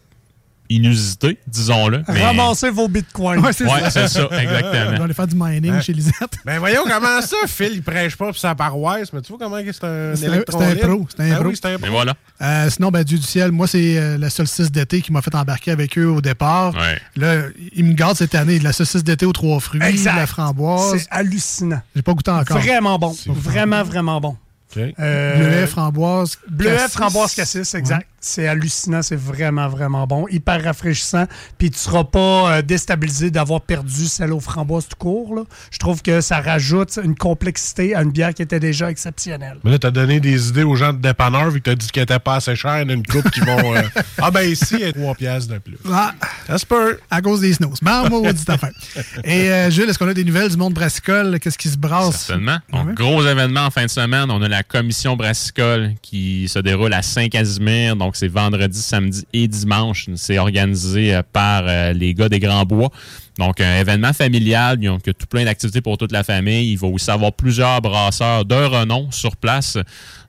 inusité, 0.70 1.38
disons-le. 1.46 2.02
mais- 2.08 2.22
Ramassez 2.24 2.70
vos 2.70 2.88
bitcoins. 2.88 3.38
Ouais, 3.40 3.52
c'est 3.52 3.64
Ouais, 3.64 3.90
ça. 3.90 4.06
ça, 4.08 4.26
On 4.26 4.28
va 4.34 4.42
exactement. 4.42 5.04
aller 5.04 5.14
faire 5.14 5.26
du 5.26 5.34
mining 5.36 5.72
Ouais. 5.72 5.82
chez 5.82 5.92
Lisette. 5.92 6.38
Ben 6.44 6.58
voyons 6.58 6.82
comment 6.84 7.20
ça, 7.22 7.36
Phil, 7.46 7.72
il 7.74 7.82
prêche 7.82 8.16
pas 8.16 8.26
pour 8.26 8.36
sa 8.38 8.54
paroisse, 8.54 9.12
mais 9.12 9.20
tu 9.22 9.28
vois 9.32 9.38
comment 9.38 9.56
c'est 9.58 9.84
un 9.84 10.14
C'est 10.16 10.26
un- 10.26 10.40
pro, 10.42 10.58
c'est 10.60 10.64
un 10.66 10.70
Ah 11.32 11.36
pro. 11.36 11.48
oui, 11.48 11.56
c'est 11.56 11.66
un 11.66 11.78
pro. 11.78 11.86
Mais 11.86 11.88
voilà. 11.88 12.14
Euh, 12.42 12.70
sinon, 12.70 12.90
ben, 12.90 13.02
Dieu 13.02 13.18
du 13.18 13.24
ciel, 13.26 13.50
moi, 13.52 13.66
c'est 13.66 13.98
euh, 13.98 14.18
la 14.18 14.30
solstice 14.30 14.70
d'été 14.70 15.00
qui 15.02 15.12
m'a 15.12 15.22
fait 15.22 15.34
embarquer 15.34 15.70
avec 15.70 15.96
eux 15.98 16.06
au 16.06 16.20
départ. 16.20 16.74
Ouais. 16.74 17.00
Là, 17.16 17.42
ils 17.74 17.84
me 17.84 17.92
gardent 17.94 18.16
cette 18.16 18.34
année 18.34 18.58
de 18.58 18.64
la 18.64 18.72
saucisse 18.72 19.02
d'été 19.04 19.26
aux 19.26 19.32
trois 19.32 19.60
fruits, 19.60 19.80
Exact. 19.82 20.14
de 20.14 20.18
la 20.20 20.26
framboise. 20.26 20.98
C'est 20.98 21.06
hallucinant. 21.10 21.80
J'ai 21.96 22.02
pas 22.02 22.12
goûté 22.12 22.30
encore. 22.30 22.58
Vraiment 22.58 22.98
bon. 22.98 23.16
Vraiment, 23.26 23.82
vraiment 23.84 24.20
bon. 24.20 24.36
OK. 24.76 24.82
Euh, 25.00 25.36
Bleuet, 25.36 25.66
framboise. 25.66 26.36
Bleuet, 26.48 26.76
cassis. 26.76 26.92
framboise, 26.92 27.34
cassis, 27.34 27.74
exact. 27.74 28.06
C'est 28.20 28.48
hallucinant, 28.48 29.00
c'est 29.02 29.16
vraiment, 29.16 29.68
vraiment 29.68 30.06
bon. 30.06 30.26
Hyper 30.28 30.64
rafraîchissant. 30.64 31.26
Puis 31.56 31.70
tu 31.70 31.78
seras 31.78 32.04
pas 32.04 32.56
euh, 32.58 32.62
déstabilisé 32.62 33.30
d'avoir 33.30 33.60
perdu 33.60 34.06
celle 34.06 34.32
aux 34.32 34.40
framboises 34.40 34.88
tout 34.88 34.96
court. 34.98 35.34
là. 35.36 35.42
Je 35.70 35.78
trouve 35.78 36.02
que 36.02 36.20
ça 36.20 36.40
rajoute 36.40 36.98
une 37.02 37.14
complexité 37.14 37.94
à 37.94 38.02
une 38.02 38.10
bière 38.10 38.34
qui 38.34 38.42
était 38.42 38.58
déjà 38.60 38.90
exceptionnelle. 38.90 39.58
Mais 39.62 39.70
là, 39.70 39.78
t'as 39.78 39.90
donné 39.92 40.18
des 40.20 40.48
idées 40.48 40.64
aux 40.64 40.74
gens 40.74 40.92
de 40.92 40.98
dépanneur 40.98 41.50
vu 41.50 41.60
que 41.60 41.70
t'as 41.70 41.76
dit 41.76 41.86
qu'elle 41.88 42.02
était 42.04 42.18
pas 42.18 42.36
assez 42.36 42.56
chère. 42.56 42.78
Il 42.80 42.82
y 42.82 42.84
en 42.86 42.88
a 42.88 42.92
une 42.94 43.06
couple 43.06 43.30
qui 43.30 43.40
vont. 43.40 43.74
euh, 43.76 43.82
ah, 44.18 44.30
ben 44.30 44.42
ici, 44.42 44.74
il 44.74 44.80
y 44.80 44.84
a 44.84 44.92
3 44.92 45.14
piastres 45.14 45.52
de 45.54 45.58
plus. 45.58 45.78
Ah, 45.92 46.12
Ça 46.48 46.58
se 46.58 46.66
peut. 46.66 46.98
à 47.10 47.22
cause 47.22 47.40
des 47.40 47.52
snows. 47.52 47.74
Mais 47.82 48.08
maudite 48.10 48.50
affaire. 48.50 48.72
Et 49.24 49.50
euh, 49.50 49.70
Jules, 49.70 49.88
est-ce 49.88 49.98
qu'on 49.98 50.08
a 50.08 50.14
des 50.14 50.24
nouvelles 50.24 50.50
du 50.50 50.56
monde 50.56 50.74
brassicole? 50.74 51.38
Qu'est-ce 51.38 51.58
qui 51.58 51.68
se 51.68 51.78
brasse? 51.78 52.22
Certainement. 52.26 52.58
Donc, 52.72 52.94
gros 52.94 53.24
événement 53.24 53.66
en 53.66 53.70
fin 53.70 53.84
de 53.84 53.90
semaine. 53.90 54.30
On 54.30 54.42
a 54.42 54.48
la 54.48 54.62
commission 54.62 55.16
brassicole 55.16 55.92
qui 56.02 56.48
se 56.48 56.58
déroule 56.58 56.92
à 56.92 57.02
Saint-Casimir. 57.02 57.94
Donc, 57.96 58.07
c'est 58.16 58.28
vendredi, 58.28 58.78
samedi 58.78 59.24
et 59.32 59.48
dimanche. 59.48 60.08
C'est 60.16 60.38
organisé 60.38 61.14
euh, 61.14 61.22
par 61.32 61.64
euh, 61.66 61.92
les 61.92 62.14
gars 62.14 62.28
des 62.28 62.40
Grands 62.40 62.64
Bois. 62.64 62.90
Donc, 63.38 63.60
un 63.60 63.78
événement 63.78 64.12
familial. 64.12 64.78
Il 64.80 64.84
y 64.84 64.88
a 64.88 64.98
tout 64.98 65.26
plein 65.30 65.44
d'activités 65.44 65.80
pour 65.80 65.96
toute 65.96 66.12
la 66.12 66.24
famille. 66.24 66.72
Il 66.72 66.76
va 66.76 66.88
aussi 66.88 67.10
avoir 67.10 67.32
plusieurs 67.32 67.80
brasseurs 67.80 68.44
de 68.44 68.54
renom 68.54 69.10
sur 69.10 69.36
place. 69.36 69.78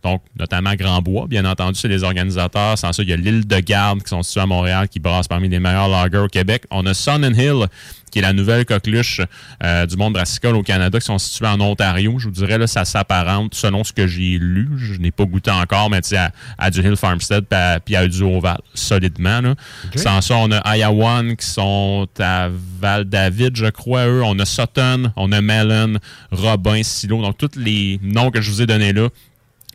Donc, 0.03 0.21
notamment 0.37 0.73
Grand 0.75 1.01
Bois, 1.01 1.27
bien 1.27 1.45
entendu, 1.45 1.79
c'est 1.79 1.87
les 1.87 2.03
organisateurs. 2.03 2.77
Sans 2.77 2.93
ça, 2.93 3.03
il 3.03 3.09
y 3.09 3.13
a 3.13 3.17
l'île 3.17 3.45
de 3.45 3.59
Garde 3.59 4.01
qui 4.01 4.09
sont 4.09 4.23
situés 4.23 4.41
à 4.41 4.45
Montréal, 4.45 4.87
qui 4.87 4.99
brassent 4.99 5.27
parmi 5.27 5.49
les 5.49 5.59
meilleurs 5.59 5.89
lagers 5.89 6.17
au 6.17 6.27
Québec. 6.27 6.63
On 6.71 6.85
a 6.85 6.93
Sun 6.93 7.25
and 7.25 7.33
Hill, 7.33 7.67
qui 8.11 8.19
est 8.19 8.21
la 8.23 8.33
nouvelle 8.33 8.65
coqueluche 8.65 9.21
euh, 9.63 9.85
du 9.85 9.95
monde 9.97 10.13
brassicole 10.13 10.55
au 10.55 10.63
Canada, 10.63 10.99
qui 10.99 11.05
sont 11.05 11.19
situés 11.19 11.47
en 11.47 11.59
Ontario. 11.59 12.17
Je 12.17 12.25
vous 12.25 12.33
dirais, 12.33 12.57
là, 12.57 12.65
ça 12.65 12.85
s'apparente, 12.85 13.53
selon 13.53 13.83
ce 13.83 13.93
que 13.93 14.07
j'ai 14.07 14.37
lu. 14.39 14.69
Je 14.77 14.99
n'ai 14.99 15.11
pas 15.11 15.25
goûté 15.25 15.51
encore, 15.51 15.89
mais 15.89 15.99
à, 16.15 16.31
à 16.57 16.71
du 16.71 16.79
Hill 16.79 16.95
Farmstead 16.95 17.45
puis 17.85 17.95
à, 17.95 17.99
à 17.99 18.07
du 18.07 18.23
Oval, 18.23 18.59
solidement. 18.73 19.41
Là. 19.41 19.55
Sans 19.95 20.21
ça, 20.21 20.35
on 20.37 20.51
a 20.51 20.77
Iowan 20.77 21.35
qui 21.35 21.45
sont 21.45 22.07
à 22.19 22.49
Val-David, 22.79 23.55
je 23.55 23.67
crois, 23.67 24.07
eux. 24.07 24.23
On 24.23 24.39
a 24.39 24.45
Sutton, 24.45 25.11
on 25.15 25.31
a 25.31 25.41
Mellon, 25.41 25.99
Robin, 26.31 26.81
Silo. 26.83 27.21
Donc, 27.21 27.37
tous 27.37 27.57
les 27.57 27.99
noms 28.01 28.31
que 28.31 28.41
je 28.41 28.49
vous 28.49 28.61
ai 28.61 28.65
donnés 28.65 28.93
là, 28.93 29.09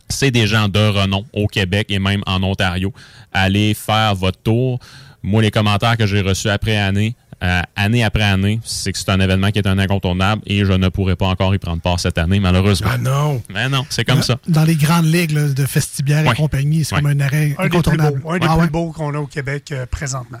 c'est 0.09 0.31
des 0.31 0.47
gens 0.47 0.67
de 0.67 0.79
renom 0.79 1.25
au 1.33 1.47
Québec 1.47 1.87
et 1.89 1.99
même 1.99 2.21
en 2.25 2.41
Ontario. 2.43 2.93
Allez 3.33 3.73
faire 3.73 4.15
votre 4.15 4.39
tour. 4.41 4.79
Moi, 5.23 5.41
les 5.41 5.51
commentaires 5.51 5.97
que 5.97 6.05
j'ai 6.05 6.21
reçus 6.21 6.49
après 6.49 6.77
année, 6.77 7.15
euh, 7.43 7.61
année 7.75 8.03
après 8.03 8.23
année, 8.23 8.59
c'est 8.63 8.91
que 8.91 8.97
c'est 8.97 9.09
un 9.09 9.19
événement 9.19 9.49
qui 9.51 9.59
est 9.59 9.67
un 9.67 9.77
incontournable 9.79 10.41
et 10.45 10.63
je 10.63 10.71
ne 10.71 10.87
pourrai 10.89 11.15
pas 11.15 11.25
encore 11.27 11.53
y 11.55 11.57
prendre 11.57 11.81
part 11.81 11.99
cette 11.99 12.17
année, 12.17 12.39
malheureusement. 12.39 12.89
Ah 12.93 12.97
non. 12.97 13.41
Mais 13.51 13.67
non, 13.67 13.85
c'est 13.89 14.05
comme 14.05 14.21
ça. 14.21 14.37
Dans 14.47 14.63
les 14.63 14.75
grandes 14.75 15.05
ligues 15.05 15.31
là, 15.31 15.49
de 15.49 15.65
festibières 15.65 16.23
et 16.25 16.29
Ouais. 16.29 16.35
compagnie, 16.35 16.85
c'est 16.85 16.95
Ouais. 16.95 17.01
comme 17.01 17.11
un 17.11 17.19
arrêt 17.19 17.55
Un 17.57 17.63
des 17.63 17.69
plus 17.69 17.77
incontournable. 17.79 18.21
beaux, 18.21 18.31
un 18.31 18.37
des 18.39 18.47
Ah 18.49 18.53
plus 18.53 18.61
ouais? 18.61 18.69
beaux 18.69 18.91
qu'on 18.91 19.13
a 19.15 19.17
au 19.17 19.27
Québec 19.27 19.71
euh, 19.71 19.85
présentement. 19.87 20.37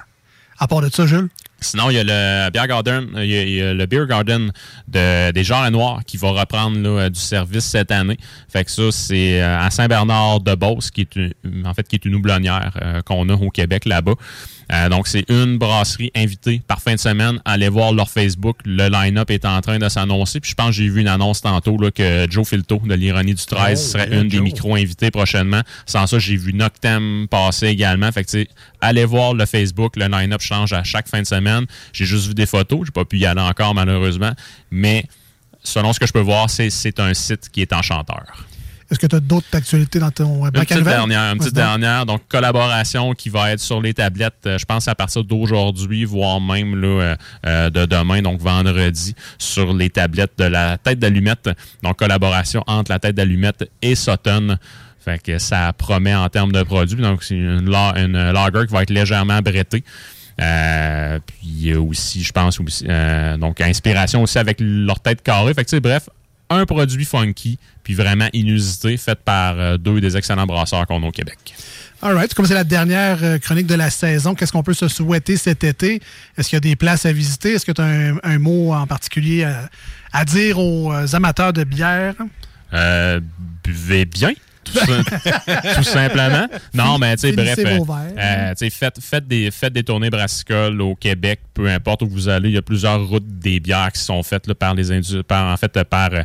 À 0.59 0.67
part 0.67 0.81
de 0.81 0.89
ça, 0.89 1.05
Jules? 1.05 1.27
Sinon, 1.61 1.89
il 1.89 1.95
y 1.95 1.99
a 1.99 2.03
le 2.03 2.51
Beer 2.51 2.67
Garden, 2.67 3.07
il 3.15 3.25
y 3.25 3.37
a, 3.37 3.43
il 3.43 3.53
y 3.53 3.61
a 3.61 3.73
le 3.73 3.85
Beer 3.85 4.05
Garden 4.07 4.51
de, 4.87 5.31
des 5.31 5.43
Genres 5.43 5.71
Noirs 5.71 6.01
qui 6.05 6.17
va 6.17 6.29
reprendre 6.31 6.77
là, 6.79 6.89
euh, 6.89 7.09
du 7.09 7.19
service 7.19 7.65
cette 7.65 7.91
année. 7.91 8.17
Fait 8.49 8.63
que 8.65 8.71
ça, 8.71 8.91
c'est 8.91 9.41
euh, 9.41 9.59
à 9.59 9.69
Saint-Bernard-de-Beauce, 9.71 10.91
qui 10.91 11.01
est 11.01 11.15
une, 11.15 11.65
en 11.65 11.73
fait 11.73 11.87
qui 11.87 11.95
est 11.95 12.05
une 12.05 12.15
houblonnière 12.15 12.77
euh, 12.81 13.01
qu'on 13.01 13.27
a 13.29 13.33
au 13.33 13.49
Québec 13.49 13.85
là-bas. 13.85 14.13
Euh, 14.73 14.89
donc, 14.89 15.07
c'est 15.07 15.25
une 15.29 15.57
brasserie 15.57 16.11
invitée 16.15 16.61
par 16.67 16.81
fin 16.81 16.95
de 16.95 16.99
semaine. 16.99 17.39
Allez 17.45 17.69
voir 17.69 17.93
leur 17.93 18.09
Facebook. 18.09 18.57
Le 18.65 18.89
line-up 18.89 19.29
est 19.29 19.45
en 19.45 19.61
train 19.61 19.77
de 19.77 19.87
s'annoncer. 19.89 20.39
Puis 20.39 20.51
je 20.51 20.55
pense 20.55 20.67
que 20.67 20.73
j'ai 20.73 20.89
vu 20.89 21.01
une 21.01 21.07
annonce 21.07 21.41
tantôt 21.41 21.77
là, 21.77 21.91
que 21.91 22.25
Joe 22.29 22.47
Filto 22.47 22.81
de 22.83 22.93
l'Ironie 22.95 23.35
du 23.35 23.45
13 23.45 23.55
Oh, 23.75 23.91
serait 23.91 24.07
une 24.11 24.27
des 24.27 24.37
Joe. 24.37 24.43
micro-invités 24.45 25.11
prochainement. 25.11 25.61
Sans 25.85 26.07
ça, 26.07 26.17
j'ai 26.19 26.35
vu 26.35 26.53
Noctem 26.53 27.27
passer 27.29 27.67
également. 27.67 28.11
Fait 28.11 28.23
que, 28.23 28.45
allez 28.81 29.05
voir 29.05 29.33
le 29.33 29.45
Facebook. 29.45 29.95
Le 29.97 30.07
line-up 30.07 30.41
change 30.41 30.73
à 30.73 30.83
chaque 30.83 31.07
fin 31.07 31.21
de 31.21 31.27
semaine. 31.27 31.44
J'ai 31.93 32.05
juste 32.05 32.27
vu 32.27 32.33
des 32.33 32.45
photos. 32.45 32.81
J'ai 32.85 32.91
pas 32.91 33.05
pu 33.05 33.17
y 33.17 33.25
aller 33.25 33.41
encore, 33.41 33.73
malheureusement. 33.73 34.31
Mais 34.71 35.05
selon 35.63 35.93
ce 35.93 35.99
que 35.99 36.07
je 36.07 36.13
peux 36.13 36.21
voir, 36.21 36.49
c'est, 36.49 36.99
un 36.99 37.13
site 37.13 37.49
qui 37.49 37.61
est 37.61 37.73
enchanteur. 37.73 38.23
Est-ce 38.91 38.99
que 38.99 39.07
tu 39.07 39.15
as 39.15 39.19
d'autres 39.19 39.47
actualités 39.53 39.97
dans 39.97 40.11
ton 40.11 40.45
euh, 40.45 40.47
Une 40.47 40.51
bac 40.51 40.71
à 40.71 40.75
petite 40.75 40.83
dernière, 40.83 41.33
une 41.33 41.39
petite 41.39 41.55
dernière. 41.55 42.05
Donc, 42.05 42.21
collaboration 42.29 43.13
qui 43.13 43.29
va 43.29 43.51
être 43.51 43.59
sur 43.59 43.81
les 43.81 43.95
tablettes, 43.95 44.35
euh, 44.45 44.59
je 44.59 44.65
pense 44.65 44.87
à 44.87 44.93
partir 44.93 45.23
d'aujourd'hui, 45.23 46.05
voire 46.05 46.39
même 46.39 46.79
là, 46.79 47.15
euh, 47.47 47.69
de 47.71 47.85
demain, 47.85 48.21
donc 48.21 48.39
vendredi, 48.39 49.15
sur 49.39 49.73
les 49.73 49.89
tablettes 49.89 50.33
de 50.37 50.45
la 50.45 50.77
tête 50.77 50.99
d'allumette. 50.99 51.49
Donc, 51.81 51.97
collaboration 51.97 52.63
entre 52.67 52.91
la 52.91 52.99
tête 52.99 53.15
d'allumette 53.15 53.67
et 53.81 53.95
Sutton. 53.95 54.57
Fait 55.03 55.21
que 55.21 55.39
ça 55.39 55.73
promet 55.73 56.15
en 56.15 56.29
termes 56.29 56.51
de 56.51 56.61
produits. 56.61 57.01
Donc, 57.01 57.23
c'est 57.23 57.35
une, 57.35 57.67
une 57.67 58.31
lager 58.31 58.67
qui 58.67 58.73
va 58.73 58.83
être 58.83 58.91
légèrement 58.91 59.39
brettée. 59.41 59.83
Euh, 60.41 61.19
puis 61.25 61.37
il 61.43 61.65
y 61.67 61.73
a 61.73 61.79
aussi, 61.81 62.23
je 62.23 62.31
pense, 62.31 62.59
aussi, 62.59 62.85
euh, 62.89 63.37
donc 63.37 63.61
inspiration 63.61 64.23
aussi 64.23 64.37
avec 64.37 64.57
leur 64.59 64.99
tête 64.99 65.21
carrée. 65.21 65.53
Fait 65.53 65.63
que, 65.65 65.79
bref, 65.79 66.09
un 66.49 66.65
produit 66.65 67.05
funky, 67.05 67.57
puis 67.83 67.93
vraiment 67.93 68.27
inusité, 68.33 68.97
fait 68.97 69.17
par 69.19 69.59
euh, 69.59 69.77
deux 69.77 70.01
des 70.01 70.17
excellents 70.17 70.45
brasseurs 70.45 70.85
qu'on 70.87 71.01
a 71.03 71.07
au 71.07 71.11
Québec. 71.11 71.37
All 72.01 72.13
right. 72.13 72.33
Comme 72.33 72.45
c'est 72.45 72.53
la 72.53 72.65
dernière 72.65 73.23
euh, 73.23 73.39
chronique 73.39 73.65
de 73.65 73.73
la 73.73 73.89
saison, 73.89 74.35
qu'est-ce 74.35 74.51
qu'on 74.51 74.61
peut 74.61 74.73
se 74.73 74.87
souhaiter 74.87 75.37
cet 75.37 75.63
été? 75.63 76.01
Est-ce 76.37 76.49
qu'il 76.49 76.57
y 76.57 76.57
a 76.57 76.59
des 76.59 76.75
places 76.75 77.05
à 77.05 77.13
visiter? 77.13 77.53
Est-ce 77.53 77.65
que 77.65 77.71
tu 77.71 77.81
as 77.81 77.85
un, 77.85 78.17
un 78.21 78.37
mot 78.37 78.73
en 78.73 78.85
particulier 78.85 79.45
à, 79.45 79.69
à 80.11 80.25
dire 80.25 80.59
aux 80.59 80.93
euh, 80.93 81.07
amateurs 81.13 81.53
de 81.53 81.63
bière? 81.63 82.13
Euh, 82.73 83.21
buvez 83.63 84.05
bien, 84.05 84.33
tout, 85.75 85.83
simplement. 85.83 86.47
Non, 86.73 86.97
mais 86.97 87.15
tu 87.15 87.29
sais, 87.29 87.31
bref, 87.31 87.57
euh, 87.59 87.79
euh, 88.17 88.69
faites, 88.69 88.99
faites, 89.01 89.27
des, 89.27 89.51
faites 89.51 89.73
des 89.73 89.83
tournées 89.83 90.09
brassicoles 90.09 90.81
au 90.81 90.95
Québec, 90.95 91.39
peu 91.53 91.67
importe 91.69 92.01
où 92.03 92.07
vous 92.07 92.29
allez. 92.29 92.49
Il 92.49 92.55
y 92.55 92.57
a 92.57 92.61
plusieurs 92.61 93.07
routes 93.07 93.27
des 93.39 93.59
bières 93.59 93.91
qui 93.91 94.01
sont 94.01 94.21
faites 94.23 94.47
là, 94.47 94.55
par 94.55 94.73
les 94.73 94.85
par, 95.27 95.53
en 95.53 95.57
fait, 95.57 95.83
par, 95.83 96.13
euh, 96.13 96.23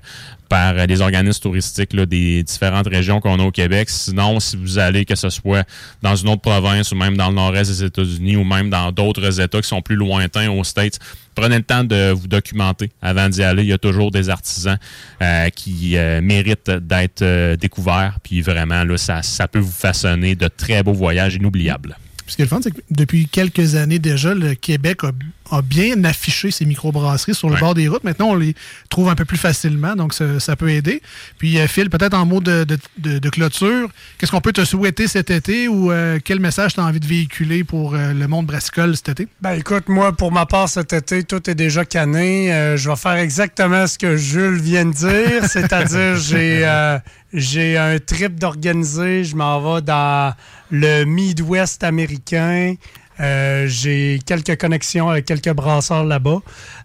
par 0.50 0.74
euh, 0.76 0.84
les 0.84 1.00
organismes 1.00 1.40
touristiques 1.40 1.94
là, 1.94 2.04
des 2.04 2.42
différentes 2.42 2.88
régions 2.88 3.20
qu'on 3.20 3.38
a 3.38 3.42
au 3.42 3.52
Québec. 3.52 3.88
Sinon, 3.88 4.40
si 4.40 4.56
vous 4.56 4.78
allez, 4.78 5.06
que 5.06 5.14
ce 5.14 5.30
soit 5.30 5.66
dans 6.02 6.16
une 6.16 6.28
autre 6.28 6.42
province 6.42 6.92
ou 6.92 6.96
même 6.96 7.16
dans 7.16 7.28
le 7.28 7.36
nord-est 7.36 7.70
des 7.70 7.84
États-Unis 7.84 8.36
ou 8.36 8.44
même 8.44 8.68
dans 8.68 8.90
d'autres 8.92 9.40
États 9.40 9.62
qui 9.62 9.68
sont 9.68 9.80
plus 9.80 9.96
lointains 9.96 10.50
aux 10.50 10.64
States, 10.64 10.98
prenez 11.34 11.56
le 11.56 11.62
temps 11.62 11.84
de 11.84 12.10
vous 12.10 12.28
documenter 12.28 12.90
avant 13.00 13.28
d'y 13.28 13.42
aller. 13.42 13.62
Il 13.62 13.68
y 13.68 13.72
a 13.72 13.78
toujours 13.78 14.10
des 14.10 14.28
artisans 14.28 14.78
euh, 15.22 15.48
qui 15.50 15.96
euh, 15.96 16.20
méritent 16.20 16.70
d'être 16.70 17.22
euh, 17.22 17.56
découverts. 17.56 18.18
Puis 18.22 18.42
vraiment, 18.42 18.84
là, 18.84 18.98
ça, 18.98 19.22
ça 19.22 19.48
peut 19.48 19.60
vous 19.60 19.70
façonner 19.70 20.34
de 20.34 20.48
très 20.48 20.82
beaux 20.82 20.92
voyages 20.92 21.36
inoubliables. 21.36 21.96
Ce 22.30 22.36
qui 22.36 22.42
est 22.42 22.44
le 22.44 22.48
fun, 22.48 22.60
c'est 22.62 22.70
que 22.70 22.80
depuis 22.90 23.26
quelques 23.26 23.74
années 23.74 23.98
déjà, 23.98 24.34
le 24.34 24.54
Québec 24.54 25.00
a, 25.02 25.10
a 25.56 25.62
bien 25.62 26.04
affiché 26.04 26.50
ses 26.52 26.64
microbrasseries 26.64 27.34
sur 27.34 27.50
le 27.50 27.56
bord 27.56 27.74
des 27.74 27.88
routes. 27.88 28.04
Maintenant, 28.04 28.28
on 28.28 28.34
les 28.36 28.54
trouve 28.88 29.08
un 29.08 29.16
peu 29.16 29.24
plus 29.24 29.36
facilement, 29.36 29.96
donc 29.96 30.14
ça, 30.14 30.38
ça 30.38 30.54
peut 30.54 30.70
aider. 30.70 31.02
Puis, 31.38 31.58
euh, 31.58 31.66
Phil, 31.66 31.90
peut-être 31.90 32.14
en 32.14 32.24
mot 32.24 32.40
de, 32.40 32.62
de- 32.64 32.78
de- 32.98 33.18
de 33.18 33.28
clôture, 33.30 33.88
qu'est-ce 34.18 34.30
qu'on 34.30 34.40
peut 34.40 34.52
te 34.52 34.64
souhaiter 34.64 35.08
cet 35.08 35.30
été 35.30 35.66
ou 35.66 35.90
euh, 35.90 36.20
quel 36.24 36.38
message 36.38 36.74
tu 36.74 36.80
as 36.80 36.84
envie 36.84 37.00
de 37.00 37.06
véhiculer 37.06 37.64
pour 37.64 37.94
euh, 37.96 38.12
le 38.12 38.28
monde 38.28 38.46
brassicole 38.46 38.94
cet 38.96 39.08
été? 39.10 39.26
Ben 39.40 39.54
écoute, 39.54 39.88
moi, 39.88 40.12
pour 40.12 40.30
ma 40.30 40.46
part, 40.46 40.68
cet 40.68 40.92
été, 40.92 41.24
tout 41.24 41.50
est 41.50 41.54
déjà 41.56 41.84
canné. 41.84 42.52
Euh, 42.52 42.76
je 42.76 42.88
vais 42.88 42.96
faire 42.96 43.16
exactement 43.16 43.86
ce 43.88 43.98
que 43.98 44.16
Jules 44.16 44.60
vient 44.60 44.84
de 44.86 44.92
dire, 44.92 45.44
c'est-à-dire 45.48 46.16
j'ai 46.16 46.60
euh, 46.64 46.98
j'ai 47.32 47.76
un 47.78 47.98
trip 47.98 48.38
d'organiser. 48.40 49.24
Je 49.24 49.36
m'en 49.36 49.60
vais 49.60 49.82
dans 49.82 50.34
le 50.70 51.04
Midwest 51.04 51.84
américain. 51.84 52.74
Euh, 53.20 53.66
j'ai 53.68 54.18
quelques 54.24 54.58
connexions 54.58 55.10
avec 55.10 55.26
quelques 55.26 55.52
brasseurs 55.52 56.04
là-bas. 56.04 56.38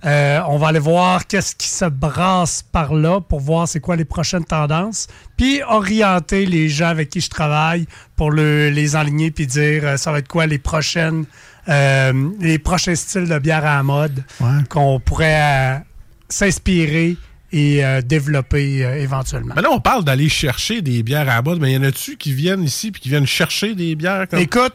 Euh, 0.03 0.39
on 0.49 0.57
va 0.57 0.67
aller 0.67 0.79
voir 0.79 1.27
qu'est-ce 1.27 1.55
qui 1.55 1.69
se 1.69 1.85
brasse 1.85 2.61
par 2.61 2.93
là 2.93 3.21
pour 3.21 3.39
voir 3.39 3.69
c'est 3.69 3.79
quoi 3.79 3.95
les 3.95 4.03
prochaines 4.03 4.43
tendances. 4.43 5.07
Puis 5.37 5.61
orienter 5.63 6.45
les 6.45 6.67
gens 6.67 6.87
avec 6.87 7.09
qui 7.09 7.21
je 7.21 7.29
travaille 7.29 7.87
pour 8.17 8.31
le- 8.31 8.69
les 8.69 8.97
enligner 8.97 9.31
puis 9.31 9.47
dire 9.47 9.83
euh, 9.85 9.97
ça 9.97 10.11
va 10.11 10.19
être 10.19 10.27
quoi 10.27 10.45
les 10.45 10.57
prochaines 10.59 11.25
les 11.67 12.59
prochains 12.59 12.93
styles 12.95 13.27
de 13.27 13.39
bière 13.39 13.65
à 13.65 13.77
la 13.77 13.83
mode 13.83 14.23
qu'on 14.69 14.99
pourrait 14.99 15.81
s'inspirer 16.29 17.17
et 17.57 17.85
euh, 17.85 18.01
développer 18.01 18.85
euh, 18.85 19.01
éventuellement. 19.01 19.53
Mais 19.55 19.61
là, 19.61 19.69
on 19.71 19.79
parle 19.79 20.03
d'aller 20.03 20.27
chercher 20.29 20.81
des 20.81 21.03
bières 21.03 21.29
à 21.29 21.41
mode, 21.41 21.59
mais 21.61 21.71
y 21.73 21.77
en 21.77 21.83
a-tu 21.83 22.17
qui 22.17 22.33
viennent 22.33 22.63
ici 22.63 22.91
puis 22.91 23.01
qui 23.01 23.09
viennent 23.09 23.25
chercher 23.25 23.75
des 23.75 23.95
bières? 23.95 24.27
Comme... 24.29 24.39
Écoute, 24.39 24.73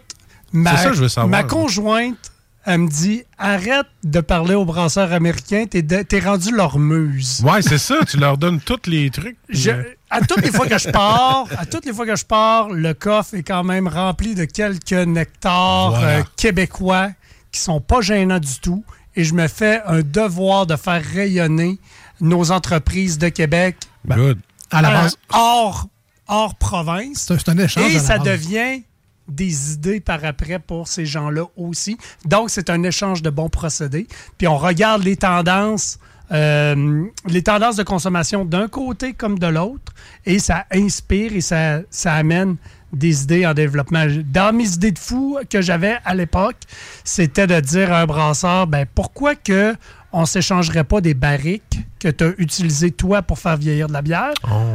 ma, 0.52 0.76
C'est 0.76 0.84
ça 0.84 0.88
que 0.90 0.96
je 0.96 1.02
veux 1.02 1.08
savoir. 1.08 1.28
ma 1.30 1.42
conjointe, 1.42 2.16
elle 2.64 2.78
me 2.78 2.88
dit 2.88 3.22
arrête 3.38 3.86
de 4.04 4.20
parler 4.20 4.54
aux 4.54 4.64
brasseurs 4.64 5.12
américains, 5.12 5.66
t'es, 5.68 5.82
de- 5.82 6.02
t'es 6.02 6.20
rendu 6.20 6.54
leur 6.54 6.78
muse. 6.78 7.42
Ouais, 7.44 7.60
c'est 7.62 7.78
ça. 7.78 7.96
Tu 8.08 8.16
leur 8.16 8.38
donnes 8.38 8.60
tous 8.60 8.80
les 8.86 9.10
trucs. 9.10 9.36
Je- 9.50 9.70
euh, 9.70 9.82
à 10.10 10.20
toutes 10.22 10.42
les 10.42 10.50
fois 10.50 10.66
que 10.66 10.78
je 10.78 10.88
pars, 10.88 11.46
à 11.58 11.66
toutes 11.66 11.84
les 11.86 11.92
fois 11.92 12.06
que 12.06 12.16
je 12.16 12.24
pars, 12.24 12.70
le 12.70 12.94
coffre 12.94 13.34
est 13.34 13.42
quand 13.42 13.62
même 13.64 13.88
rempli 13.88 14.34
de 14.34 14.44
quelques 14.44 14.92
nectars 14.92 15.90
Voilà. 15.90 16.18
euh, 16.18 16.22
québécois 16.36 17.10
qui 17.52 17.60
sont 17.60 17.80
pas 17.80 18.00
gênants 18.00 18.38
du 18.40 18.58
tout. 18.60 18.84
Et 19.16 19.24
je 19.24 19.34
me 19.34 19.48
fais 19.48 19.80
un 19.86 20.02
devoir 20.02 20.66
de 20.66 20.76
faire 20.76 21.02
rayonner 21.14 21.78
nos 22.20 22.50
entreprises 22.50 23.18
de 23.18 23.28
Québec 23.28 23.76
Good. 24.06 24.38
À 24.70 24.82
la 24.82 24.90
euh, 24.90 25.02
base, 25.02 25.16
hors, 25.32 25.86
hors 26.28 26.54
province. 26.54 27.26
c'est 27.26 27.48
un 27.48 27.58
échange. 27.58 27.94
Et 27.94 27.98
ça 27.98 28.18
base. 28.18 28.26
devient 28.26 28.82
des 29.28 29.74
idées 29.74 30.00
par 30.00 30.24
après 30.24 30.58
pour 30.58 30.88
ces 30.88 31.06
gens-là 31.06 31.44
aussi. 31.56 31.96
Donc, 32.24 32.50
c'est 32.50 32.70
un 32.70 32.82
échange 32.82 33.22
de 33.22 33.30
bons 33.30 33.48
procédés. 33.48 34.06
Puis 34.38 34.48
on 34.48 34.58
regarde 34.58 35.02
les 35.02 35.16
tendances, 35.16 35.98
euh, 36.32 37.04
les 37.26 37.42
tendances 37.42 37.76
de 37.76 37.82
consommation 37.82 38.44
d'un 38.44 38.68
côté 38.68 39.12
comme 39.12 39.38
de 39.38 39.46
l'autre, 39.46 39.92
et 40.26 40.38
ça 40.38 40.66
inspire 40.72 41.34
et 41.34 41.40
ça, 41.40 41.80
ça 41.90 42.14
amène 42.14 42.56
des 42.92 43.22
idées 43.22 43.46
en 43.46 43.54
développement. 43.54 44.06
Dans 44.32 44.52
mes 44.52 44.72
idées 44.72 44.90
de 44.90 44.98
fou 44.98 45.38
que 45.48 45.62
j'avais 45.62 45.98
à 46.04 46.14
l'époque, 46.14 46.56
c'était 47.04 47.46
de 47.46 47.60
dire 47.60 47.92
à 47.92 48.00
un 48.00 48.06
brasseur, 48.06 48.66
ben 48.66 48.84
pourquoi 48.94 49.36
que 49.36 49.76
on 50.12 50.26
s'échangerait 50.26 50.84
pas 50.84 51.00
des 51.00 51.14
barriques 51.14 51.80
que 51.98 52.08
tu 52.08 52.24
as 52.24 52.32
utilisées 52.38 52.90
toi 52.90 53.22
pour 53.22 53.38
faire 53.38 53.56
vieillir 53.56 53.88
de 53.88 53.92
la 53.92 54.02
bière, 54.02 54.32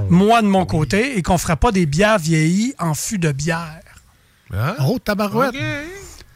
moi 0.09 0.41
de 0.41 0.47
mon 0.47 0.65
côté, 0.65 1.17
et 1.17 1.21
qu'on 1.21 1.37
ferait 1.37 1.55
pas 1.55 1.71
des 1.71 1.85
bières 1.85 2.19
vieillies 2.19 2.73
en 2.79 2.93
fût 2.93 3.17
de 3.17 3.31
bière. 3.31 3.81
Oh, 4.79 4.97
tabarouette! 5.03 5.55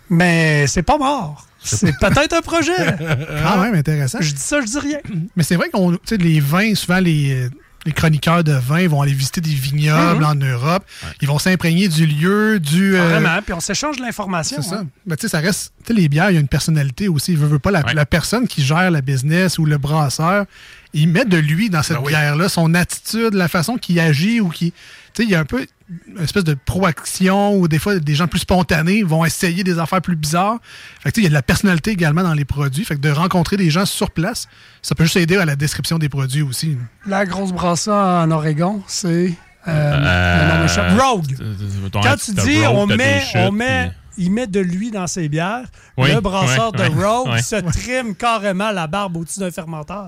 Mais 0.10 0.66
c'est 0.68 0.84
pas 0.84 0.98
mort. 0.98 1.46
C'est 1.62 1.98
peut-être 2.00 2.34
un 2.34 2.42
projet. 2.42 2.98
Quand 3.44 3.62
même 3.62 3.76
intéressant. 3.76 4.20
Je 4.22 4.34
dis 4.34 4.42
ça, 4.42 4.62
je 4.62 4.66
dis 4.66 4.80
rien. 4.80 5.00
Mais 5.36 5.44
c'est 5.44 5.56
vrai 5.56 5.70
qu'on, 5.70 5.92
tu 5.92 6.00
sais, 6.06 6.18
les 6.18 6.40
vins, 6.40 6.74
souvent 6.74 7.00
les, 7.00 7.50
les 7.90 7.94
chroniqueurs 7.94 8.44
de 8.44 8.54
vins 8.54 8.88
vont 8.88 9.02
aller 9.02 9.14
visiter 9.14 9.42
des 9.42 9.50
vignobles 9.50 10.20
Mhm. 10.24 10.26
en 10.26 10.36
Europe. 10.36 10.84
Ils 11.22 11.28
vont 11.28 11.40
s'imprégner 11.40 11.88
du 11.88 12.06
lieu, 12.06 12.60
du. 12.60 12.96
euh, 12.96 13.10
Vraiment. 13.10 13.42
Puis 13.44 13.54
on 13.54 13.60
s'échange 13.60 13.98
de 13.98 14.02
l'information. 14.04 14.62
c'est 14.62 14.70
ça. 14.70 14.76
hein. 14.82 14.88
Mais 15.06 15.16
tu 15.16 15.22
sais, 15.24 15.28
ça 15.30 15.40
reste. 15.40 15.74
Tu 15.84 15.94
sais, 15.94 16.00
les 16.00 16.08
bières, 16.08 16.30
il 16.30 16.36
y 16.36 16.38
a 16.38 16.40
une 16.40 16.48
personnalité 16.48 17.08
aussi. 17.08 17.32
Il 17.34 17.38
veut, 17.38 17.48
veut 17.48 17.60
pas 17.60 17.72
la, 17.72 17.82
la 17.94 18.06
personne 18.06 18.48
qui 18.48 18.64
gère 18.64 18.92
la 18.92 19.02
business 19.02 19.58
ou 19.58 19.66
le 19.66 19.78
brasseur. 19.78 20.46
Il 20.94 21.10
met 21.10 21.26
de 21.26 21.38
lui 21.38 21.70
dans 21.70 21.84
cette 21.84 21.98
Ben 21.98 22.08
bière-là, 22.08 22.50
son 22.50 22.74
attitude, 22.74 23.34
la 23.36 23.48
façon 23.48 23.78
qu'il 23.78 24.00
agit 24.00 24.40
ou 24.42 24.50
qui. 24.50 24.72
Tu 24.72 24.78
sais, 25.14 25.24
il 25.24 25.30
y 25.30 25.36
a 25.36 25.40
un 25.40 25.46
peu 25.46 25.66
une 26.08 26.24
espèce 26.24 26.44
de 26.44 26.56
proaction 26.66 27.56
ou 27.56 27.68
des 27.68 27.80
fois 27.80 27.98
des 28.00 28.16
gens 28.16 28.28
plus 28.28 28.40
spontanés 28.40 29.02
vont 29.04 29.26
essayer 29.26 29.64
des 29.64 29.78
affaires 29.80 30.02
plus 30.02 30.16
bizarres. 30.16 30.58
Fait 31.02 31.10
que, 31.10 31.16
tu 31.16 31.22
sais, 31.22 31.22
il 31.22 31.24
y 31.26 31.28
a 31.28 31.30
de 31.30 31.34
la 31.36 31.42
personnalité 31.44 31.92
également 31.92 32.24
dans 32.24 32.34
les 32.34 32.46
produits. 32.46 32.86
Fait 32.86 32.96
que 32.96 33.02
de 33.02 33.10
rencontrer 33.10 33.58
des 33.58 33.70
gens 33.70 33.86
sur 33.86 34.12
place, 34.12 34.48
ça 34.82 34.96
peut 34.96 35.04
juste 35.04 35.18
aider 35.18 35.38
à 35.38 35.46
la 35.46 35.56
description 35.56 35.98
des 36.00 36.10
produits 36.10 36.42
aussi. 36.42 36.78
La 37.06 37.26
grosse 37.26 37.52
brassa 37.54 38.22
en 38.24 38.32
Oregon, 38.32 38.82
c'est. 38.88 39.34
Euh, 39.68 39.94
Euh. 39.94 40.98
Rogue. 41.00 41.36
euh, 41.42 41.90
ton- 41.92 42.02
Quand 42.02 42.16
tu 42.16 42.32
dis 42.34 42.66
Rogue, 42.66 42.78
on 42.78 42.88
met, 42.88 43.22
chutes, 43.22 43.36
on 43.36 43.52
met, 43.52 43.92
il 44.18 44.32
met 44.32 44.48
de 44.48 44.60
l'huile 44.60 44.92
dans 44.94 45.06
ses 45.08 45.28
bières, 45.30 45.66
Oui, 45.98 46.12
le 46.14 46.22
brasseur 46.22 46.72
de 46.72 46.84
Rogue 46.84 47.38
se 47.40 47.56
trime 47.58 48.16
carrément 48.16 48.72
la 48.72 48.88
barbe 48.88 49.18
au-dessus 49.18 49.40
d'un 49.40 49.52
fermenteur. 49.52 50.08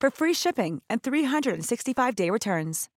for 0.00 0.10
free 0.10 0.34
shipping 0.34 0.80
and 0.88 0.98
365-day 1.02 2.30
returns. 2.30 2.88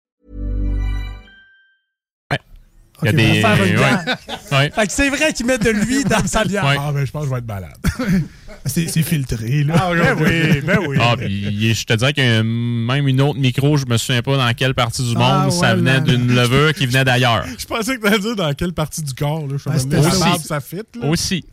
Il 3.02 3.06
y 3.06 3.08
a 3.08 3.12
Ok, 3.12 3.16
des. 3.16 3.30
on 3.30 3.40
faire 3.40 3.64
une 3.64 3.78
ouais. 3.78 4.58
Ouais. 4.58 4.70
Fait 4.72 4.86
que 4.86 4.92
c'est 4.92 5.08
vrai 5.08 5.32
qu'il 5.32 5.46
met 5.46 5.56
de 5.56 5.70
l'huile 5.70 6.04
dans 6.04 6.26
sa 6.26 6.44
bière. 6.44 6.64
Ouais. 6.66 6.76
Ah, 6.78 6.92
ben, 6.92 7.06
je 7.06 7.10
pense 7.10 7.22
que 7.22 7.28
je 7.30 7.32
vais 7.34 7.38
être 7.38 7.46
malade. 7.46 7.72
C'est 8.66 8.86
filtré, 9.02 9.64
là. 9.64 9.74
Ah, 9.76 9.90
Ben 9.94 10.16
oui, 10.20 10.60
ben 10.60 10.78
oui. 10.86 10.96
Ah, 11.00 11.14
puis 11.16 11.74
je 11.74 11.84
te 11.84 11.92
dirais 11.94 12.12
qu'il 12.12 12.24
y 12.24 12.28
a 12.28 12.42
même 12.42 13.08
une 13.08 13.20
autre 13.22 13.38
micro, 13.38 13.76
je 13.76 13.86
me 13.86 13.96
souviens 13.96 14.22
pas 14.22 14.36
dans 14.36 14.52
quelle 14.54 14.74
partie 14.74 15.02
du 15.02 15.14
monde, 15.14 15.44
Ah, 15.46 15.50
ça 15.50 15.70
ouais, 15.70 15.76
venait 15.76 16.00
d'une 16.00 16.34
levure 16.34 16.74
qui 16.74 16.86
venait 16.86 17.04
d'ailleurs. 17.04 17.44
Je 17.58 17.64
pensais 17.66 17.96
que 17.96 18.02
tu 18.02 18.06
allais 18.06 18.18
dire 18.18 18.36
dans 18.36 18.52
quelle 18.52 18.72
partie 18.72 19.02
du 19.02 19.14
corps. 19.14 19.46
Là. 19.46 19.54
Je 19.54 19.58
suis 19.58 19.70
Ah, 19.70 19.76
en 19.76 19.78
c'était 19.78 20.00
train 20.00 20.10
de 20.36 20.40
ça. 20.42 20.44
ça 20.46 20.60
fit. 20.60 20.76
Là. 21.00 21.06
Aussi. 21.08 21.44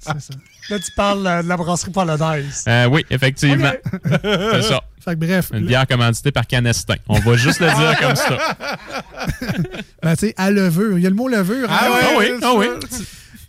Là, 0.69 0.79
tu 0.79 0.91
parles 0.97 1.43
de 1.43 1.47
la 1.47 1.55
brasserie 1.57 1.91
polonaise. 1.91 2.65
Euh, 2.67 2.85
oui, 2.87 3.05
effectivement. 3.09 3.71
C'est 4.21 4.61
ça. 4.63 4.81
Fait 5.05 5.11
que 5.15 5.25
bref. 5.25 5.51
Une 5.53 5.65
bière 5.65 5.87
commanditée 5.87 6.33
par 6.33 6.45
Canestin. 6.45 6.95
On 7.07 7.19
va 7.19 7.37
juste 7.37 7.61
le 7.61 7.67
dire 7.67 7.97
comme 8.01 8.15
ça. 8.17 8.37
Ben, 10.03 10.15
tu 10.15 10.27
sais, 10.27 10.33
à 10.37 10.51
levure. 10.51 10.97
Il 10.97 11.03
y 11.03 11.07
a 11.07 11.09
le 11.09 11.15
mot 11.15 11.27
levure. 11.29 11.67
Ah 11.69 11.85
hein? 11.85 11.89
ouais, 11.89 12.01
Ah 12.03 12.15
oui, 12.19 12.27
ah 12.43 12.53
oui. 12.55 12.65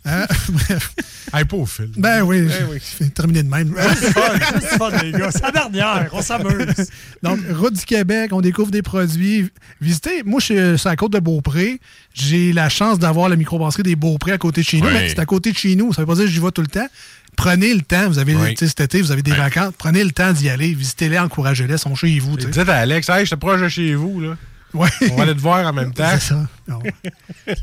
Hein? 0.05 0.25
Bref. 0.49 0.93
Hey, 1.33 1.43
pas 1.45 1.57
au 1.57 1.65
fil. 1.65 1.89
Ben 1.97 2.21
oui, 2.23 2.41
Ben 2.43 2.67
oui. 2.71 2.79
je 3.01 3.05
terminer 3.07 3.43
de 3.43 3.49
même. 3.49 3.73
C'est 3.99 4.11
fun, 4.13 4.21
c'est 4.61 4.77
fun, 4.77 4.89
les 5.03 5.11
gars. 5.11 5.29
C'est 5.31 5.41
la 5.43 5.51
dernière. 5.51 6.09
On 6.13 6.21
s'amuse. 6.21 6.89
Donc, 7.23 7.39
route 7.51 7.73
du 7.73 7.85
Québec, 7.85 8.31
on 8.33 8.41
découvre 8.41 8.71
des 8.71 8.81
produits. 8.81 9.49
Visitez, 9.81 10.23
moi, 10.23 10.39
je 10.39 10.45
suis 10.45 10.79
sur 10.79 10.89
la 10.89 10.95
côte 10.95 11.13
de 11.13 11.19
Beaupré. 11.19 11.79
J'ai 12.13 12.53
la 12.53 12.69
chance 12.69 12.97
d'avoir 12.97 13.29
la 13.29 13.35
microbrasserie 13.35 13.83
des 13.83 13.95
Beaupré 13.95 14.31
à 14.31 14.37
côté 14.37 14.61
de 14.61 14.65
chez 14.65 14.79
nous. 14.79 14.87
Oui. 14.87 14.93
Mais 14.93 15.09
c'est 15.09 15.19
à 15.19 15.25
côté 15.25 15.51
de 15.51 15.57
chez 15.57 15.75
nous. 15.75 15.93
Ça 15.93 16.01
veut 16.01 16.07
pas 16.07 16.15
dire 16.15 16.25
que 16.25 16.31
j'y 16.31 16.39
vais 16.39 16.51
tout 16.51 16.61
le 16.61 16.67
temps. 16.67 16.87
Prenez 17.35 17.73
le 17.73 17.81
temps. 17.81 18.07
Vous 18.07 18.19
avez, 18.19 18.35
Oui. 18.35 18.55
cet 18.57 18.79
été, 18.81 19.01
vous 19.01 19.11
avez 19.11 19.21
des 19.21 19.31
vacances. 19.33 19.73
Prenez 19.77 20.03
le 20.03 20.11
temps 20.11 20.31
d'y 20.33 20.49
aller. 20.49 20.73
Visitez-les, 20.73 21.19
encouragez-les. 21.19 21.73
Ils 21.75 21.79
sont 21.79 21.95
chez 21.95 22.17
vous. 22.19 22.37
Dites 22.37 22.57
à 22.57 22.75
Alex, 22.77 23.07
hey, 23.09 23.25
j'étais 23.25 23.35
proche 23.37 23.61
de 23.61 23.67
chez 23.69 23.93
vous, 23.95 24.19
là. 24.21 24.37
Ouais. 24.73 24.89
On 25.11 25.15
va 25.15 25.23
aller 25.23 25.33
te 25.35 25.39
voir 25.41 25.65
en 25.67 25.73
même 25.73 25.91
temps. 25.93 26.07
C'est 26.13 26.33
ça. 26.33 26.47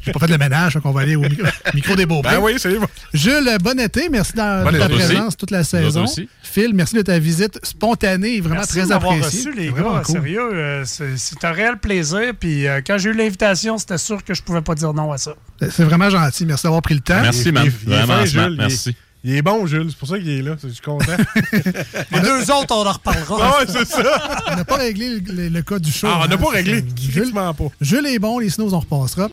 J'ai 0.02 0.12
pas 0.12 0.18
fait 0.18 0.26
le 0.32 0.38
ménage, 0.38 0.74
donc 0.74 0.84
on 0.86 0.90
va 0.90 1.02
aller 1.02 1.14
au 1.14 1.20
micro, 1.20 1.46
micro 1.74 1.94
des 1.94 2.06
Beaupré. 2.06 2.34
Ben 2.36 2.42
oui, 2.42 2.54
c'est 2.58 2.76
bon. 2.76 2.86
Jules, 3.14 3.48
bon 3.62 3.78
été. 3.78 4.08
Merci 4.08 4.32
de 4.32 4.64
Bon 4.64 4.76
ta 4.78 4.88
présence 4.88 5.36
toute 5.36 5.52
la 5.52 5.62
saison. 5.62 6.02
aussi. 6.04 6.28
Phil, 6.42 6.72
merci 6.74 6.96
de 6.96 7.02
ta 7.02 7.18
visite 7.18 7.58
spontanée 7.64 8.34
et 8.36 8.40
vraiment 8.40 8.56
Merci 8.56 8.72
très 8.80 8.90
appréciée. 8.92 9.50
reçu, 9.50 9.52
les 9.56 9.68
Vraiment 9.70 9.94
gars. 9.94 10.02
cool. 10.02 10.14
Sérieux, 10.16 10.50
euh, 10.52 10.84
c'est 10.84 11.44
un 11.44 11.52
réel 11.52 11.76
plaisir. 11.78 12.32
Puis 12.38 12.66
euh, 12.66 12.80
quand 12.84 12.98
j'ai 12.98 13.10
eu 13.10 13.14
l'invitation, 13.14 13.78
c'était 13.78 13.98
sûr 13.98 14.24
que 14.24 14.34
je 14.34 14.42
pouvais 14.42 14.62
pas 14.62 14.74
dire 14.74 14.92
non 14.92 15.12
à 15.12 15.18
ça. 15.18 15.34
C'est 15.60 15.84
vraiment 15.84 16.10
gentil. 16.10 16.44
Merci 16.46 16.64
d'avoir 16.64 16.82
pris 16.82 16.94
le 16.94 17.00
temps. 17.00 17.20
Merci, 17.22 17.52
man. 17.52 17.68
Vraiment 17.86 18.16
Merci. 18.58 18.96
Il 19.28 19.34
est 19.34 19.42
bon, 19.42 19.66
Jules. 19.66 19.88
C'est 19.90 19.98
pour 19.98 20.06
ça 20.06 20.18
qu'il 20.20 20.28
est 20.30 20.40
là. 20.40 20.54
Je 20.62 20.68
suis 20.68 20.80
content. 20.80 21.04
Les 22.12 22.20
deux 22.20 22.48
autres, 22.48 22.70
on 22.76 22.86
en 22.86 22.92
reparlera. 22.92 23.38
ah 23.42 23.58
ouais, 23.58 23.66
c'est 23.66 23.84
ça. 23.84 24.42
On 24.52 24.54
n'a 24.54 24.64
pas 24.64 24.76
réglé 24.76 25.18
le, 25.18 25.32
le- 25.32 25.48
le 25.48 25.62
cas 25.62 25.80
du 25.80 25.90
show. 25.90 26.06
Ah, 26.08 26.20
on 26.22 26.28
n'a 26.28 26.36
hein? 26.36 26.38
pas 26.38 26.50
réglé. 26.50 26.84
Jules, 26.96 27.32
pas. 27.34 27.52
Jules 27.80 28.06
est 28.06 28.20
bon, 28.20 28.38
les 28.38 28.50
snows, 28.50 28.72
on 28.72 28.78
repassera. 28.78 29.28